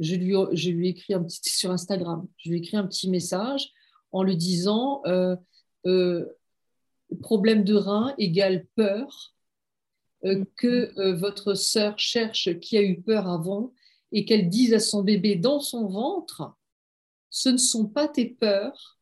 Je 0.00 0.14
lui, 0.16 0.34
je 0.52 0.70
lui 0.70 0.88
ai 0.88 0.90
écrit 0.90 1.14
un 1.14 1.22
petit 1.22 1.50
sur 1.50 1.70
Instagram, 1.70 2.26
je 2.38 2.48
lui 2.48 2.56
ai 2.56 2.60
écrit 2.60 2.78
un 2.78 2.86
petit 2.86 3.08
message 3.08 3.70
en 4.10 4.22
lui 4.22 4.36
disant 4.36 5.02
problème 7.20 7.64
de 7.64 7.74
rein 7.74 8.14
égale 8.18 8.66
peur, 8.76 9.34
euh, 10.24 10.44
que 10.56 10.92
euh, 10.98 11.16
votre 11.16 11.54
sœur 11.54 11.98
cherche 11.98 12.58
qui 12.60 12.76
a 12.76 12.82
eu 12.82 13.00
peur 13.00 13.28
avant 13.28 13.72
et 14.12 14.24
qu'elle 14.24 14.48
dise 14.48 14.74
à 14.74 14.80
son 14.80 15.02
bébé 15.02 15.36
dans 15.36 15.60
son 15.60 15.86
ventre, 15.86 16.52
ce 17.30 17.48
ne 17.48 17.56
sont 17.56 17.86
pas 17.86 18.08
tes 18.08 18.26
peurs, 18.26 18.98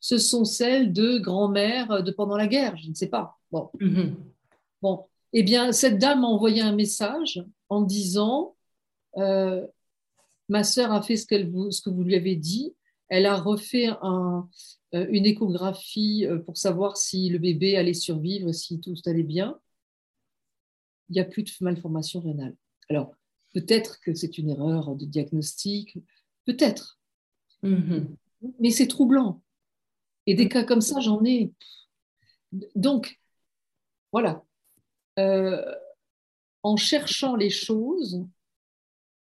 ce 0.00 0.18
sont 0.18 0.44
celles 0.44 0.92
de 0.92 1.18
grand-mère 1.18 2.02
de 2.02 2.10
pendant 2.10 2.36
la 2.36 2.46
guerre, 2.46 2.76
je 2.76 2.88
ne 2.88 2.94
sais 2.94 3.08
pas. 3.08 3.38
Bon. 3.50 3.70
Mm-hmm. 3.80 4.14
Bon. 4.82 5.04
Eh 5.32 5.42
bien, 5.42 5.72
cette 5.72 5.98
dame 5.98 6.20
m'a 6.20 6.26
envoyé 6.26 6.60
un 6.60 6.74
message 6.74 7.42
en 7.68 7.82
disant 7.82 8.56
euh, 9.16 9.66
Ma 10.48 10.64
sœur 10.64 10.92
a 10.92 11.02
fait 11.02 11.16
ce, 11.16 11.26
ce 11.26 11.80
que 11.80 11.90
vous 11.90 12.02
lui 12.02 12.14
avez 12.14 12.36
dit. 12.36 12.74
Elle 13.08 13.26
a 13.26 13.36
refait 13.36 13.88
un, 14.02 14.48
euh, 14.94 15.06
une 15.10 15.24
échographie 15.24 16.26
euh, 16.26 16.38
pour 16.38 16.58
savoir 16.58 16.96
si 16.96 17.30
le 17.30 17.38
bébé 17.38 17.76
allait 17.76 17.94
survivre, 17.94 18.52
si 18.52 18.80
tout 18.80 18.94
allait 19.06 19.22
bien, 19.22 19.58
il 21.08 21.14
n'y 21.14 21.20
a 21.20 21.24
plus 21.24 21.42
de 21.42 21.50
malformation 21.60 22.20
rénale. 22.20 22.54
Alors, 22.90 23.14
peut-être 23.54 24.00
que 24.00 24.14
c'est 24.14 24.36
une 24.38 24.50
erreur 24.50 24.94
de 24.94 25.06
diagnostic, 25.06 25.98
peut-être. 26.44 26.98
Mais 27.62 28.70
c'est 28.70 28.88
troublant. 28.88 29.42
Et 30.26 30.34
des 30.34 30.48
cas 30.48 30.64
comme 30.64 30.80
ça, 30.80 31.00
j'en 31.00 31.24
ai. 31.24 31.52
Donc, 32.74 33.18
voilà. 34.12 34.44
Euh, 35.18 35.62
en 36.62 36.76
cherchant 36.76 37.34
les 37.36 37.50
choses, 37.50 38.24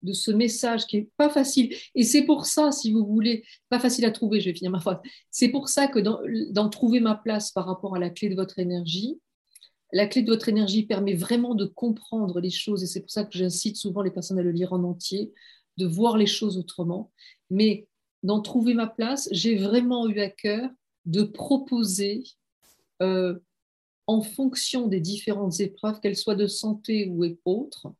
de 0.06 0.12
ce 0.12 0.30
message 0.30 0.86
qui 0.86 0.98
est 0.98 1.10
pas 1.16 1.28
facile. 1.28 1.74
Et 1.94 2.02
c'est 2.02 2.22
pour 2.22 2.46
ça, 2.46 2.72
si 2.72 2.92
vous 2.92 3.04
voulez, 3.04 3.44
pas 3.68 3.78
facile 3.78 4.04
à 4.04 4.10
trouver, 4.10 4.40
je 4.40 4.46
vais 4.48 4.54
finir 4.54 4.70
ma 4.70 4.80
phrase. 4.80 4.98
C'est 5.30 5.48
pour 5.48 5.68
ça 5.68 5.88
que 5.88 5.98
dans, 5.98 6.68
trouver 6.70 7.00
ma 7.00 7.14
place 7.14 7.50
par 7.50 7.66
rapport 7.66 7.96
à 7.96 7.98
la 7.98 8.10
clé 8.10 8.28
de 8.28 8.34
votre 8.34 8.58
énergie, 8.58 9.20
la 9.92 10.06
clé 10.06 10.22
de 10.22 10.30
votre 10.30 10.48
énergie 10.48 10.84
permet 10.84 11.14
vraiment 11.14 11.54
de 11.54 11.64
comprendre 11.64 12.40
les 12.40 12.50
choses, 12.50 12.82
et 12.82 12.86
c'est 12.86 13.00
pour 13.00 13.10
ça 13.10 13.24
que 13.24 13.36
j'incite 13.36 13.76
souvent 13.76 14.02
les 14.02 14.10
personnes 14.10 14.38
à 14.38 14.42
le 14.42 14.50
lire 14.50 14.72
en 14.72 14.82
entier, 14.84 15.32
de 15.76 15.86
voir 15.86 16.16
les 16.16 16.26
choses 16.26 16.56
autrement. 16.56 17.12
Mais 17.50 17.86
dans 18.26 18.40
trouver 18.40 18.74
ma 18.74 18.88
place, 18.88 19.28
j'ai 19.30 19.56
vraiment 19.56 20.08
eu 20.08 20.18
à 20.18 20.28
cœur 20.28 20.68
de 21.04 21.22
proposer, 21.22 22.24
euh, 23.00 23.38
en 24.08 24.20
fonction 24.20 24.88
des 24.88 25.00
différentes 25.00 25.60
épreuves, 25.60 26.00
qu'elles 26.00 26.16
soient 26.16 26.34
de 26.34 26.48
santé 26.48 27.08
ou 27.08 27.24
autres, 27.44 27.92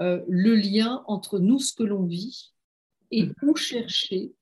euh, 0.00 0.24
le 0.28 0.54
lien 0.54 1.04
entre 1.06 1.38
nous, 1.38 1.58
ce 1.58 1.74
que 1.74 1.82
l'on 1.82 2.04
vit, 2.04 2.54
et 3.10 3.24
mm. 3.24 3.34
où 3.42 3.54
chercher, 3.54 4.32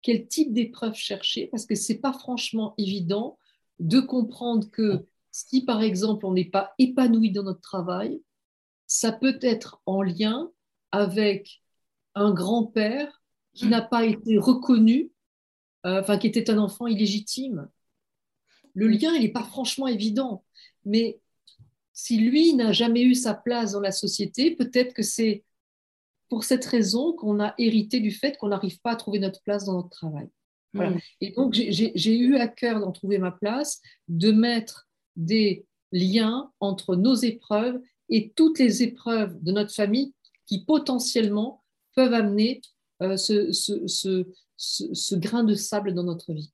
quel 0.00 0.26
type 0.28 0.54
d'épreuve 0.54 0.94
chercher, 0.94 1.48
parce 1.48 1.66
que 1.66 1.74
ce 1.74 1.92
n'est 1.92 1.98
pas 1.98 2.14
franchement 2.14 2.72
évident 2.78 3.38
de 3.80 4.00
comprendre 4.00 4.70
que 4.70 5.04
si, 5.30 5.62
par 5.64 5.82
exemple, 5.82 6.24
on 6.24 6.32
n'est 6.32 6.48
pas 6.48 6.72
épanoui 6.78 7.32
dans 7.32 7.42
notre 7.42 7.60
travail, 7.60 8.22
ça 8.86 9.12
peut 9.12 9.38
être 9.42 9.82
en 9.84 10.02
lien 10.02 10.50
avec 10.90 11.62
un 12.14 12.32
grand-père 12.32 13.19
qui 13.54 13.66
mm. 13.66 13.70
n'a 13.70 13.82
pas 13.82 14.04
été 14.04 14.38
reconnu, 14.38 15.10
euh, 15.86 16.00
enfin, 16.00 16.18
qui 16.18 16.26
était 16.26 16.50
un 16.50 16.58
enfant 16.58 16.86
illégitime. 16.86 17.68
Le 18.74 18.88
mm. 18.88 18.90
lien, 18.90 19.14
il 19.14 19.22
n'est 19.22 19.32
pas 19.32 19.44
franchement 19.44 19.86
évident, 19.86 20.44
mais 20.84 21.20
si 21.92 22.18
lui 22.18 22.54
n'a 22.54 22.72
jamais 22.72 23.02
eu 23.02 23.14
sa 23.14 23.34
place 23.34 23.72
dans 23.72 23.80
la 23.80 23.92
société, 23.92 24.56
peut-être 24.56 24.94
que 24.94 25.02
c'est 25.02 25.44
pour 26.28 26.44
cette 26.44 26.64
raison 26.64 27.12
qu'on 27.12 27.40
a 27.40 27.54
hérité 27.58 28.00
du 28.00 28.12
fait 28.12 28.36
qu'on 28.38 28.48
n'arrive 28.48 28.80
pas 28.80 28.92
à 28.92 28.96
trouver 28.96 29.18
notre 29.18 29.42
place 29.42 29.64
dans 29.64 29.74
notre 29.74 29.90
travail. 29.90 30.28
Hmm. 30.72 30.98
Et 31.20 31.32
donc, 31.32 31.52
j'ai 31.52 32.16
eu 32.16 32.36
à 32.36 32.46
cœur 32.46 32.80
d'en 32.80 32.92
trouver 32.92 33.18
ma 33.18 33.32
place, 33.32 33.82
de 34.08 34.30
mettre 34.30 34.88
des 35.16 35.66
liens 35.92 36.52
entre 36.60 36.94
nos 36.94 37.16
épreuves 37.16 37.80
et 38.08 38.32
toutes 38.36 38.58
les 38.58 38.82
épreuves 38.82 39.36
de 39.42 39.50
notre 39.52 39.74
famille 39.74 40.14
qui 40.46 40.64
potentiellement 40.64 41.62
peuvent 41.96 42.14
amener 42.14 42.60
euh, 43.02 43.16
ce, 43.16 43.50
ce, 44.56 45.14
grain 45.14 45.44
de 45.44 45.54
sable 45.54 45.94
dans 45.94 46.04
notre 46.04 46.32
vie 46.32 46.52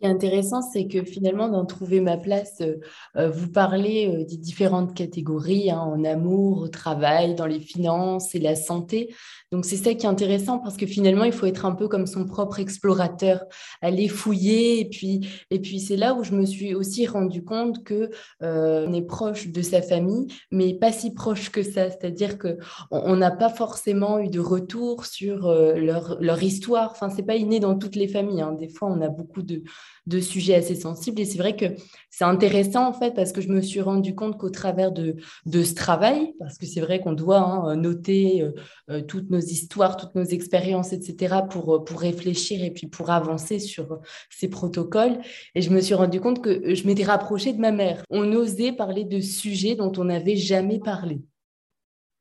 qui 0.00 0.06
est 0.06 0.10
intéressant, 0.10 0.62
c'est 0.62 0.86
que 0.86 1.04
finalement, 1.04 1.48
dans 1.48 1.64
Trouver 1.66 2.00
ma 2.00 2.16
place, 2.16 2.62
euh, 2.62 2.76
euh, 3.16 3.30
vous 3.30 3.48
parlez 3.48 4.08
euh, 4.08 4.24
des 4.24 4.36
différentes 4.36 4.94
catégories, 4.94 5.70
hein, 5.70 5.78
en 5.78 6.04
amour, 6.04 6.62
au 6.62 6.68
travail, 6.68 7.34
dans 7.34 7.46
les 7.46 7.60
finances 7.60 8.34
et 8.34 8.40
la 8.40 8.56
santé. 8.56 9.14
Donc, 9.52 9.64
c'est 9.64 9.76
ça 9.76 9.94
qui 9.94 10.06
est 10.06 10.08
intéressant 10.08 10.58
parce 10.58 10.76
que 10.76 10.86
finalement, 10.86 11.24
il 11.24 11.32
faut 11.32 11.46
être 11.46 11.66
un 11.66 11.72
peu 11.72 11.86
comme 11.86 12.06
son 12.06 12.24
propre 12.24 12.60
explorateur, 12.60 13.44
aller 13.82 14.08
fouiller. 14.08 14.80
Et 14.80 14.88
puis, 14.88 15.28
et 15.50 15.60
puis 15.60 15.80
c'est 15.80 15.96
là 15.96 16.14
où 16.14 16.24
je 16.24 16.32
me 16.32 16.46
suis 16.46 16.74
aussi 16.74 17.06
rendu 17.06 17.44
compte 17.44 17.84
que 17.84 18.10
on 18.40 18.92
est 18.92 19.02
proche 19.02 19.48
de 19.48 19.62
sa 19.62 19.82
famille, 19.82 20.28
mais 20.52 20.74
pas 20.74 20.92
si 20.92 21.12
proche 21.12 21.50
que 21.50 21.62
ça. 21.62 21.90
C'est-à-dire 21.90 22.38
qu'on 22.38 23.16
n'a 23.16 23.30
pas 23.32 23.48
forcément 23.48 24.20
eu 24.20 24.28
de 24.28 24.40
retour 24.40 25.04
sur 25.04 25.48
leur, 25.50 26.16
leur 26.20 26.42
histoire. 26.42 26.92
Enfin, 26.92 27.10
c'est 27.10 27.24
pas 27.24 27.36
inné 27.36 27.58
dans 27.58 27.76
toutes 27.76 27.96
les 27.96 28.08
familles. 28.08 28.42
Hein. 28.42 28.52
Des 28.52 28.68
fois, 28.68 28.88
on 28.88 29.00
a 29.00 29.08
beaucoup 29.08 29.42
de 29.42 29.64
de 30.06 30.20
sujets 30.20 30.54
assez 30.54 30.74
sensibles. 30.74 31.20
Et 31.20 31.24
c'est 31.24 31.38
vrai 31.38 31.56
que 31.56 31.66
c'est 32.10 32.24
intéressant, 32.24 32.86
en 32.86 32.92
fait, 32.92 33.12
parce 33.14 33.32
que 33.32 33.40
je 33.40 33.48
me 33.48 33.60
suis 33.60 33.80
rendu 33.80 34.14
compte 34.14 34.38
qu'au 34.38 34.50
travers 34.50 34.92
de, 34.92 35.16
de 35.46 35.62
ce 35.62 35.74
travail, 35.74 36.34
parce 36.38 36.58
que 36.58 36.66
c'est 36.66 36.80
vrai 36.80 37.00
qu'on 37.00 37.12
doit 37.12 37.38
hein, 37.38 37.76
noter 37.76 38.42
euh, 38.42 38.52
euh, 38.90 39.02
toutes 39.02 39.30
nos 39.30 39.40
histoires, 39.40 39.96
toutes 39.96 40.14
nos 40.14 40.24
expériences, 40.24 40.92
etc., 40.92 41.42
pour, 41.48 41.74
euh, 41.74 41.84
pour 41.84 42.00
réfléchir 42.00 42.62
et 42.64 42.70
puis 42.70 42.86
pour 42.86 43.10
avancer 43.10 43.58
sur 43.58 44.00
ces 44.30 44.48
protocoles. 44.48 45.20
Et 45.54 45.62
je 45.62 45.70
me 45.70 45.80
suis 45.80 45.94
rendu 45.94 46.20
compte 46.20 46.42
que 46.42 46.74
je 46.74 46.86
m'étais 46.86 47.04
rapprochée 47.04 47.52
de 47.52 47.60
ma 47.60 47.72
mère. 47.72 48.02
On 48.10 48.32
osait 48.32 48.72
parler 48.72 49.04
de 49.04 49.20
sujets 49.20 49.74
dont 49.76 49.92
on 49.96 50.04
n'avait 50.04 50.36
jamais 50.36 50.78
parlé. 50.78 51.20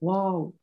Waouh, 0.02 0.56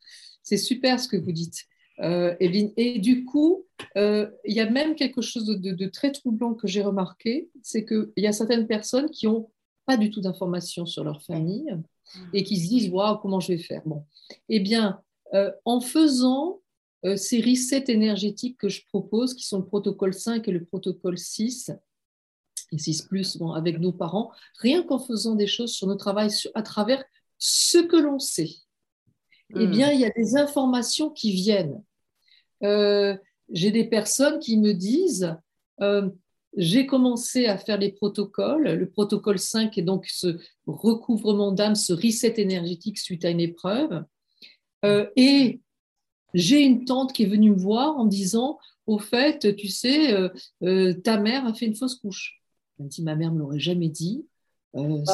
c'est 0.43 0.57
super 0.57 1.01
ce 1.01 1.09
que 1.09 1.17
vous 1.17 1.33
dites. 1.33 1.67
Euh, 2.01 2.35
Et 2.41 2.99
du 2.99 3.25
coup, 3.25 3.65
euh, 3.97 4.31
il 4.45 4.55
y 4.55 4.61
a 4.61 4.69
même 4.69 4.95
quelque 4.95 5.23
chose 5.23 5.47
de, 5.47 5.87
très 5.89 6.13
troublant 6.13 6.55
que 6.55 6.67
j'ai 6.67 6.83
remarqué, 6.83 7.51
c'est 7.63 7.85
qu'il 7.85 8.13
y 8.17 8.27
a 8.27 8.33
certaines 8.33 8.67
personnes 8.67 9.11
qui 9.11 9.27
n'ont 9.27 9.51
pas 9.87 9.97
du 9.97 10.11
tout 10.11 10.21
d'informations 10.21 10.85
sur 10.85 11.05
leur 11.05 11.23
famille 11.23 11.75
et 12.33 12.45
qui 12.45 12.59
se 12.61 12.69
disent 12.69 12.91
Waouh, 12.91 13.19
comment 13.19 13.41
je 13.41 13.53
vais 13.53 13.59
faire? 13.59 13.83
Bon. 13.87 14.05
Eh 14.49 14.61
bien, 14.61 15.01
euh, 15.35 15.51
en 15.65 15.81
faisant 15.81 16.61
ces 17.15 17.41
resets 17.41 17.85
énergétiques 17.87 18.59
que 18.59 18.69
je 18.69 18.85
propose, 18.89 19.35
qui 19.35 19.47
sont 19.47 19.59
le 19.59 19.65
protocole 19.67 20.13
5 20.13 20.49
et 20.49 20.51
le 20.51 20.65
protocole 20.65 21.17
6, 21.17 21.71
et 22.73 22.79
6 22.79 23.03
plus 23.03 23.37
bon, 23.37 23.53
avec 23.53 23.79
nos 23.79 23.93
parents, 23.93 24.33
rien 24.59 24.83
qu'en 24.83 24.99
faisant 24.99 25.37
des 25.37 25.47
choses 25.47 25.73
sur 25.73 25.87
notre 25.87 26.01
travail 26.01 26.31
à 26.55 26.63
travers 26.63 27.05
ce 27.39 27.79
que 27.79 27.97
l'on 27.97 28.19
sait. 28.19 28.51
Eh 29.55 29.67
hmm. 29.67 29.71
bien, 29.71 29.93
il 29.93 30.01
y 30.01 30.05
a 30.05 30.11
des 30.11 30.37
informations 30.37 31.11
qui 31.11 31.33
viennent. 31.33 31.83
Euh, 32.63 33.17
j'ai 33.51 33.71
des 33.71 33.85
personnes 33.85 34.39
qui 34.39 34.59
me 34.59 34.73
disent, 34.73 35.37
euh, 35.81 36.09
j'ai 36.57 36.87
commencé 36.87 37.47
à 37.47 37.59
faire 37.59 37.79
les 37.79 37.93
protocoles. 37.93 38.69
Le 38.69 38.89
protocole 38.89 39.39
5 39.39 39.77
est 39.79 39.83
donc 39.83 40.07
ce 40.07 40.39
recouvrement 40.67 41.53
d'âme, 41.53 41.75
ce 41.75 41.93
reset 41.93 42.35
énergétique 42.41 42.99
suite 42.99 43.25
à 43.25 43.31
une 43.31 43.41
épreuve. 43.41 44.05
Euh, 44.85 45.07
et 45.17 45.61
j'ai 46.35 46.63
une 46.63 46.85
tante 46.85 47.13
qui 47.13 47.25
est 47.25 47.27
venue 47.27 47.51
me 47.51 47.59
voir 47.59 47.97
en 47.99 48.05
me 48.05 48.11
disant, 48.11 48.59
au 48.87 48.99
fait, 48.99 49.57
tu 49.57 49.69
sais, 49.69 50.15
ta 50.61 51.19
mère 51.19 51.47
a 51.47 51.55
fait 51.55 51.67
une 51.67 51.75
fausse 51.75 51.97
couche. 51.97 52.41
Elle 52.79 52.87
me 52.87 52.91
dit, 52.91 53.03
ma 53.03 53.17
mère 53.17 53.31
ne 53.31 53.37
me 53.37 53.41
l'aurait 53.41 53.59
jamais 53.59 53.89
dit. 53.89 54.27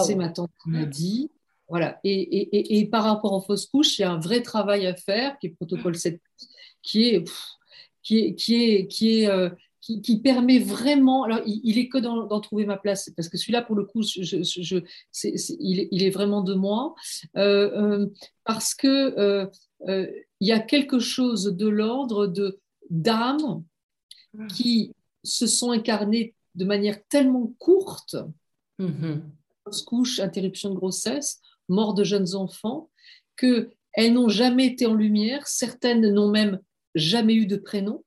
C'est 0.05 0.15
ma 0.15 0.29
tante 0.29 0.51
qui 0.63 0.71
m'a 0.71 0.85
dit. 0.85 1.31
Voilà. 1.73 1.99
Et, 2.05 2.87
par 2.93 3.05
rapport 3.05 3.33
aux 3.33 3.41
fausses 3.41 3.65
couches, 3.65 3.99
il 3.99 4.03
y 4.03 4.05
a 4.05 4.13
un 4.13 4.21
vrai 4.21 4.43
travail 4.43 4.87
à 4.87 4.95
faire, 4.95 5.39
qui 5.39 5.47
est 5.47 5.51
protocole 5.57 5.97
7, 5.97 6.21
qui 6.83 7.09
est, 7.09 7.25
qui 8.03 8.19
est, 8.19 8.35
qui 8.35 8.55
est, 8.63 8.87
qui 8.89 9.21
est, 9.21 9.31
euh, 9.31 9.49
qui, 9.81 10.21
permet 10.21 10.59
vraiment. 10.59 11.25
Alors, 11.25 11.41
il, 11.47 11.79
est 11.79 11.89
que 11.89 11.97
d'en 11.97 12.41
trouver 12.41 12.67
ma 12.67 12.77
place, 12.77 13.11
parce 13.17 13.31
que 13.31 13.39
celui-là, 13.39 13.63
pour 13.63 13.75
le 13.75 13.85
coup, 13.85 14.03
je, 14.03 14.83
il, 15.61 16.03
est, 16.03 16.11
vraiment 16.11 16.43
de 16.43 16.53
moi, 16.53 16.95
euh, 17.39 18.03
euh, 18.03 18.07
parce 18.45 18.75
que 18.75 19.49
il 19.89 20.47
y 20.47 20.53
a 20.53 20.61
quelque 20.61 20.99
chose 20.99 21.45
de 21.57 21.69
l'ordre 21.69 22.27
de 22.27 22.61
d'âmes 22.91 23.65
qui 24.55 24.93
se 25.25 25.47
sont 25.47 25.71
incarnées 25.71 26.35
de 26.55 26.67
manière 26.67 27.03
tellement 27.09 27.55
courte. 27.59 28.17
Mm-hmm. 28.79 29.23
Fausse 29.65 29.83
couche, 29.83 30.21
interruption 30.21 30.69
de 30.69 30.75
grossesse, 30.75 31.41
mort 31.73 31.95
de 31.95 32.05
jeunes 32.05 32.35
enfants, 32.35 32.91
qu'elles 33.37 34.13
n'ont 34.13 34.29
jamais 34.29 34.67
été 34.67 34.87
en 34.87 34.95
lumière, 34.95 35.47
certaines 35.47 36.09
n'ont 36.13 36.31
même 36.31 36.61
jamais 36.95 37.35
eu 37.35 37.47
de 37.47 37.57
prénom. 37.57 38.05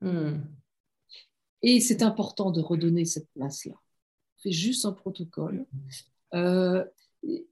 Hmm. 0.00 0.38
Et 1.62 1.80
c'est 1.80 2.02
important 2.02 2.50
de 2.50 2.60
redonner 2.60 3.04
cette 3.04 3.28
place-là. 3.34 3.74
Fait 4.42 4.52
juste 4.52 4.84
un 4.84 4.92
protocole. 4.92 5.66
Euh, 6.34 6.84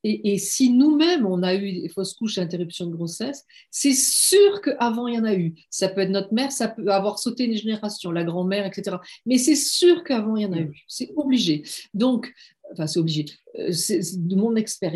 et, 0.04 0.38
si 0.38 0.70
nous-mêmes, 0.70 1.26
on 1.26 1.42
a 1.42 1.54
eu 1.54 1.80
des 1.80 1.88
fausses 1.88 2.14
couches 2.14 2.38
et 2.38 2.40
interruptions 2.40 2.86
de 2.86 2.94
grossesse, 2.94 3.44
c'est 3.70 3.94
sûr 3.94 4.60
qu'avant, 4.60 5.08
il 5.08 5.16
y 5.16 5.18
en 5.18 5.24
a 5.24 5.34
eu. 5.34 5.54
Ça 5.70 5.88
peut 5.88 6.02
être 6.02 6.10
notre 6.10 6.32
mère, 6.32 6.52
ça 6.52 6.68
peut 6.68 6.86
avoir 6.92 7.18
sauté 7.18 7.44
une 7.44 7.56
génération, 7.56 8.12
la 8.12 8.22
grand-mère, 8.22 8.64
etc. 8.64 8.96
Mais 9.26 9.38
c'est 9.38 9.56
sûr 9.56 10.04
qu'avant, 10.04 10.36
il 10.36 10.42
y 10.42 10.46
en 10.46 10.52
a 10.52 10.60
eu. 10.60 10.84
C'est 10.86 11.12
obligé. 11.16 11.64
Donc, 11.94 12.32
enfin, 12.72 12.86
c'est 12.86 12.98
obligé. 12.98 13.26
Euh, 13.58 13.72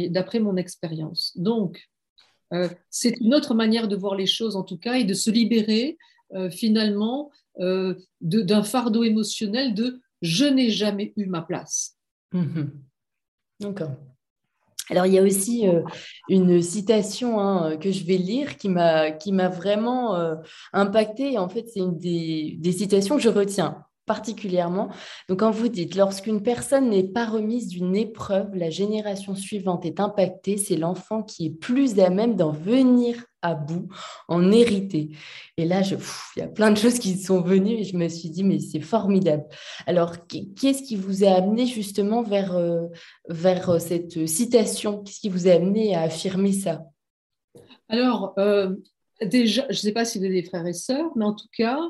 d'après 0.09 0.41
mon 0.41 0.57
expérience. 0.57 1.33
Donc, 1.37 1.89
euh, 2.53 2.69
c'est 2.91 3.15
une 3.21 3.35
autre 3.35 3.55
manière 3.55 3.89
de 3.89 3.97
voir 3.97 4.15
les 4.15 4.27
choses, 4.27 4.57
en 4.57 4.65
tout 4.65 4.79
cas, 4.79 4.95
et 4.95 5.05
de 5.05 5.15
se 5.15 5.31
libérer 5.31 5.99
euh, 6.35 6.51
finalement 6.51 7.31
d'un 8.23 8.63
fardeau 8.63 9.03
émotionnel 9.03 9.75
de 9.75 10.01
je 10.23 10.47
n'ai 10.47 10.71
jamais 10.71 11.13
eu 11.17 11.27
ma 11.27 11.43
place. 11.43 11.99
Mmh 12.33 12.63
D'accord. 13.61 13.91
Alors, 14.89 15.07
il 15.07 15.13
y 15.13 15.19
a 15.19 15.23
aussi 15.23 15.67
une 16.29 16.63
citation 16.63 17.39
hein, 17.39 17.77
que 17.77 17.93
je 17.93 18.05
vais 18.05 18.17
lire 18.17 18.57
qui 18.57 18.69
m'a, 18.69 19.49
vraiment 19.49 20.17
euh, 20.17 20.37
impactée. 20.73 21.39
En 21.39 21.49
fait, 21.49 21.69
c'est 21.69 21.81
une 21.81 21.99
des, 21.99 22.73
citations 22.73 23.17
que 23.17 23.23
je 23.23 23.29
retiens 23.29 23.85
particulièrement. 24.11 24.89
Donc, 25.29 25.39
quand 25.39 25.53
vous 25.53 25.69
dites, 25.69 25.95
lorsqu'une 25.95 26.43
personne 26.43 26.91
n'est 26.91 27.07
pas 27.07 27.27
remise 27.27 27.69
d'une 27.69 27.95
épreuve, 27.95 28.57
la 28.57 28.69
génération 28.69 29.37
suivante 29.37 29.87
est 29.87 30.01
impactée, 30.01 30.57
c'est 30.57 30.77
l'enfant 30.77 31.23
qui 31.23 31.47
est 31.47 31.51
plus 31.51 32.01
à 32.01 32.11
même 32.11 32.35
d'en 32.35 32.51
venir 32.51 33.25
à 33.41 33.55
bout, 33.55 33.87
en 34.27 34.51
hériter. 34.51 35.11
Et 35.57 35.65
là, 35.65 35.83
il 35.83 36.41
y 36.41 36.43
a 36.43 36.49
plein 36.49 36.73
de 36.73 36.77
choses 36.77 36.99
qui 36.99 37.19
sont 37.19 37.41
venues 37.41 37.79
et 37.79 37.85
je 37.85 37.97
me 37.97 38.09
suis 38.09 38.31
dit, 38.31 38.43
mais 38.43 38.59
c'est 38.59 38.81
formidable. 38.81 39.45
Alors, 39.87 40.27
qu'est-ce 40.27 40.83
qui 40.83 40.97
vous 40.97 41.23
a 41.23 41.31
amené 41.31 41.67
justement 41.67 42.25
vers, 42.25 42.57
euh, 42.57 42.87
vers 43.29 43.71
euh, 43.71 43.79
cette 43.79 44.27
citation? 44.27 45.05
Qu'est-ce 45.05 45.21
qui 45.21 45.29
vous 45.29 45.47
a 45.47 45.53
amené 45.53 45.95
à 45.95 46.01
affirmer 46.01 46.53
ça? 46.53 46.83
Alors, 47.89 48.35
euh, 48.39 48.75
déjà, 49.23 49.63
je 49.69 49.75
ne 49.75 49.81
sais 49.81 49.93
pas 49.93 50.05
si 50.05 50.19
vous 50.19 50.25
avez 50.25 50.43
des 50.43 50.49
frères 50.49 50.67
et 50.67 50.73
sœurs, 50.73 51.11
mais 51.17 51.25
en 51.25 51.35
tout 51.35 51.49
cas, 51.57 51.81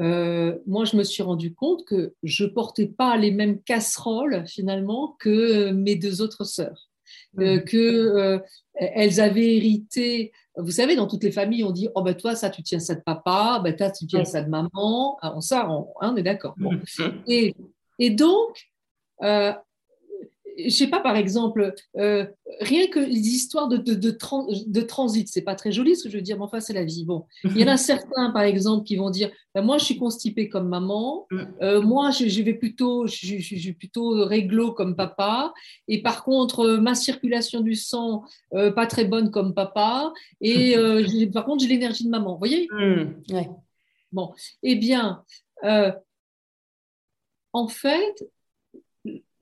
euh, 0.00 0.58
moi, 0.66 0.84
je 0.84 0.96
me 0.96 1.02
suis 1.02 1.22
rendu 1.22 1.54
compte 1.54 1.84
que 1.84 2.14
je 2.22 2.44
ne 2.44 2.48
portais 2.48 2.86
pas 2.86 3.16
les 3.16 3.30
mêmes 3.30 3.60
casseroles 3.62 4.44
finalement 4.46 5.16
que 5.18 5.70
mes 5.70 5.96
deux 5.96 6.22
autres 6.22 6.44
sœurs. 6.44 6.88
Euh, 7.38 7.56
mmh. 7.56 7.64
que 7.64 8.40
qu'elles 8.78 9.20
avaient 9.20 9.56
hérité. 9.56 10.30
Vous 10.56 10.72
savez, 10.72 10.94
dans 10.94 11.06
toutes 11.06 11.24
les 11.24 11.32
familles, 11.32 11.64
on 11.64 11.70
dit 11.70 11.88
Oh, 11.94 12.02
ben 12.02 12.14
toi, 12.14 12.34
ça, 12.34 12.50
tu 12.50 12.62
tiens 12.62 12.80
ça 12.80 12.94
de 12.94 13.00
papa, 13.00 13.60
ben 13.64 13.74
toi, 13.74 13.90
tu 13.90 14.06
tiens 14.06 14.24
ça 14.24 14.42
de 14.42 14.50
maman. 14.50 15.18
Alors, 15.22 15.42
ça, 15.42 15.70
on, 15.70 15.88
hein, 16.00 16.12
on 16.12 16.16
est 16.16 16.22
d'accord. 16.22 16.54
Bon. 16.58 16.72
Et, 17.26 17.54
et 17.98 18.10
donc, 18.10 18.70
je 20.58 20.70
sais 20.70 20.88
pas, 20.88 21.00
par 21.00 21.16
exemple, 21.16 21.74
euh, 21.96 22.26
rien 22.60 22.88
que 22.88 22.98
les 22.98 23.28
histoires 23.28 23.68
de, 23.68 23.76
de, 23.76 23.94
de, 23.94 24.16
de 24.66 24.80
transit, 24.80 25.28
c'est 25.28 25.42
pas 25.42 25.54
très 25.54 25.72
joli 25.72 25.96
ce 25.96 26.04
que 26.04 26.10
je 26.10 26.16
veux 26.16 26.22
dire, 26.22 26.36
mais 26.36 26.44
enfin, 26.44 26.60
c'est 26.60 26.72
la 26.72 26.84
vie. 26.84 27.04
Bon, 27.04 27.26
il 27.44 27.58
y 27.58 27.64
en 27.64 27.68
a 27.68 27.76
certains, 27.76 28.30
par 28.30 28.42
exemple, 28.42 28.84
qui 28.84 28.96
vont 28.96 29.10
dire 29.10 29.30
ben, 29.54 29.62
Moi, 29.62 29.78
je 29.78 29.84
suis 29.84 29.98
constipée 29.98 30.48
comme 30.48 30.68
maman, 30.68 31.26
mm. 31.30 31.42
euh, 31.62 31.80
moi, 31.80 32.10
je, 32.10 32.42
vais 32.42 32.54
plutôt, 32.54 33.06
je, 33.06 33.38
suis 33.40 33.72
plutôt 33.72 34.24
réglo 34.26 34.72
comme 34.72 34.96
papa, 34.96 35.52
et 35.86 36.02
par 36.02 36.24
contre, 36.24 36.60
euh, 36.60 36.80
ma 36.80 36.94
circulation 36.94 37.60
du 37.60 37.74
sang, 37.74 38.24
pas 38.50 38.86
très 38.86 39.04
bonne 39.04 39.30
comme 39.30 39.54
papa, 39.54 40.12
et 40.40 40.74
par 41.32 41.44
contre, 41.44 41.62
j'ai 41.62 41.68
l'énergie 41.68 42.04
de 42.04 42.10
maman. 42.10 42.32
Vous 42.32 42.38
voyez? 42.38 42.68
Mm. 42.70 43.34
ouais. 43.34 43.48
Bon, 44.10 44.32
eh 44.62 44.76
bien, 44.76 45.22
en 47.52 47.68
fait, 47.68 48.24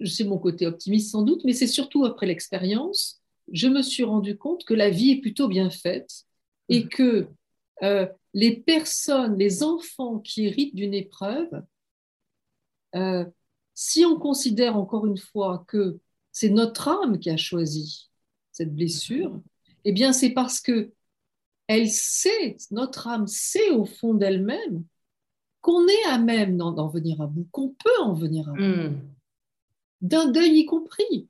c'est 0.09 0.25
mon 0.25 0.39
côté 0.39 0.67
optimiste 0.67 1.11
sans 1.11 1.23
doute, 1.23 1.43
mais 1.45 1.53
c'est 1.53 1.67
surtout 1.67 2.05
après 2.05 2.27
l'expérience, 2.27 3.21
je 3.53 3.69
me 3.69 3.83
suis 3.83 4.05
rendu 4.05 4.37
compte 4.37 4.65
que 4.65 4.75
la 4.75 4.91
vie 4.91 5.13
est 5.13 5.21
plutôt 5.21 5.49
bien 5.49 5.71
faite 5.71 6.25
et 6.69 6.85
mm. 6.85 6.89
que 6.89 7.29
euh, 7.83 8.07
les 8.35 8.57
personnes, 8.57 9.39
les 9.39 9.63
enfants 9.63 10.19
qui 10.19 10.47
héritent 10.47 10.75
d'une 10.75 10.95
épreuve, 10.95 11.63
euh, 12.95 13.25
si 13.75 14.05
on 14.05 14.19
considère 14.19 14.77
encore 14.77 15.07
une 15.07 15.19
fois 15.19 15.65
que 15.69 15.99
c'est 16.33 16.49
notre 16.49 16.89
âme 16.89 17.19
qui 17.19 17.31
a 17.31 17.37
choisi 17.37 18.11
cette 18.53 18.75
blessure, 18.75 19.41
eh 19.85 19.93
bien 19.93 20.13
c'est 20.13 20.31
parce 20.31 20.61
que 20.61 20.93
elle 21.69 21.91
sait, 21.91 22.57
notre 22.71 23.09
âme 23.09 23.27
sait 23.27 23.71
au 23.71 23.85
fond 23.85 24.15
d'elle-même 24.15 24.85
qu'on 25.61 25.87
est 25.89 26.05
à 26.09 26.19
même 26.19 26.57
d'en 26.57 26.89
venir 26.89 27.21
à 27.21 27.27
bout, 27.27 27.49
qu'on 27.51 27.71
peut 27.71 28.01
en 28.01 28.13
venir 28.13 28.49
à 28.49 28.53
bout. 28.53 28.63
Mm 28.63 29.16
d'un 30.01 30.27
deuil 30.27 30.59
y 30.59 30.67
compris. 30.67 31.29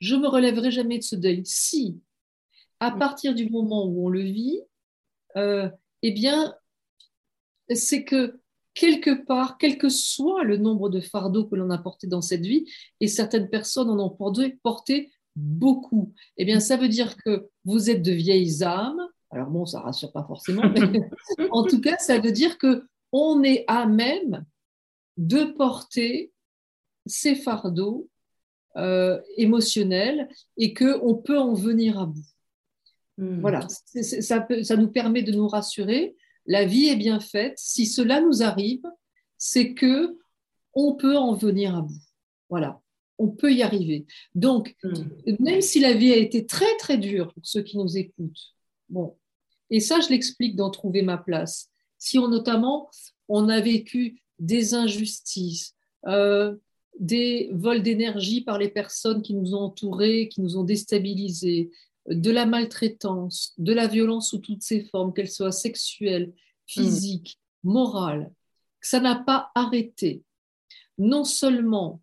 Je 0.00 0.16
me 0.16 0.28
relèverai 0.28 0.70
jamais 0.70 0.98
de 0.98 1.04
ce 1.04 1.16
deuil. 1.16 1.42
Si, 1.44 2.00
à 2.80 2.90
mm. 2.90 2.98
partir 2.98 3.34
du 3.34 3.48
moment 3.48 3.86
où 3.86 4.06
on 4.06 4.08
le 4.08 4.22
vit, 4.22 4.60
euh, 5.36 5.68
eh 6.02 6.10
bien, 6.10 6.54
c'est 7.74 8.04
que 8.04 8.40
quelque 8.74 9.24
part, 9.24 9.58
quel 9.58 9.78
que 9.78 9.88
soit 9.88 10.44
le 10.44 10.56
nombre 10.56 10.88
de 10.88 11.00
fardeaux 11.00 11.46
que 11.46 11.56
l'on 11.56 11.70
a 11.70 11.78
portés 11.78 12.06
dans 12.06 12.22
cette 12.22 12.44
vie, 12.44 12.66
et 13.00 13.06
certaines 13.06 13.48
personnes 13.48 13.90
en 13.90 13.98
ont 13.98 14.10
porté, 14.62 15.10
beaucoup, 15.36 16.12
eh 16.36 16.44
bien, 16.44 16.60
ça 16.60 16.76
veut 16.76 16.88
dire 16.88 17.16
que 17.16 17.48
vous 17.64 17.90
êtes 17.90 18.02
de 18.02 18.12
vieilles 18.12 18.62
âmes. 18.62 19.00
Alors 19.30 19.48
bon, 19.48 19.64
ça 19.64 19.80
rassure 19.80 20.12
pas 20.12 20.24
forcément, 20.24 20.62
mais 20.68 21.08
en 21.50 21.64
tout 21.64 21.80
cas, 21.80 21.96
ça 21.98 22.18
veut 22.18 22.32
dire 22.32 22.58
que 22.58 22.84
on 23.12 23.42
est 23.42 23.64
à 23.66 23.86
même 23.86 24.44
de 25.16 25.44
porter 25.44 26.31
ces 27.06 27.34
fardeaux 27.34 28.08
euh, 28.76 29.20
émotionnels 29.36 30.28
et 30.56 30.72
qu'on 30.72 31.14
peut 31.14 31.38
en 31.38 31.54
venir 31.54 31.98
à 31.98 32.06
bout. 32.06 32.24
Hmm. 33.18 33.40
Voilà, 33.40 33.66
ça, 33.68 34.46
ça, 34.62 34.76
nous 34.76 34.88
permet 34.88 35.22
de 35.22 35.32
nous 35.32 35.46
rassurer. 35.46 36.16
La 36.46 36.64
vie 36.64 36.86
est 36.86 36.96
bien 36.96 37.20
faite. 37.20 37.54
Si 37.58 37.86
cela 37.86 38.20
nous 38.20 38.42
arrive, 38.42 38.82
c'est 39.36 39.74
que 39.74 40.16
on 40.74 40.94
peut 40.94 41.18
en 41.18 41.34
venir 41.34 41.76
à 41.76 41.82
bout. 41.82 42.00
Voilà, 42.48 42.80
on 43.18 43.28
peut 43.28 43.52
y 43.52 43.62
arriver. 43.62 44.06
Donc, 44.34 44.74
hmm. 44.82 45.36
même 45.38 45.60
si 45.60 45.80
la 45.80 45.92
vie 45.92 46.12
a 46.12 46.16
été 46.16 46.46
très 46.46 46.76
très 46.78 46.96
dure 46.96 47.32
pour 47.34 47.44
ceux 47.44 47.62
qui 47.62 47.76
nous 47.76 47.98
écoutent, 47.98 48.54
bon, 48.88 49.16
et 49.68 49.80
ça 49.80 50.00
je 50.00 50.08
l'explique 50.08 50.56
dans 50.56 50.70
Trouver 50.70 51.02
ma 51.02 51.18
place. 51.18 51.68
Si 51.98 52.18
on 52.18 52.28
notamment 52.28 52.90
on 53.28 53.48
a 53.48 53.60
vécu 53.60 54.22
des 54.38 54.74
injustices, 54.74 55.74
euh, 56.06 56.56
des 56.98 57.50
vols 57.52 57.82
d'énergie 57.82 58.42
par 58.42 58.58
les 58.58 58.68
personnes 58.68 59.22
qui 59.22 59.34
nous 59.34 59.54
ont 59.54 59.62
entourés, 59.62 60.28
qui 60.28 60.40
nous 60.40 60.56
ont 60.56 60.64
déstabilisés, 60.64 61.70
de 62.08 62.30
la 62.30 62.46
maltraitance, 62.46 63.54
de 63.58 63.72
la 63.72 63.86
violence 63.86 64.30
sous 64.30 64.38
toutes 64.38 64.62
ses 64.62 64.84
formes, 64.84 65.12
qu'elles 65.12 65.30
soient 65.30 65.52
sexuelles, 65.52 66.32
physiques, 66.66 67.38
morales, 67.62 68.32
que 68.80 68.88
ça 68.88 69.00
n'a 69.00 69.16
pas 69.16 69.50
arrêté. 69.54 70.22
Non 70.98 71.24
seulement 71.24 72.02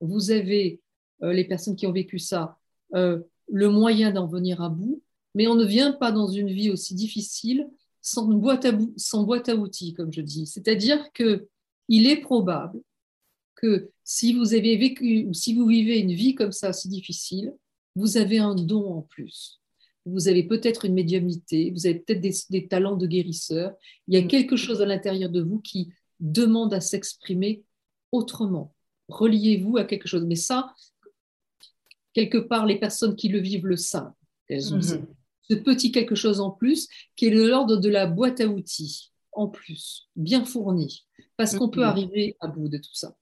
vous 0.00 0.30
avez, 0.30 0.80
les 1.22 1.44
personnes 1.44 1.76
qui 1.76 1.86
ont 1.86 1.92
vécu 1.92 2.18
ça, 2.18 2.58
le 2.92 3.68
moyen 3.70 4.10
d'en 4.10 4.26
venir 4.26 4.60
à 4.60 4.68
bout, 4.68 5.02
mais 5.34 5.46
on 5.46 5.54
ne 5.54 5.64
vient 5.64 5.92
pas 5.92 6.12
dans 6.12 6.28
une 6.28 6.50
vie 6.50 6.70
aussi 6.70 6.94
difficile 6.94 7.68
sans 8.00 8.26
boîte 8.26 8.64
à, 8.64 8.72
sans 8.96 9.24
boîte 9.24 9.48
à 9.48 9.56
outils, 9.56 9.92
comme 9.94 10.12
je 10.12 10.20
dis. 10.20 10.46
C'est-à-dire 10.46 11.12
que 11.12 11.48
il 11.88 12.06
est 12.06 12.20
probable 12.20 12.80
que 13.60 13.90
si 14.04 14.32
vous 14.32 14.54
avez 14.54 14.76
vécu 14.76 15.26
ou 15.26 15.34
si 15.34 15.54
vous 15.54 15.66
vivez 15.66 15.98
une 15.98 16.12
vie 16.12 16.34
comme 16.34 16.52
ça 16.52 16.72
si 16.72 16.88
difficile, 16.88 17.52
vous 17.94 18.16
avez 18.16 18.38
un 18.38 18.54
don 18.54 18.98
en 18.98 19.02
plus. 19.02 19.60
Vous 20.06 20.28
avez 20.28 20.44
peut-être 20.44 20.84
une 20.84 20.94
médiumnité, 20.94 21.70
vous 21.72 21.86
avez 21.86 21.98
peut-être 21.98 22.20
des, 22.50 22.68
talents 22.68 22.96
de 22.96 23.06
guérisseur. 23.06 23.74
Il 24.06 24.14
y 24.14 24.16
a 24.16 24.26
quelque 24.26 24.56
chose 24.56 24.80
à 24.80 24.86
l'intérieur 24.86 25.28
de 25.28 25.42
vous 25.42 25.60
qui 25.60 25.92
demande 26.20 26.72
à 26.72 26.80
s'exprimer 26.80 27.64
autrement. 28.12 28.74
Reliez-vous 29.08 29.76
à 29.76 29.84
quelque 29.84 30.08
chose. 30.08 30.24
Mais 30.24 30.36
ça, 30.36 30.74
quelque 32.14 32.38
part, 32.38 32.64
les 32.64 32.78
personnes 32.78 33.16
qui 33.16 33.28
le 33.28 33.40
vivent 33.40 33.66
le 33.66 33.76
savent. 33.76 34.12
Elles 34.48 34.72
ont 34.72 34.78
mhm. 34.78 35.06
ce 35.42 35.54
petit 35.54 35.92
quelque 35.92 36.14
chose 36.14 36.40
en 36.40 36.50
plus 36.50 36.88
qui 37.16 37.26
est 37.26 37.30
de 37.30 37.42
l'ordre 37.42 37.76
de 37.76 37.88
la 37.88 38.06
boîte 38.06 38.40
à 38.40 38.46
outils 38.46 39.12
en 39.32 39.46
plus, 39.46 40.08
bien 40.16 40.44
fournie, 40.44 41.06
parce 41.36 41.54
qu'on 41.54 41.68
peut 41.68 41.80
mhm. 41.80 41.86
arriver 41.86 42.36
à 42.40 42.48
bout 42.48 42.68
de 42.68 42.78
tout 42.78 42.94
ça. 42.94 43.14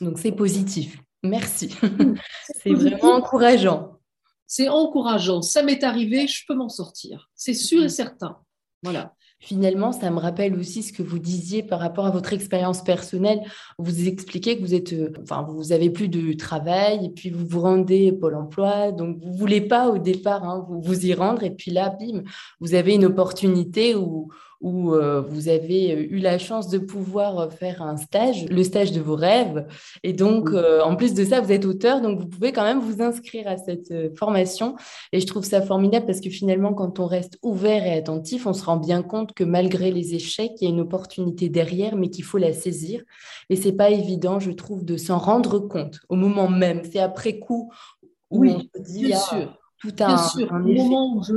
Donc 0.00 0.18
c'est 0.18 0.32
positif. 0.32 0.98
Merci. 1.22 1.74
c'est 2.62 2.72
vraiment 2.72 3.14
encourageant. 3.14 3.98
C'est 4.46 4.68
encourageant. 4.68 5.42
Ça 5.42 5.62
m'est 5.62 5.82
arrivé, 5.82 6.26
je 6.26 6.44
peux 6.46 6.54
m'en 6.54 6.68
sortir. 6.68 7.30
C'est 7.34 7.54
sûr 7.54 7.82
et 7.82 7.88
certain. 7.88 8.38
Voilà. 8.82 9.14
Finalement, 9.40 9.92
ça 9.92 10.10
me 10.10 10.18
rappelle 10.18 10.58
aussi 10.58 10.82
ce 10.82 10.92
que 10.92 11.02
vous 11.02 11.18
disiez 11.18 11.62
par 11.62 11.78
rapport 11.78 12.06
à 12.06 12.10
votre 12.10 12.32
expérience 12.32 12.82
personnelle. 12.82 13.42
Vous 13.78 14.08
expliquez 14.08 14.56
que 14.56 14.62
vous 14.62 14.74
êtes, 14.74 14.94
euh, 14.94 15.12
enfin, 15.22 15.42
vous 15.42 15.72
avez 15.72 15.90
plus 15.90 16.08
de 16.08 16.32
travail 16.32 17.04
et 17.04 17.10
puis 17.10 17.28
vous 17.28 17.44
vous 17.44 17.60
rendez 17.60 18.10
Pôle 18.12 18.36
Emploi, 18.36 18.90
donc 18.92 19.18
vous 19.18 19.34
voulez 19.34 19.60
pas 19.60 19.90
au 19.90 19.98
départ 19.98 20.44
hein, 20.44 20.64
vous, 20.66 20.80
vous 20.80 21.04
y 21.04 21.12
rendre 21.12 21.42
et 21.42 21.50
puis 21.50 21.70
là, 21.70 21.90
bim, 21.90 22.22
vous 22.58 22.74
avez 22.74 22.94
une 22.94 23.04
opportunité 23.04 23.94
où, 23.94 24.30
où 24.60 24.94
euh, 24.94 25.20
vous 25.20 25.48
avez 25.48 25.90
eu 25.92 26.18
la 26.18 26.38
chance 26.38 26.68
de 26.68 26.78
pouvoir 26.78 27.52
faire 27.52 27.82
un 27.82 27.96
stage, 27.96 28.46
le 28.46 28.62
stage 28.62 28.92
de 28.92 29.00
vos 29.00 29.16
rêves. 29.16 29.66
Et 30.02 30.12
donc, 30.12 30.50
euh, 30.50 30.82
en 30.82 30.96
plus 30.96 31.14
de 31.14 31.24
ça, 31.24 31.40
vous 31.40 31.52
êtes 31.52 31.64
auteur, 31.64 32.00
donc 32.00 32.18
vous 32.18 32.26
pouvez 32.26 32.52
quand 32.52 32.62
même 32.62 32.80
vous 32.80 33.02
inscrire 33.02 33.46
à 33.48 33.56
cette 33.56 33.90
euh, 33.90 34.10
formation. 34.16 34.76
Et 35.12 35.20
je 35.20 35.26
trouve 35.26 35.44
ça 35.44 35.62
formidable 35.62 36.06
parce 36.06 36.20
que 36.20 36.30
finalement, 36.30 36.74
quand 36.74 36.98
on 36.98 37.06
reste 37.06 37.38
ouvert 37.42 37.86
et 37.86 37.92
attentif, 37.92 38.46
on 38.46 38.52
se 38.52 38.64
rend 38.64 38.76
bien 38.76 39.02
compte 39.02 39.34
que 39.34 39.44
malgré 39.44 39.90
les 39.90 40.14
échecs, 40.14 40.52
il 40.60 40.64
y 40.64 40.66
a 40.66 40.70
une 40.70 40.80
opportunité 40.80 41.48
derrière, 41.48 41.96
mais 41.96 42.08
qu'il 42.10 42.24
faut 42.24 42.38
la 42.38 42.52
saisir. 42.52 43.02
Et 43.50 43.56
c'est 43.56 43.72
pas 43.72 43.90
évident, 43.90 44.40
je 44.40 44.50
trouve, 44.50 44.84
de 44.84 44.96
s'en 44.96 45.18
rendre 45.18 45.58
compte 45.58 46.00
au 46.08 46.16
moment 46.16 46.48
même. 46.48 46.82
C'est 46.90 47.00
après 47.00 47.38
coup 47.38 47.70
où 48.30 48.46
on 48.46 48.60
se 48.60 48.82
dit, 48.82 49.04
bien 49.06 49.18
ah, 49.20 49.28
sûr. 49.28 49.58
tout 49.78 49.94
un, 50.00 50.06
bien 50.06 50.18
sûr. 50.18 50.52
au 50.52 50.58
moment 50.58 51.16
où 51.16 51.22
je 51.22 51.34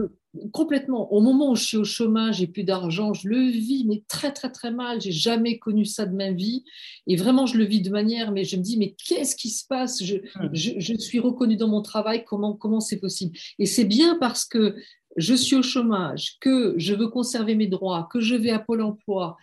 complètement. 0.52 1.12
Au 1.14 1.22
moment 1.22 1.52
où 1.52 1.56
je 1.56 1.64
suis 1.64 1.78
au 1.78 1.84
chômage, 1.84 2.38
j'ai 2.38 2.48
plus 2.48 2.64
d'argent, 2.64 3.14
je 3.14 3.28
le 3.28 3.40
vis, 3.40 3.86
mais 3.86 4.04
très, 4.08 4.32
très, 4.32 4.52
très 4.52 4.72
mal. 4.72 5.02
J'ai 5.02 5.12
jamais 5.12 5.58
connu 5.58 5.86
ça 5.86 6.06
de 6.06 6.16
ma 6.16 6.32
vie. 6.32 6.64
Et 7.08 7.16
vraiment, 7.16 7.46
je 7.46 7.58
le 7.58 7.64
vis 7.64 7.82
de 7.82 7.90
manière, 7.90 8.32
mais 8.32 8.44
je 8.44 8.58
me 8.58 8.62
dis, 8.62 8.78
mais 8.78 8.96
qu'est-ce 9.06 9.36
qui 9.36 9.50
se 9.50 9.66
passe? 9.66 10.04
Je, 10.04 10.16
hmm. 10.16 10.50
je, 10.54 10.98
suis 10.98 11.20
reconnue 11.20 11.58
dans 11.58 11.68
mon 11.68 11.82
travail, 11.82 12.24
comment 12.26 12.54
comment 12.54 12.80
c'est 12.80 13.00
possible? 13.00 13.38
Et 13.60 13.66
c'est 13.66 13.86
bien 13.86 14.18
parce 14.20 14.46
que 14.46 14.76
je 15.16 15.34
suis 15.34 15.56
au 15.56 15.64
chômage, 15.64 16.38
que 16.40 16.76
je 16.78 16.94
veux 16.94 17.08
conserver 17.08 17.56
mes 17.56 17.68
droits, 17.68 18.08
que 18.12 18.20
je 18.20 18.36
vais 18.36 18.52
à 18.52 18.60
Pôle 18.60 18.82
emploi. 18.82 19.38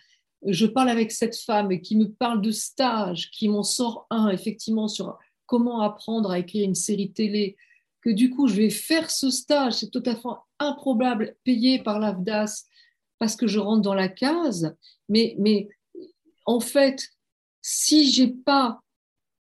Je 0.47 0.65
parle 0.65 0.89
avec 0.89 1.11
cette 1.11 1.35
femme 1.35 1.81
qui 1.81 1.97
me 1.97 2.09
parle 2.09 2.41
de 2.41 2.51
stage, 2.51 3.31
qui 3.31 3.49
m'en 3.49 3.63
sort 3.63 4.05
un, 4.09 4.29
effectivement, 4.29 4.87
sur 4.87 5.17
comment 5.47 5.81
apprendre 5.81 6.31
à 6.31 6.39
écrire 6.39 6.65
une 6.65 6.75
série 6.75 7.11
télé, 7.11 7.57
que 8.01 8.09
du 8.11 8.29
coup, 8.29 8.47
je 8.47 8.55
vais 8.55 8.69
faire 8.69 9.09
ce 9.09 9.31
stage, 9.31 9.73
c'est 9.73 9.89
tout 9.89 10.03
à 10.05 10.15
fait 10.15 10.27
improbable, 10.59 11.35
payé 11.43 11.81
par 11.81 11.99
l'AFDAS 11.99 12.65
parce 13.19 13.35
que 13.35 13.47
je 13.47 13.59
rentre 13.59 13.81
dans 13.81 13.93
la 13.93 14.09
case. 14.09 14.75
Mais, 15.09 15.35
mais 15.39 15.69
en 16.45 16.59
fait, 16.59 17.09
si 17.61 18.11
j'ai 18.11 18.27
pas, 18.27 18.81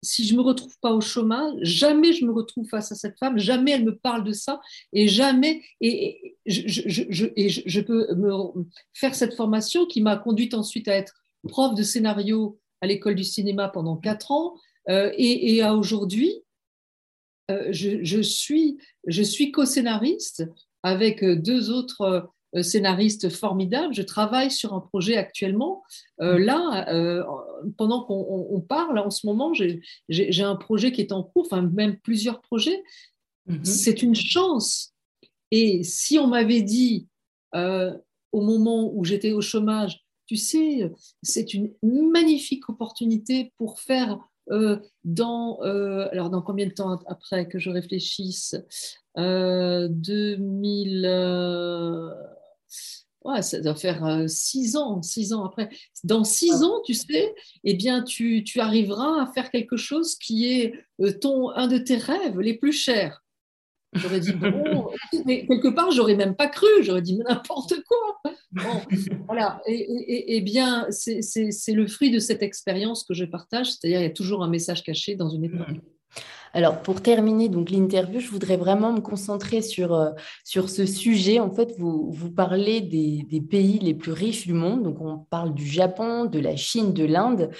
si 0.02 0.24
je 0.24 0.34
me 0.34 0.40
retrouve 0.40 0.76
pas 0.80 0.92
au 0.92 1.00
chômage, 1.00 1.54
jamais 1.62 2.12
je 2.12 2.24
me 2.24 2.32
retrouve 2.32 2.68
face 2.68 2.92
à 2.92 2.94
cette 2.94 3.18
femme, 3.18 3.38
jamais 3.38 3.72
elle 3.72 3.84
me 3.84 3.96
parle 3.96 4.24
de 4.24 4.32
ça, 4.32 4.60
et 4.92 5.08
jamais, 5.08 5.62
et, 5.80 6.36
je, 6.46 6.62
je, 6.66 7.04
je, 7.08 7.26
je, 7.36 7.80
peux 7.80 8.14
me 8.14 8.64
faire 8.92 9.14
cette 9.14 9.34
formation 9.34 9.86
qui 9.86 10.00
m'a 10.00 10.16
conduite 10.16 10.54
ensuite 10.54 10.88
à 10.88 10.94
être 10.94 11.14
prof 11.48 11.74
de 11.74 11.82
scénario 11.82 12.58
à 12.80 12.86
l'école 12.86 13.14
du 13.14 13.24
cinéma 13.24 13.68
pendant 13.68 13.96
quatre 13.96 14.30
ans, 14.32 14.54
euh, 14.88 15.12
et, 15.16 15.54
et 15.54 15.62
à 15.62 15.74
aujourd'hui, 15.74 16.42
euh, 17.50 17.68
je, 17.70 18.22
suis, 18.22 18.78
je 19.06 19.22
suis 19.22 19.50
co-scénariste 19.50 20.44
avec 20.82 21.24
deux 21.24 21.70
autres 21.70 22.28
euh, 22.54 22.62
scénaristes 22.62 23.28
formidables. 23.30 23.94
Je 23.94 24.02
travaille 24.02 24.50
sur 24.50 24.74
un 24.74 24.80
projet 24.80 25.16
actuellement. 25.16 25.82
Euh, 26.20 26.38
là, 26.38 26.86
pendant 27.76 28.02
qu'on 28.04 28.64
parle, 28.68 28.98
en 28.98 29.10
ce 29.10 29.26
moment, 29.26 29.52
j'ai 29.54 30.42
un 30.42 30.56
projet 30.56 30.92
qui 30.92 31.00
est 31.00 31.12
en 31.12 31.22
cours, 31.22 31.46
enfin 31.46 31.62
même 31.62 31.98
plusieurs 31.98 32.40
projets. 32.40 32.82
Mm-hmm. 33.48 33.64
C'est 33.64 34.02
une 34.02 34.14
chance. 34.14 34.92
Et 35.50 35.82
si 35.82 36.18
on 36.18 36.26
m'avait 36.26 36.62
dit 36.62 37.08
au 37.54 38.40
moment 38.40 38.90
où 38.94 39.04
j'étais 39.04 39.32
au 39.32 39.40
chômage, 39.40 40.02
tu 40.26 40.36
sais, 40.36 40.90
c'est 41.22 41.52
une 41.52 41.74
magnifique 42.10 42.68
opportunité 42.68 43.52
pour 43.58 43.80
faire 43.80 44.12
euh, 44.14 44.18
dans, 45.04 45.58
euh, 45.62 46.08
alors 46.12 46.30
dans 46.30 46.42
combien 46.42 46.66
de 46.66 46.72
temps 46.72 46.98
après 47.06 47.48
que 47.48 47.58
je 47.58 47.70
réfléchisse? 47.70 48.56
2000, 49.16 51.04
euh, 51.06 52.10
ouais, 53.24 53.42
ça 53.42 53.60
doit 53.60 53.74
faire 53.74 54.24
six 54.26 54.76
ans, 54.76 55.02
six 55.02 55.32
ans 55.32 55.44
après. 55.44 55.68
Dans 56.04 56.24
six 56.24 56.62
ans, 56.62 56.80
tu 56.84 56.94
sais, 56.94 57.34
eh 57.64 57.74
bien, 57.74 58.02
tu, 58.02 58.42
tu, 58.44 58.60
arriveras 58.60 59.22
à 59.22 59.26
faire 59.32 59.50
quelque 59.50 59.76
chose 59.76 60.16
qui 60.16 60.46
est 60.46 60.74
ton, 61.20 61.50
un 61.50 61.66
de 61.66 61.78
tes 61.78 61.96
rêves 61.96 62.40
les 62.40 62.54
plus 62.54 62.72
chers. 62.72 63.21
J'aurais 63.94 64.20
dit, 64.20 64.32
bon, 64.32 64.90
mais 65.26 65.46
quelque 65.46 65.68
part, 65.68 65.90
j'aurais 65.90 66.14
même 66.14 66.34
pas 66.34 66.48
cru, 66.48 66.66
j'aurais 66.82 67.02
dit 67.02 67.18
n'importe 67.18 67.74
quoi. 67.86 68.32
voilà, 69.26 69.60
et, 69.66 70.40
bien, 70.40 70.86
c'est 70.90 71.72
le 71.72 71.86
fruit 71.86 72.10
de 72.10 72.18
cette 72.18 72.42
expérience 72.42 73.04
que 73.04 73.14
je 73.14 73.24
partage, 73.24 73.72
c'est-à-dire 73.72 74.00
il 74.00 74.04
y 74.04 74.06
a 74.06 74.10
toujours 74.10 74.42
un 74.42 74.48
message 74.48 74.82
caché 74.82 75.14
dans 75.14 75.28
une 75.28 75.44
époque. 75.44 75.80
Alors, 76.54 76.82
pour 76.82 77.00
terminer 77.00 77.48
donc 77.48 77.70
l'interview, 77.70 78.20
je 78.20 78.28
voudrais 78.28 78.58
vraiment 78.58 78.92
me 78.92 79.00
concentrer 79.00 79.62
sur, 79.62 79.94
euh, 79.94 80.10
sur 80.44 80.68
ce 80.68 80.84
sujet. 80.84 81.40
En 81.40 81.50
fait, 81.50 81.72
vous, 81.78 82.10
vous 82.12 82.30
parlez 82.30 82.82
des, 82.82 83.40
pays 83.40 83.78
les 83.78 83.94
plus 83.94 84.12
riches 84.12 84.46
du 84.46 84.52
monde. 84.52 84.82
Donc, 84.82 85.00
on 85.00 85.18
parle 85.18 85.54
du 85.54 85.66
Japon, 85.66 86.26
de 86.26 86.38
la 86.38 86.54
Chine, 86.56 86.92
de 86.92 87.04
l'Inde 87.04 87.50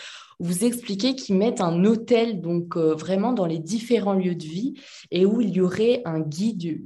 vous 0.40 0.64
expliquez 0.64 1.14
qu'ils 1.14 1.36
mettent 1.36 1.60
un 1.60 1.84
hôtel 1.84 2.40
donc 2.40 2.76
euh, 2.76 2.94
vraiment 2.94 3.32
dans 3.32 3.46
les 3.46 3.58
différents 3.58 4.14
lieux 4.14 4.34
de 4.34 4.44
vie 4.44 4.74
et 5.10 5.26
où 5.26 5.40
il 5.40 5.50
y 5.50 5.60
aurait 5.60 6.02
un 6.04 6.20
guide, 6.20 6.80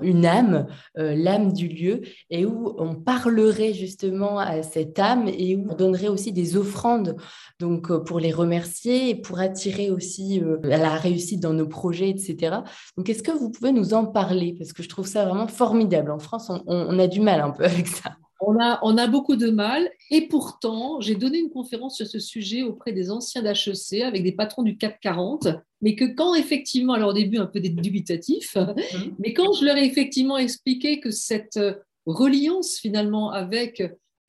une 0.00 0.26
âme, 0.26 0.66
euh, 0.98 1.14
l'âme 1.14 1.52
du 1.52 1.68
lieu, 1.68 2.02
et 2.30 2.46
où 2.46 2.74
on 2.78 2.94
parlerait 2.94 3.72
justement 3.72 4.38
à 4.38 4.62
cette 4.62 4.98
âme 4.98 5.28
et 5.28 5.56
où 5.56 5.66
on 5.70 5.74
donnerait 5.74 6.08
aussi 6.08 6.32
des 6.32 6.56
offrandes 6.56 7.16
donc 7.58 7.90
euh, 7.90 8.00
pour 8.00 8.20
les 8.20 8.32
remercier 8.32 9.10
et 9.10 9.14
pour 9.14 9.40
attirer 9.40 9.90
aussi 9.90 10.42
la 10.62 10.94
réussite 10.96 11.40
dans 11.40 11.52
nos 11.52 11.66
projets, 11.66 12.10
etc. 12.10 12.58
Donc 12.96 13.08
est-ce 13.08 13.22
que 13.22 13.32
vous 13.32 13.50
pouvez 13.50 13.72
nous 13.72 13.94
en 13.94 14.06
parler? 14.06 14.54
Parce 14.58 14.72
que 14.72 14.82
je 14.82 14.88
trouve 14.88 15.06
ça 15.06 15.24
vraiment 15.24 15.48
formidable. 15.48 16.10
En 16.10 16.18
France, 16.18 16.50
on 16.66 16.98
a 16.98 17.06
du 17.06 17.20
mal 17.20 17.40
un 17.40 17.50
peu 17.50 17.64
avec 17.64 17.86
ça. 17.86 18.16
On 18.42 18.58
a, 18.58 18.78
on 18.82 18.96
a, 18.96 19.06
beaucoup 19.06 19.36
de 19.36 19.50
mal 19.50 19.90
et 20.10 20.22
pourtant, 20.28 21.00
j'ai 21.00 21.14
donné 21.14 21.38
une 21.38 21.50
conférence 21.50 21.96
sur 21.96 22.06
ce 22.06 22.18
sujet 22.18 22.62
auprès 22.62 22.92
des 22.92 23.10
anciens 23.10 23.42
d'HEC 23.42 24.02
avec 24.02 24.22
des 24.22 24.32
patrons 24.32 24.62
du 24.62 24.78
CAC 24.78 24.98
40, 25.00 25.48
mais 25.82 25.94
que 25.94 26.04
quand 26.04 26.34
effectivement, 26.34 26.94
alors 26.94 27.10
au 27.10 27.12
début 27.12 27.38
un 27.38 27.46
peu 27.46 27.60
dubitatif, 27.60 28.56
mmh. 28.56 28.96
mais 29.18 29.34
quand 29.34 29.52
je 29.52 29.64
leur 29.64 29.76
ai 29.76 29.84
effectivement 29.84 30.38
expliqué 30.38 31.00
que 31.00 31.10
cette 31.10 31.58
euh, 31.58 31.74
reliance 32.06 32.76
finalement 32.76 33.30
avec 33.30 33.80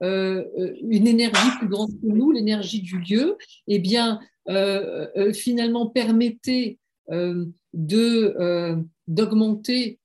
euh, 0.04 0.44
euh, 0.58 0.74
une 0.82 1.08
énergie 1.08 1.58
plus 1.60 1.70
grande 1.70 1.92
que 1.92 2.08
nous, 2.08 2.32
l'énergie 2.32 2.82
du 2.82 3.00
lieu, 3.00 3.38
eh 3.68 3.80
bien, 3.80 4.20
finalement 5.34 5.88
permettait 5.88 6.80
de 7.10 8.76
d'augmenter 9.08 10.00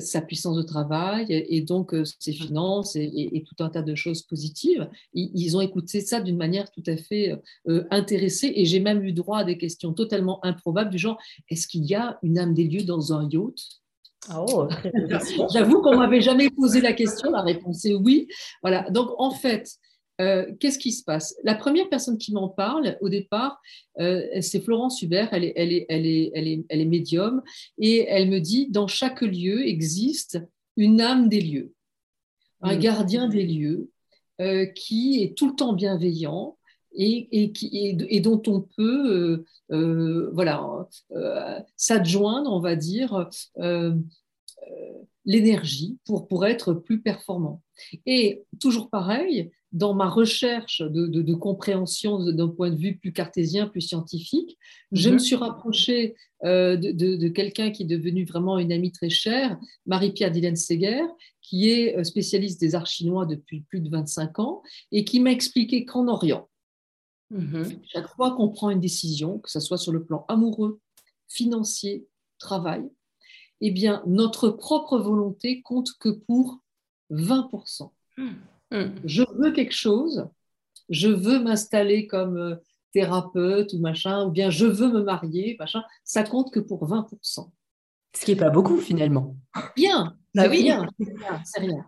sa 0.00 0.20
puissance 0.20 0.56
de 0.56 0.62
travail 0.62 1.26
et 1.28 1.60
donc 1.60 1.94
euh, 1.94 2.04
ses 2.18 2.32
finances 2.32 2.96
et, 2.96 3.44
tout 3.46 3.62
un 3.62 3.68
tas 3.68 3.82
de 3.82 3.94
choses 3.94 4.22
positives. 4.22 4.88
Ils, 5.12 5.56
ont 5.56 5.60
écouté 5.60 6.00
ça 6.00 6.20
d'une 6.20 6.36
manière 6.36 6.70
tout 6.70 6.82
à 6.86 6.96
fait 6.96 7.36
euh, 7.68 7.84
intéressée 7.90 8.52
et 8.54 8.64
j'ai 8.64 8.80
même 8.80 9.04
eu 9.04 9.12
droit 9.12 9.38
à 9.38 9.44
des 9.44 9.58
questions 9.58 9.92
totalement 9.92 10.44
improbables 10.44 10.90
du 10.90 10.98
genre 10.98 11.18
est-ce 11.50 11.66
qu'il 11.66 11.84
y 11.84 11.94
a 11.94 12.18
une 12.22 12.38
âme 12.38 12.54
des 12.54 12.64
lieux 12.64 12.84
dans 12.84 13.12
un 13.12 13.28
yacht? 13.28 13.58
Oh, 14.34 14.68
J'avoue 15.52 15.82
qu'on 15.82 15.96
m'avait 15.96 16.20
jamais 16.20 16.50
posé 16.50 16.80
la 16.80 16.92
question. 16.92 17.30
La 17.30 17.42
réponse 17.42 17.84
est 17.84 17.94
oui. 17.94 18.28
Voilà. 18.62 18.88
Donc 18.90 19.10
en 19.18 19.30
fait, 19.30 19.68
qu'est-ce 20.18 20.78
qui 20.78 20.92
se 20.92 21.02
passe? 21.04 21.34
La 21.44 21.54
première 21.54 21.88
personne 21.88 22.18
qui 22.18 22.32
m'en 22.32 22.48
parle 22.48 22.96
au 23.00 23.08
départ, 23.08 23.60
c'est 23.96 24.60
Florence 24.62 25.02
Hubert, 25.02 25.28
elle 25.32 25.44
est, 25.44 25.52
elle, 25.56 25.72
est, 25.72 25.86
elle, 25.88 26.06
est, 26.06 26.30
elle, 26.34 26.48
est, 26.48 26.64
elle 26.68 26.80
est 26.80 26.86
médium, 26.86 27.42
et 27.78 28.06
elle 28.08 28.28
me 28.28 28.38
dit, 28.38 28.68
dans 28.70 28.86
chaque 28.86 29.22
lieu 29.22 29.66
existe 29.66 30.38
une 30.76 31.00
âme 31.00 31.28
des 31.28 31.40
lieux, 31.40 31.72
un 32.60 32.76
mmh. 32.76 32.80
gardien 32.80 33.28
des 33.28 33.44
lieux 33.44 33.90
qui 34.74 35.22
est 35.22 35.36
tout 35.36 35.48
le 35.48 35.54
temps 35.54 35.72
bienveillant, 35.72 36.56
et, 36.96 37.52
qui, 37.52 37.70
et, 38.08 38.20
dont 38.20 38.42
on 38.46 38.60
peut 38.60 39.10
euh, 39.10 39.44
euh, 39.72 40.30
voilà, 40.32 40.88
euh, 41.12 41.58
s'adjoindre, 41.76 42.52
on 42.52 42.60
va 42.60 42.76
dire, 42.76 43.28
l'énergie 45.24 45.98
pour, 46.04 46.28
pour 46.28 46.46
être 46.46 46.74
plus 46.74 47.00
performant. 47.00 47.62
Et 48.06 48.44
toujours 48.60 48.90
pareil, 48.90 49.50
dans 49.74 49.92
ma 49.92 50.08
recherche 50.08 50.80
de, 50.80 51.06
de, 51.06 51.34
compréhension 51.34 52.18
d'un 52.18 52.48
point 52.48 52.70
de 52.70 52.76
vue 52.76 52.96
plus 52.96 53.12
cartésien, 53.12 53.66
plus 53.66 53.82
scientifique, 53.82 54.56
je 54.92 55.10
me 55.10 55.14
mhm. 55.14 55.18
suis 55.18 55.36
rapprochée 55.36 56.14
de, 56.42 56.76
de, 56.76 57.28
quelqu'un 57.28 57.70
qui 57.70 57.82
est 57.82 57.86
devenu 57.86 58.24
vraiment 58.24 58.58
une 58.58 58.72
amie 58.72 58.92
très 58.92 59.10
chère, 59.10 59.58
Marie-Pierre 59.86 60.30
Dylan 60.30 60.56
Seger, 60.56 61.02
qui 61.42 61.70
est 61.70 62.02
spécialiste 62.04 62.60
des 62.60 62.74
arts 62.74 62.86
chinois 62.86 63.26
depuis 63.26 63.60
plus 63.62 63.80
de 63.80 63.90
25 63.90 64.38
ans 64.38 64.62
et 64.92 65.04
qui 65.04 65.20
m'a 65.20 65.32
expliqué 65.32 65.84
qu'en 65.84 66.08
Orient, 66.08 66.48
Mhm. 67.34 67.80
Chaque 67.92 68.08
fois 68.08 68.32
qu'on 68.32 68.48
prend 68.48 68.70
une 68.70 68.80
décision, 68.80 69.38
que 69.38 69.50
ce 69.50 69.60
soit 69.60 69.78
sur 69.78 69.92
le 69.92 70.04
plan 70.04 70.24
amoureux, 70.28 70.80
financier, 71.28 72.06
travail, 72.38 72.88
eh 73.60 73.70
bien, 73.70 74.02
notre 74.06 74.50
propre 74.50 74.98
volonté 74.98 75.62
compte 75.62 75.90
que 75.98 76.10
pour 76.10 76.60
20%. 77.10 77.92
Mhm. 78.74 79.00
Je 79.04 79.22
veux 79.38 79.52
quelque 79.52 79.74
chose, 79.74 80.28
je 80.90 81.08
veux 81.08 81.38
m'installer 81.38 82.06
comme 82.06 82.36
euh, 82.36 82.56
thérapeute 82.92 83.72
ou 83.72 83.78
machin, 83.78 84.26
ou 84.26 84.30
bien 84.30 84.50
je 84.50 84.66
veux 84.66 84.92
me 84.92 85.02
marier, 85.02 85.56
machin, 85.58 85.82
ça 86.04 86.22
compte 86.22 86.52
que 86.52 86.60
pour 86.60 86.86
20%. 86.86 87.50
Ce 88.14 88.24
qui 88.24 88.32
n'est 88.32 88.36
pas 88.36 88.50
beaucoup 88.50 88.78
finalement. 88.78 89.36
Bien, 89.74 90.16
bah 90.34 90.48
oui. 90.48 90.70
c'est 91.44 91.60
rien. 91.60 91.84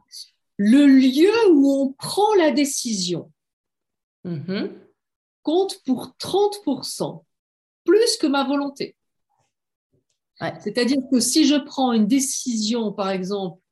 Le 0.56 0.86
lieu 0.86 1.52
où 1.52 1.70
on 1.70 1.92
prend 1.92 2.34
la 2.36 2.50
décision, 2.50 3.30
mhm 4.24 4.86
compte 5.46 5.80
pour 5.84 6.16
30%, 6.18 7.22
plus 7.84 8.16
que 8.16 8.26
ma 8.26 8.42
volonté. 8.42 8.96
C'est-à-dire 10.58 10.98
que 11.08 11.20
si 11.20 11.46
je 11.46 11.54
prends 11.54 11.92
une 11.92 12.08
décision, 12.08 12.92
par 12.92 13.10
exemple, 13.10 13.62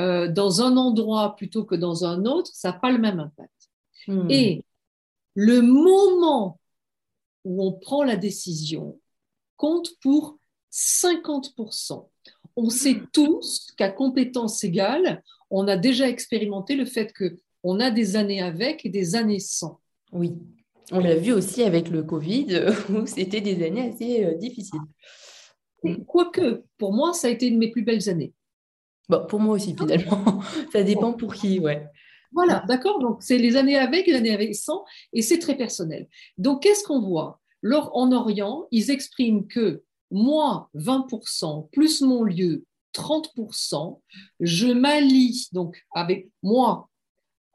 euh, 0.00 0.28
dans 0.28 0.62
un 0.62 0.76
endroit 0.76 1.36
plutôt 1.36 1.64
que 1.64 1.74
dans 1.74 2.04
un 2.04 2.24
autre, 2.24 2.50
ça 2.54 2.72
n'a 2.72 2.78
pas 2.78 2.90
le 2.90 2.98
même 2.98 3.20
impact. 3.20 3.70
Hmm. 4.06 4.26
Et 4.30 4.64
le 5.34 5.60
moment 5.60 6.58
où 7.44 7.64
on 7.64 7.72
prend 7.72 8.02
la 8.02 8.16
décision 8.16 8.98
compte 9.56 9.90
pour 10.00 10.38
50%. 10.72 12.08
On 12.56 12.70
sait 12.70 12.94
hmm. 12.94 13.06
tous 13.12 13.68
qu'à 13.76 13.90
compétence 13.90 14.64
égale, 14.64 15.22
on 15.50 15.68
a 15.68 15.76
déjà 15.76 16.08
expérimenté 16.08 16.76
le 16.76 16.86
fait 16.86 17.12
que 17.12 17.36
on 17.62 17.78
a 17.78 17.90
des 17.90 18.16
années 18.16 18.40
avec 18.40 18.86
et 18.86 18.88
des 18.88 19.16
années 19.16 19.38
sans. 19.38 19.80
Oui. 20.12 20.32
On 20.92 20.98
l'a 20.98 21.14
vu 21.14 21.32
aussi 21.32 21.62
avec 21.62 21.88
le 21.90 22.02
Covid, 22.02 22.64
où 22.90 23.06
c'était 23.06 23.42
des 23.42 23.64
années 23.64 23.90
assez 23.90 24.24
euh, 24.24 24.34
difficiles. 24.34 24.80
Quoique, 26.06 26.64
pour 26.78 26.92
moi, 26.92 27.12
ça 27.12 27.28
a 27.28 27.30
été 27.30 27.46
une 27.46 27.54
de 27.54 27.58
mes 27.58 27.70
plus 27.70 27.82
belles 27.82 28.08
années. 28.08 28.32
Bon, 29.10 29.26
pour 29.26 29.40
moi 29.40 29.56
aussi, 29.56 29.74
finalement. 29.76 30.40
ça 30.72 30.84
dépend 30.84 31.12
pour 31.12 31.34
qui, 31.34 31.58
ouais. 31.58 31.84
Voilà, 32.32 32.62
d'accord 32.68 33.00
Donc, 33.00 33.24
c'est 33.24 33.38
les 33.38 33.56
années 33.56 33.76
avec 33.76 34.06
et 34.06 34.12
les 34.12 34.18
années 34.18 34.32
avec 34.32 34.54
sans, 34.54 34.84
et 35.12 35.20
c'est 35.20 35.40
très 35.40 35.56
personnel. 35.56 36.06
Donc, 36.38 36.62
qu'est-ce 36.62 36.84
qu'on 36.84 37.00
voit? 37.00 37.40
Lors, 37.60 37.90
En 37.96 38.12
Orient, 38.12 38.66
ils 38.70 38.92
expriment 38.92 39.48
que 39.48 39.82
moi, 40.12 40.70
20%, 40.76 41.68
plus 41.72 42.02
mon 42.02 42.22
lieu, 42.22 42.64
30%, 42.94 44.00
je 44.38 44.68
m'allie, 44.68 45.48
donc 45.52 45.84
avec 45.92 46.30
moi, 46.44 46.88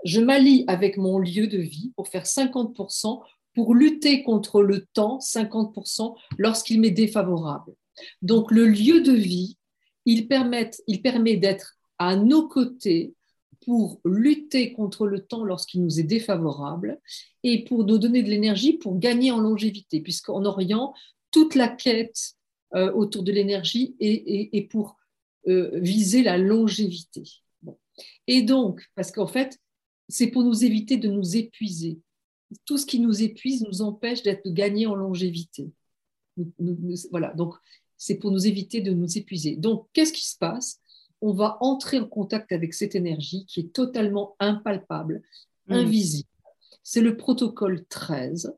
je 0.03 0.19
m'allie 0.19 0.65
avec 0.67 0.97
mon 0.97 1.19
lieu 1.19 1.47
de 1.47 1.57
vie 1.57 1.93
pour 1.95 2.09
faire 2.09 2.25
50%, 2.25 3.21
pour 3.53 3.75
lutter 3.75 4.23
contre 4.23 4.61
le 4.61 4.85
temps, 4.93 5.19
50%, 5.19 6.15
lorsqu'il 6.37 6.81
m'est 6.81 6.91
défavorable. 6.91 7.73
Donc 8.21 8.51
le 8.51 8.67
lieu 8.67 8.99
de 9.01 9.13
vie, 9.13 9.57
il, 10.05 10.27
permet 10.27 11.37
d'être 11.37 11.77
à 11.97 12.15
nos 12.15 12.47
côtés 12.47 13.13
pour 13.65 13.99
lutter 14.05 14.73
contre 14.73 15.07
le 15.07 15.25
temps 15.25 15.43
lorsqu'il 15.43 15.83
nous 15.83 15.99
est 15.99 16.03
défavorable 16.03 16.99
et 17.43 17.63
pour 17.63 17.83
nous 17.83 17.97
donner 17.97 18.21
de 18.21 18.29
l'énergie 18.29 18.73
pour 18.73 18.99
gagner 18.99 19.31
en 19.31 19.39
longévité, 19.39 20.01
puisqu'en 20.01 20.45
Orient, 20.45 20.93
toute 21.31 21.55
la 21.55 21.67
quête 21.67 22.35
euh, 22.75 22.91
autour 22.93 23.23
de 23.23 23.31
l'énergie 23.31 23.95
est, 23.99 24.69
pour 24.69 24.97
euh, 25.47 25.71
viser 25.79 26.23
la 26.23 26.37
longévité. 26.37 27.23
Et 28.27 28.41
donc, 28.41 28.83
parce 28.95 29.11
qu'en 29.11 29.27
fait, 29.27 29.59
c'est 30.07 30.27
pour 30.27 30.43
nous 30.43 30.63
éviter 30.63 30.97
de 30.97 31.09
nous 31.09 31.35
épuiser. 31.35 31.99
Tout 32.65 32.77
ce 32.77 32.85
qui 32.85 32.99
nous 32.99 33.23
épuise 33.23 33.63
nous 33.63 33.81
empêche 33.81 34.21
d'être 34.21 34.47
gagné 34.49 34.85
en 34.85 34.95
longévité. 34.95 35.71
voilà, 37.09 37.33
donc 37.33 37.55
c'est 38.05 38.19
pour 38.19 38.29
nous 38.29 38.45
éviter 38.45 38.81
de 38.81 38.91
nous 38.91 39.17
épuiser. 39.17 39.55
Donc, 39.55 39.87
qu'est-ce 39.91 40.13
qui 40.13 40.27
se 40.27 40.37
passe? 40.37 40.79
On 41.21 41.33
va 41.33 41.57
entrer 41.59 41.99
en 41.99 42.05
contact 42.05 42.51
avec 42.51 42.75
cette 42.75 42.93
énergie 42.93 43.47
qui 43.47 43.61
est 43.61 43.73
totalement 43.73 44.35
impalpable, 44.39 45.23
mmh. 45.67 45.73
invisible. 45.73 46.29
C'est 46.83 47.01
le 47.01 47.17
protocole 47.17 47.83
13. 47.89 48.55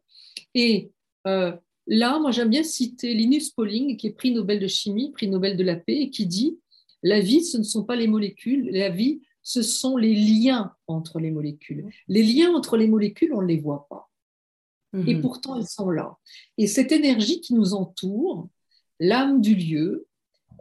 Et 0.54 0.92
euh, 1.28 1.56
là, 1.86 2.20
moi, 2.20 2.32
j'aime 2.32 2.50
bien 2.50 2.64
citer 2.64 3.14
Linus 3.14 3.52
Pauling, 3.52 3.96
qui 3.96 4.08
est 4.08 4.12
prix 4.12 4.32
Nobel 4.32 4.60
de 4.60 4.68
chimie, 4.68 5.14
prix 5.14 5.30
Nobel 5.30 5.56
de 5.56 5.64
la 5.64 5.78
paix, 5.78 5.96
et 5.96 6.10
qui 6.10 6.26
dit 6.26 6.60
La 7.02 7.22
vie, 7.22 7.46
ce 7.46 7.58
ne 7.58 7.64
sont 7.64 7.86
pas 7.86 7.96
les 7.96 8.08
molécules, 8.08 8.70
la 8.72 8.90
vie, 8.90 9.22
ce 9.44 9.62
sont 9.62 9.96
les 9.96 10.14
liens 10.14 10.74
entre 10.88 11.20
les 11.20 11.32
molécules. 11.32 11.86
Les 12.10 12.24
liens 12.24 12.54
entre 12.54 12.76
les 12.76 12.88
molécules, 12.88 13.32
on 13.34 13.42
ne 13.42 13.48
les 13.48 13.60
voit 13.60 13.88
pas. 13.90 14.10
Et 14.94 15.16
mhm. 15.16 15.22
pourtant, 15.22 15.56
ils 15.56 15.68
sont 15.68 15.90
là. 15.90 16.18
Et 16.58 16.68
cette 16.68 16.92
énergie 16.92 17.40
qui 17.40 17.54
nous 17.54 17.74
entoure, 17.74 18.50
l'âme 19.00 19.42
du 19.42 19.56
lieu, 19.56 20.08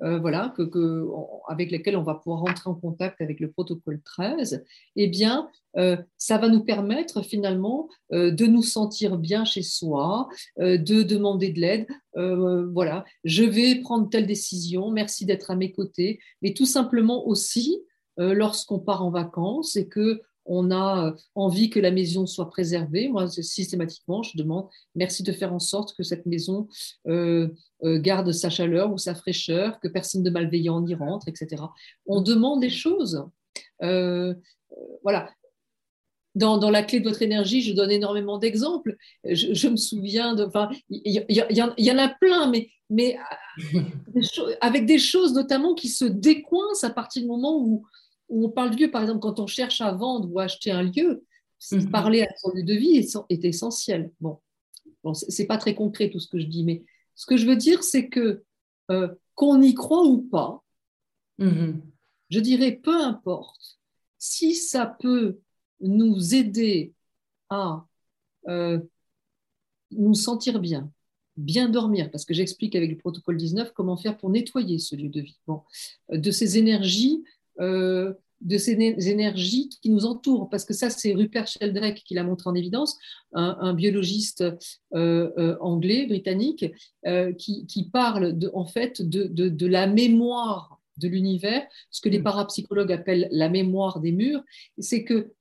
euh, 0.03 0.19
voilà, 0.19 0.53
que, 0.57 1.07
avec 1.49 1.71
laquelle 1.71 1.97
on 1.97 2.03
va 2.03 2.17
pouvoir 2.17 2.41
rentrer 2.41 2.69
en 2.69 2.75
contact 2.75 3.21
avec 3.21 3.41
le 3.41 3.51
protocole 3.51 4.01
13, 4.03 4.65
eh 4.97 5.07
bien, 5.07 5.49
euh, 5.79 5.97
ça 6.19 6.37
va 6.37 6.49
nous 6.49 6.65
permettre 6.65 7.23
finalement 7.23 7.89
euh, 8.13 8.31
de 8.31 8.47
nous 8.47 8.63
sentir 8.63 9.17
bien 9.17 9.45
chez 9.45 9.63
soi, 9.63 10.29
de 10.59 11.03
demander 11.03 11.51
de 11.51 11.61
l'aide. 11.61 11.87
voilà, 12.15 13.05
je 13.25 13.45
vais 13.45 13.77
prendre 13.77 14.09
telle 14.11 14.27
décision, 14.27 14.91
merci 14.91 15.25
d'être 15.25 15.51
à 15.51 15.57
mes 15.57 15.73
côtés, 15.73 16.19
mais 16.43 16.53
tout 16.53 16.67
simplement 16.67 17.27
aussi 17.27 17.83
lorsqu'on 18.19 18.79
part 18.79 19.05
en 19.05 19.11
vacances 19.11 19.77
et 19.77 19.89
que 19.89 20.23
on 20.47 20.71
a 20.71 21.07
euh, 21.07 21.13
envie 21.35 21.71
que 21.71 21.81
la 21.81 21.91
maison 21.91 22.27
soit 22.27 22.49
préservée. 22.51 23.09
Moi, 23.09 23.29
systématiquement, 23.29 24.23
je 24.23 24.37
demande 24.37 24.69
merci 24.95 25.23
de 25.23 25.33
faire 25.33 25.53
en 25.53 25.59
sorte 25.59 25.95
que 25.97 26.03
cette 26.03 26.27
maison 26.27 26.69
euh, 27.07 27.49
garde 27.83 28.33
sa 28.33 28.51
chaleur 28.51 28.93
ou 28.93 28.99
sa 28.99 29.15
fraîcheur, 29.15 29.81
que 29.81 29.89
personne 29.89 30.23
de 30.23 30.31
malveillant 30.31 30.81
n'y 30.81 30.95
rentre, 30.95 31.29
etc. 31.29 31.63
On 32.07 32.21
demande 32.21 32.61
des 32.61 32.71
choses. 32.71 33.25
voilà. 33.81 35.31
Dans, 36.35 36.71
la 36.71 36.83
clé 36.83 37.01
de 37.01 37.09
votre 37.09 37.23
énergie, 37.23 37.63
je 37.63 37.73
donne 37.73 37.91
énormément 37.91 38.37
d'exemples. 38.37 38.97
Je, 39.25 39.69
me 39.69 39.77
souviens 39.77 40.35
de. 40.35 40.45
Enfin, 40.45 40.69
il 40.91 41.25
y, 41.31 41.91
en 41.91 41.99
a 41.99 42.09
plein, 42.11 42.51
mais, 42.51 42.69
mais 42.91 43.17
avec 44.61 44.85
des 44.85 44.99
choses 44.99 45.33
notamment 45.33 45.75
qui 45.75 45.89
se 45.89 46.05
décoincent 46.05 46.85
à 46.85 46.91
partir 46.91 47.23
du 47.23 47.29
moment 47.29 47.59
où 47.59 47.87
on 48.29 48.49
parle 48.49 48.71
de 48.71 48.77
lieu, 48.77 48.91
par 48.91 49.03
exemple, 49.03 49.21
quand 49.21 49.41
on 49.41 49.47
cherche 49.47 49.81
à 49.81 49.93
vendre 49.93 50.31
ou 50.31 50.39
acheter 50.39 50.71
un 50.71 50.83
lieu, 50.83 51.25
mhm. 51.71 51.91
parler 51.91 52.23
à 52.23 52.29
son 52.39 52.53
lieu 52.53 52.63
de 52.63 52.75
vie 52.75 52.97
est, 52.97 53.45
essentiel. 53.45 54.11
Bon, 54.21 54.41
bon 55.03 55.15
c'est 55.15 55.47
pas 55.47 55.59
très 55.59 55.75
concret 55.75 56.11
tout 56.11 56.21
ce 56.21 56.29
que 56.29 56.39
je 56.39 56.47
dis, 56.47 56.65
mais 56.65 56.85
ce 57.15 57.27
que 57.27 57.37
je 57.37 57.47
veux 57.47 57.57
dire, 57.57 57.83
c'est 57.83 58.09
que 58.09 58.43
euh, 58.91 59.09
qu'on 59.35 59.61
y 59.61 59.75
croit 59.75 60.05
ou 60.05 60.23
pas, 60.23 60.63
mhm. 61.39 61.83
je 62.31 62.41
dirais 62.41 62.73
peu 62.73 63.03
importe, 63.03 63.79
si 64.19 64.55
ça 64.55 64.87
peut 64.87 65.39
nous 65.81 66.35
aider 66.35 66.95
à 67.51 67.87
euh, 68.49 68.81
nous 69.93 70.15
sentir 70.15 70.59
bien, 70.59 70.91
bien 71.37 71.69
dormir, 71.69 72.11
parce 72.11 72.25
que 72.25 72.35
j'explique 72.35 72.75
avec 72.75 72.91
le 72.91 72.97
protocole 72.97 73.37
19 73.37 73.73
comment 73.73 73.97
faire 73.97 74.17
pour 74.17 74.31
nettoyer 74.31 74.79
ce 74.79 74.97
lieu 74.97 75.11
de 75.11 75.21
vie. 75.21 75.39
Bon, 75.47 75.63
de 76.11 76.31
ces 76.31 76.59
énergies 76.59 77.23
euh, 77.61 78.15
de 78.43 78.59
ces 78.59 78.73
énergies 78.73 79.71
qui 79.81 79.89
nous 79.89 80.05
entourent, 80.05 80.51
parce 80.51 80.67
que 80.67 80.75
ça, 80.75 80.91
c'est 80.91 81.15
Rupert 81.15 81.47
Sheldrake 81.47 82.03
qui 82.05 82.13
l'a 82.13 82.23
montré 82.23 82.51
en 82.51 82.55
évidence, 82.55 82.99
un, 83.33 83.73
biologiste 83.73 84.43
euh, 84.95 85.31
euh, 85.39 85.57
anglais, 85.61 86.07
britannique, 86.07 86.67
qui, 87.39 87.91
parle 87.91 88.37
de, 88.37 88.51
en 88.53 88.67
fait 88.67 89.01
de, 89.01 89.67
la 89.67 89.87
mémoire 89.87 90.81
de 90.99 91.09
l'univers, 91.09 91.67
ce 91.91 92.03
que 92.03 92.11
les 92.11 92.19
mm. 92.19 92.25
parapsychologues 92.25 92.93
appellent 92.93 93.29
la 93.31 93.49
mémoire 93.49 94.01
des 94.01 94.13
murs, 94.13 94.43
c'est 94.79 95.03
que 95.05 95.33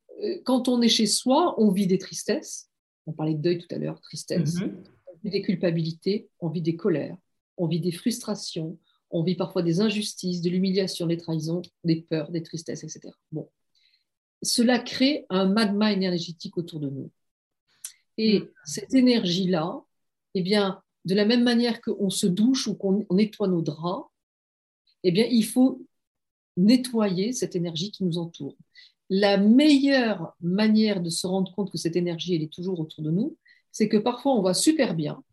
quand 0.45 0.70
on 0.70 0.82
est 0.82 0.88
chez 0.88 1.05
soi, 1.05 1.55
on 1.57 1.72
vit 1.72 1.88
des 1.88 1.97
tristesses. 1.97 2.70
On 3.07 3.13
parlait 3.13 3.34
de 3.34 3.41
deuil 3.41 3.57
tout 3.57 3.74
à 3.74 3.78
l'heure, 3.78 3.99
tristesse. 4.01 4.55
Mhm. 4.55 4.84
On 5.07 5.18
vit 5.24 5.30
des 5.30 5.41
culpabilités, 5.41 6.30
on 6.39 6.49
vit 6.49 6.61
des 6.61 6.76
colères, 6.76 7.18
on 7.57 7.68
vit 7.68 7.80
des 7.80 7.91
frustrations, 7.91 8.78
on 9.16 9.24
vit 9.24 9.36
parfois 9.36 9.63
des 9.63 9.80
injustices, 9.80 10.41
de 10.41 10.49
l'humiliation, 10.49 11.07
des 11.07 11.16
trahisons, 11.16 11.61
des 11.86 12.01
peurs, 12.01 12.32
des 12.32 12.43
tristesses, 12.43 12.84
etc. 12.84 12.99
Bon. 13.32 13.49
Cela 14.43 14.78
crée 14.80 15.26
un 15.30 15.45
magma 15.45 15.93
énergétique 15.93 16.57
autour 16.57 16.82
de 16.82 16.89
nous. 16.89 17.09
Et 18.18 18.39
Mm. 18.39 18.47
cette 18.66 18.93
énergie-là, 18.93 19.82
eh 20.34 20.41
bien, 20.41 20.82
de 21.05 21.16
la 21.16 21.24
même 21.24 21.43
manière 21.43 21.82
qu'on 21.82 22.09
se 22.09 22.28
douche 22.28 22.68
ou 22.68 22.76
qu'on 22.76 23.05
nettoie 23.09 23.47
nos 23.47 23.61
draps, 23.61 24.05
eh 25.03 25.11
bien, 25.11 25.26
il 25.30 25.45
faut 25.45 25.82
nettoyer 26.57 27.32
cette 27.32 27.55
énergie 27.55 27.91
qui 27.91 28.03
nous 28.03 28.18
entoure. 28.18 28.57
La 29.09 29.38
meilleure 29.38 30.36
manière 30.41 31.01
de 31.01 31.09
se 31.09 31.26
rendre 31.26 31.53
compte 31.53 31.72
que 31.72 31.78
cette 31.78 31.95
énergie, 31.95 32.36
elle 32.36 32.43
est 32.43 32.53
toujours 32.53 32.80
autour 32.82 33.01
de 33.01 33.11
nous, 33.11 33.38
c'est 33.72 33.88
que 33.88 33.97
parfois 33.97 34.34
on 34.34 34.41
va 34.41 34.53
super 34.53 34.93
bien, 34.93 35.24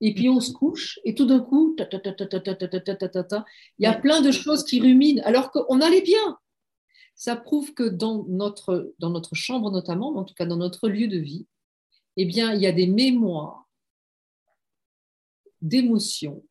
et 0.00 0.14
puis 0.14 0.28
on 0.28 0.40
se 0.40 0.52
couche, 0.52 0.98
et 1.04 1.14
tout 1.14 1.26
d'un 1.26 1.40
coup, 1.40 1.76
il 1.78 1.86
y 3.78 3.86
a 3.86 3.94
plein 3.94 4.20
de 4.20 4.30
choses 4.30 4.64
qui 4.64 4.80
ruminent, 4.80 5.22
alors 5.24 5.50
qu'on 5.50 5.80
allait 5.80 6.02
bien. 6.02 6.38
Ça 7.14 7.36
prouve 7.36 7.74
que 7.74 7.84
dans 7.84 8.24
notre, 8.24 8.92
dans 8.98 9.10
notre 9.10 9.34
chambre 9.34 9.70
notamment, 9.70 10.12
mais 10.12 10.20
en 10.20 10.24
tout 10.24 10.34
cas 10.34 10.46
dans 10.46 10.56
notre 10.56 10.88
lieu 10.88 11.06
de 11.06 11.18
vie, 11.18 11.46
eh 12.16 12.24
bien, 12.24 12.52
il 12.52 12.60
y 12.60 12.66
a 12.66 12.72
des 12.72 12.86
mémoires 12.86 13.68
d'émotions 15.62 16.44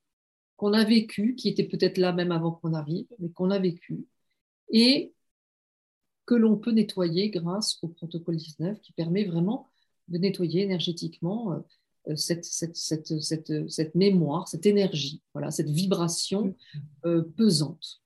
qu'on 0.56 0.74
a 0.74 0.84
vécues, 0.84 1.36
qui 1.36 1.50
étaient 1.50 1.68
peut-être 1.68 1.98
là 1.98 2.14
même 2.14 2.32
avant 2.32 2.52
qu'on 2.52 2.74
arrive, 2.74 3.08
mais 3.20 3.30
qu'on 3.30 3.52
a 3.52 3.60
vécues, 3.60 4.06
et 4.70 5.14
que 6.26 6.36
l'on 6.36 6.58
peut 6.58 6.72
nettoyer 6.72 7.30
grâce 7.30 7.78
au 7.82 7.90
protocole 7.90 8.38
19 8.38 8.80
qui 8.82 8.94
permet 8.94 9.26
vraiment 9.26 9.70
de 10.08 10.18
nettoyer 10.18 10.62
énergétiquement 10.62 11.64
cette, 12.16 12.46
cette, 12.46 12.76
cette, 12.76 13.20
cette, 13.22 13.70
cette 13.70 13.96
mémoire, 13.96 14.48
cette 14.48 14.66
énergie, 14.66 15.22
voilà, 15.34 15.52
cette 15.52 15.70
vibration 15.70 16.56
euh, 17.06 17.24
pesante. 17.38 18.02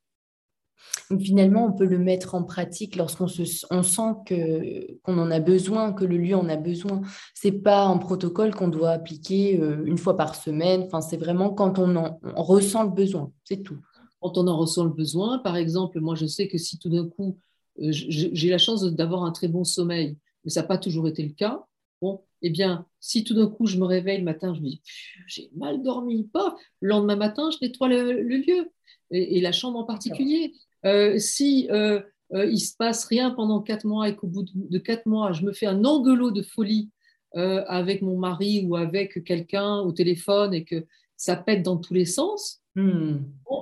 Donc, 1.09 1.21
finalement, 1.21 1.65
on 1.65 1.73
peut 1.73 1.85
le 1.85 1.99
mettre 1.99 2.35
en 2.35 2.43
pratique 2.43 2.95
lorsqu'on 2.95 3.27
se, 3.27 3.43
on 3.71 3.83
sent 3.83 4.13
que, 4.25 4.99
qu'on 5.01 5.17
en 5.17 5.31
a 5.31 5.39
besoin, 5.39 5.93
que 5.93 6.05
le 6.05 6.17
lieu 6.17 6.35
en 6.35 6.49
a 6.49 6.57
besoin. 6.57 7.01
Ce 7.33 7.47
n'est 7.47 7.53
pas 7.53 7.85
un 7.85 7.97
protocole 7.97 8.53
qu'on 8.53 8.67
doit 8.67 8.91
appliquer 8.91 9.59
euh, 9.59 9.83
une 9.85 9.97
fois 9.97 10.17
par 10.17 10.35
semaine. 10.35 10.83
Enfin, 10.83 11.01
c'est 11.01 11.17
vraiment 11.17 11.49
quand 11.53 11.79
on, 11.79 11.95
en, 11.95 12.19
on 12.23 12.43
ressent 12.43 12.83
le 12.83 12.89
besoin. 12.89 13.31
C'est 13.43 13.63
tout. 13.63 13.79
Quand 14.19 14.37
on 14.37 14.47
en 14.47 14.57
ressent 14.57 14.83
le 14.83 14.91
besoin, 14.91 15.39
par 15.39 15.55
exemple, 15.55 15.99
moi 15.99 16.15
je 16.15 16.25
sais 16.25 16.47
que 16.47 16.57
si 16.57 16.79
tout 16.79 16.89
d'un 16.89 17.07
coup, 17.07 17.37
euh, 17.81 17.89
j'ai 17.91 18.49
la 18.49 18.57
chance 18.57 18.83
d'avoir 18.83 19.23
un 19.23 19.31
très 19.31 19.47
bon 19.47 19.63
sommeil, 19.63 20.17
mais 20.43 20.51
ça 20.51 20.61
n'a 20.61 20.67
pas 20.67 20.77
toujours 20.77 21.07
été 21.07 21.23
le 21.23 21.33
cas, 21.33 21.63
bon, 22.01 22.21
eh 22.41 22.49
bien, 22.49 22.85
si 22.99 23.23
tout 23.23 23.33
d'un 23.33 23.47
coup 23.47 23.65
je 23.65 23.77
me 23.77 23.85
réveille 23.85 24.19
le 24.19 24.23
matin, 24.23 24.53
je 24.53 24.59
me 24.59 24.65
dis, 24.65 24.81
j'ai 25.27 25.49
mal 25.55 25.81
dormi, 25.81 26.23
pas. 26.25 26.55
Le 26.81 26.89
lendemain 26.89 27.15
matin, 27.15 27.49
je 27.51 27.57
nettoie 27.61 27.87
le, 27.87 28.21
le 28.21 28.37
lieu 28.37 28.71
et, 29.11 29.37
et, 29.37 29.41
la 29.41 29.51
chambre 29.51 29.79
en 29.79 29.83
particulier. 29.83 30.53
Euh, 30.85 31.17
si 31.17 31.67
euh, 31.71 32.01
euh, 32.33 32.45
il 32.45 32.59
se 32.59 32.75
passe 32.75 33.05
rien 33.05 33.31
pendant 33.31 33.61
quatre 33.61 33.85
mois 33.85 34.09
et 34.09 34.15
qu'au 34.15 34.27
bout 34.27 34.43
de, 34.43 34.51
de, 34.53 34.77
quatre 34.77 35.05
mois, 35.05 35.31
je 35.31 35.43
me 35.43 35.53
fais 35.53 35.65
un 35.65 35.85
engueulot 35.85 36.31
de 36.31 36.41
folie 36.41 36.91
euh, 37.35 37.63
avec 37.67 38.01
mon 38.01 38.17
mari 38.17 38.65
ou 38.65 38.75
avec 38.75 39.23
quelqu'un 39.23 39.79
au 39.79 39.91
téléphone 39.91 40.53
et 40.53 40.63
que 40.63 40.85
ça 41.15 41.35
pète 41.35 41.63
dans 41.63 41.77
tous 41.77 41.93
les 41.93 42.05
sens. 42.05 42.61
Hmm. 42.75 43.17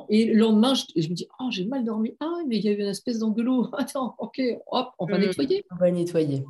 Et 0.10 0.26
le 0.26 0.40
lendemain, 0.40 0.74
je, 0.74 0.84
je 0.96 1.08
me 1.08 1.14
dis, 1.14 1.28
oh, 1.40 1.48
j'ai 1.50 1.66
mal 1.66 1.86
dormi. 1.86 2.16
Ah, 2.20 2.40
mais 2.48 2.58
il 2.58 2.66
y 2.66 2.70
a 2.70 2.72
eu 2.72 2.80
une 2.80 2.88
espèce 2.88 3.20
d'engueulot. 3.20 3.70
Attends, 3.78 4.16
ok, 4.18 4.42
hop, 4.68 4.90
on 5.00 5.06
va 5.06 5.18
hmm. 5.18 5.22
nettoyer. 5.22 5.66
On 5.72 5.76
va 5.76 5.92
nettoyer. 5.92 6.44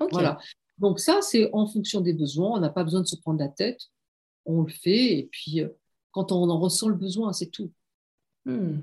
Okay. 0.00 0.10
Voilà. 0.12 0.38
Donc 0.78 1.00
ça, 1.00 1.20
c'est 1.22 1.50
en 1.52 1.66
fonction 1.66 2.00
des 2.00 2.12
besoins. 2.12 2.56
On 2.56 2.60
n'a 2.60 2.70
pas 2.70 2.84
besoin 2.84 3.00
de 3.00 3.06
se 3.06 3.16
prendre 3.16 3.40
la 3.40 3.48
tête. 3.48 3.80
On 4.44 4.62
le 4.62 4.68
fait. 4.68 5.18
Et 5.18 5.28
puis, 5.30 5.60
euh, 5.60 5.68
quand 6.12 6.32
on 6.32 6.48
en 6.48 6.58
ressent 6.58 6.88
le 6.88 6.94
besoin, 6.94 7.32
c'est 7.32 7.50
tout. 7.50 7.70
Hmm. 8.44 8.78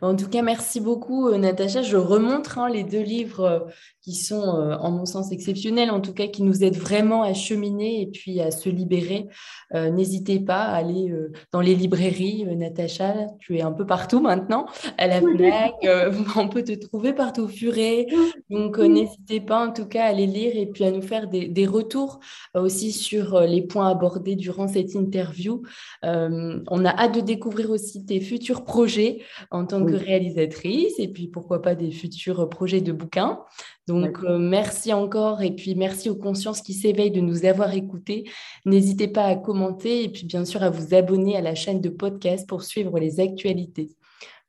En 0.00 0.16
tout 0.16 0.28
cas, 0.28 0.42
merci 0.42 0.80
beaucoup, 0.80 1.28
euh, 1.28 1.38
Natacha. 1.38 1.82
Je 1.82 1.96
remontre 1.96 2.58
hein, 2.58 2.68
les 2.68 2.84
deux 2.84 3.02
livres 3.02 3.44
euh, 3.44 3.60
qui 4.04 4.14
sont, 4.14 4.42
euh, 4.42 4.76
en 4.76 4.90
mon 4.90 5.06
sens, 5.06 5.32
exceptionnels, 5.32 5.90
en 5.90 6.00
tout 6.00 6.12
cas, 6.12 6.26
qui 6.26 6.42
nous 6.42 6.62
aident 6.62 6.76
vraiment 6.76 7.22
à 7.22 7.32
cheminer 7.32 8.02
et 8.02 8.06
puis 8.06 8.38
à 8.40 8.50
se 8.50 8.68
libérer. 8.68 9.28
Euh, 9.74 9.88
N'hésitez 9.88 10.40
pas 10.40 10.64
à 10.64 10.74
aller 10.76 11.10
euh, 11.10 11.32
dans 11.52 11.62
les 11.62 11.74
librairies. 11.74 12.44
Natacha, 12.44 13.14
tu 13.38 13.56
es 13.56 13.62
un 13.62 13.72
peu 13.72 13.86
partout 13.86 14.20
maintenant, 14.20 14.66
à 14.98 15.06
la 15.06 15.22
FNAC. 15.22 15.72
on 16.36 16.48
peut 16.48 16.62
te 16.62 16.72
trouver 16.72 17.14
partout 17.14 17.44
au 17.44 17.48
furet. 17.48 18.06
Donc, 18.50 18.78
n'hésitez 18.78 19.40
pas, 19.40 19.66
en 19.66 19.72
tout 19.72 19.86
cas, 19.86 20.04
à 20.04 20.12
les 20.12 20.26
lire 20.26 20.52
et 20.54 20.66
puis 20.66 20.84
à 20.84 20.90
nous 20.90 21.02
faire 21.02 21.26
des, 21.26 21.48
des 21.48 21.66
retours 21.66 22.20
aussi 22.54 22.92
sur 22.92 23.40
les 23.40 23.62
points 23.62 23.88
abordés 23.88 24.36
durant 24.36 24.68
cette 24.68 24.94
interview. 24.94 25.62
on 26.02 26.84
a 26.84 26.90
hâte 26.90 27.14
de 27.14 27.20
découvrir 27.20 27.70
aussi 27.70 28.04
tes 28.04 28.20
futurs 28.20 28.64
projets 28.64 29.22
en 29.50 29.63
tant 29.64 29.84
que 29.84 29.94
réalisatrice 29.94 30.94
et 30.98 31.08
puis 31.08 31.28
pourquoi 31.28 31.62
pas 31.62 31.74
des 31.74 31.90
futurs 31.90 32.48
projets 32.48 32.80
de 32.80 32.92
bouquins. 32.92 33.40
Donc 33.86 34.18
euh, 34.24 34.38
merci 34.38 34.92
encore 34.92 35.42
et 35.42 35.54
puis 35.54 35.74
merci 35.74 36.08
aux 36.08 36.16
consciences 36.16 36.62
qui 36.62 36.74
s'éveillent 36.74 37.10
de 37.10 37.20
nous 37.20 37.44
avoir 37.44 37.74
écoutés. 37.74 38.24
N'hésitez 38.64 39.08
pas 39.08 39.24
à 39.24 39.36
commenter 39.36 40.04
et 40.04 40.08
puis 40.08 40.26
bien 40.26 40.44
sûr 40.44 40.62
à 40.62 40.70
vous 40.70 40.94
abonner 40.94 41.36
à 41.36 41.40
la 41.40 41.54
chaîne 41.54 41.80
de 41.80 41.90
podcast 41.90 42.48
pour 42.48 42.62
suivre 42.62 42.98
les 42.98 43.20
actualités. 43.20 43.96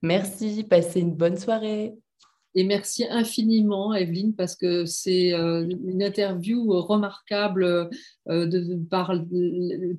Merci, 0.01 0.63
passez 0.63 0.99
une 0.99 1.15
bonne 1.15 1.37
soirée. 1.37 1.95
Et 2.57 2.63
merci 2.63 3.05
infiniment, 3.09 3.93
Evelyne, 3.93 4.33
parce 4.33 4.55
que 4.55 4.85
c'est 4.85 5.33
euh, 5.33 5.67
une 5.85 6.01
interview 6.01 6.71
remarquable 6.81 7.65
euh, 7.65 8.45
de, 8.45 8.59
de, 8.59 8.75
par 8.75 9.13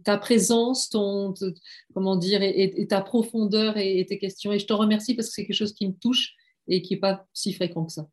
ta 0.05 0.17
présence, 0.17 0.89
ton, 0.89 1.35
te, 1.35 1.53
comment 1.93 2.17
dire, 2.17 2.43
et, 2.43 2.81
et, 2.81 2.87
ta 2.87 3.03
profondeur 3.03 3.77
et, 3.77 4.01
et, 4.01 4.07
tes 4.07 4.19
questions. 4.19 4.53
Et 4.53 4.59
je 4.59 4.67
te 4.67 4.73
remercie 4.73 5.15
parce 5.15 5.29
que 5.29 5.35
c'est 5.35 5.47
quelque 5.47 5.57
chose 5.57 5.75
qui 5.75 5.87
me 5.87 5.93
touche 5.93 6.35
et 6.67 6.81
qui 6.81 6.95
n'est 6.95 7.01
pas 7.01 7.27
si 7.35 7.53
fréquent 7.53 7.85
que 7.85 7.93
ça. 7.93 8.09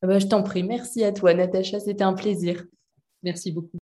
Ah 0.00 0.06
bah, 0.06 0.20
je 0.20 0.26
t'en 0.26 0.44
prie. 0.44 0.62
Merci 0.62 1.02
à 1.02 1.10
toi, 1.10 1.34
Natacha. 1.34 1.80
C'était 1.80 2.04
un 2.04 2.14
plaisir. 2.14 2.64
Merci 3.24 3.50
beaucoup. 3.50 3.78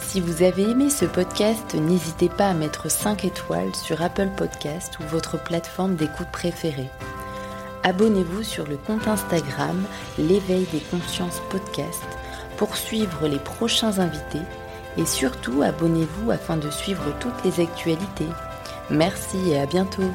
Si 0.00 0.20
vous 0.20 0.42
avez 0.42 0.64
aimé 0.64 0.90
ce 0.90 1.06
podcast, 1.06 1.74
n'hésitez 1.74 2.28
pas 2.28 2.48
à 2.48 2.54
mettre 2.54 2.90
5 2.90 3.24
étoiles 3.24 3.74
sur 3.74 4.02
Apple 4.02 4.28
Podcast 4.36 4.98
ou 4.98 5.04
votre 5.04 5.42
plateforme 5.42 5.96
d'écoute 5.96 6.30
préférée 6.32 6.88
abonnez-vous 7.82 8.42
sur 8.42 8.66
le 8.66 8.76
compte 8.76 9.06
Instagram 9.08 9.82
L'éveil 10.18 10.66
des 10.72 10.80
consciences 10.80 11.40
podcast 11.50 12.04
pour 12.56 12.76
suivre 12.76 13.26
les 13.26 13.38
prochains 13.38 13.98
invités 13.98 14.42
et 14.96 15.06
surtout 15.06 15.62
abonnez-vous 15.62 16.30
afin 16.30 16.56
de 16.56 16.70
suivre 16.70 17.14
toutes 17.20 17.44
les 17.44 17.62
actualités. 17.62 18.28
Merci 18.90 19.50
et 19.50 19.60
à 19.60 19.66
bientôt. 19.66 20.10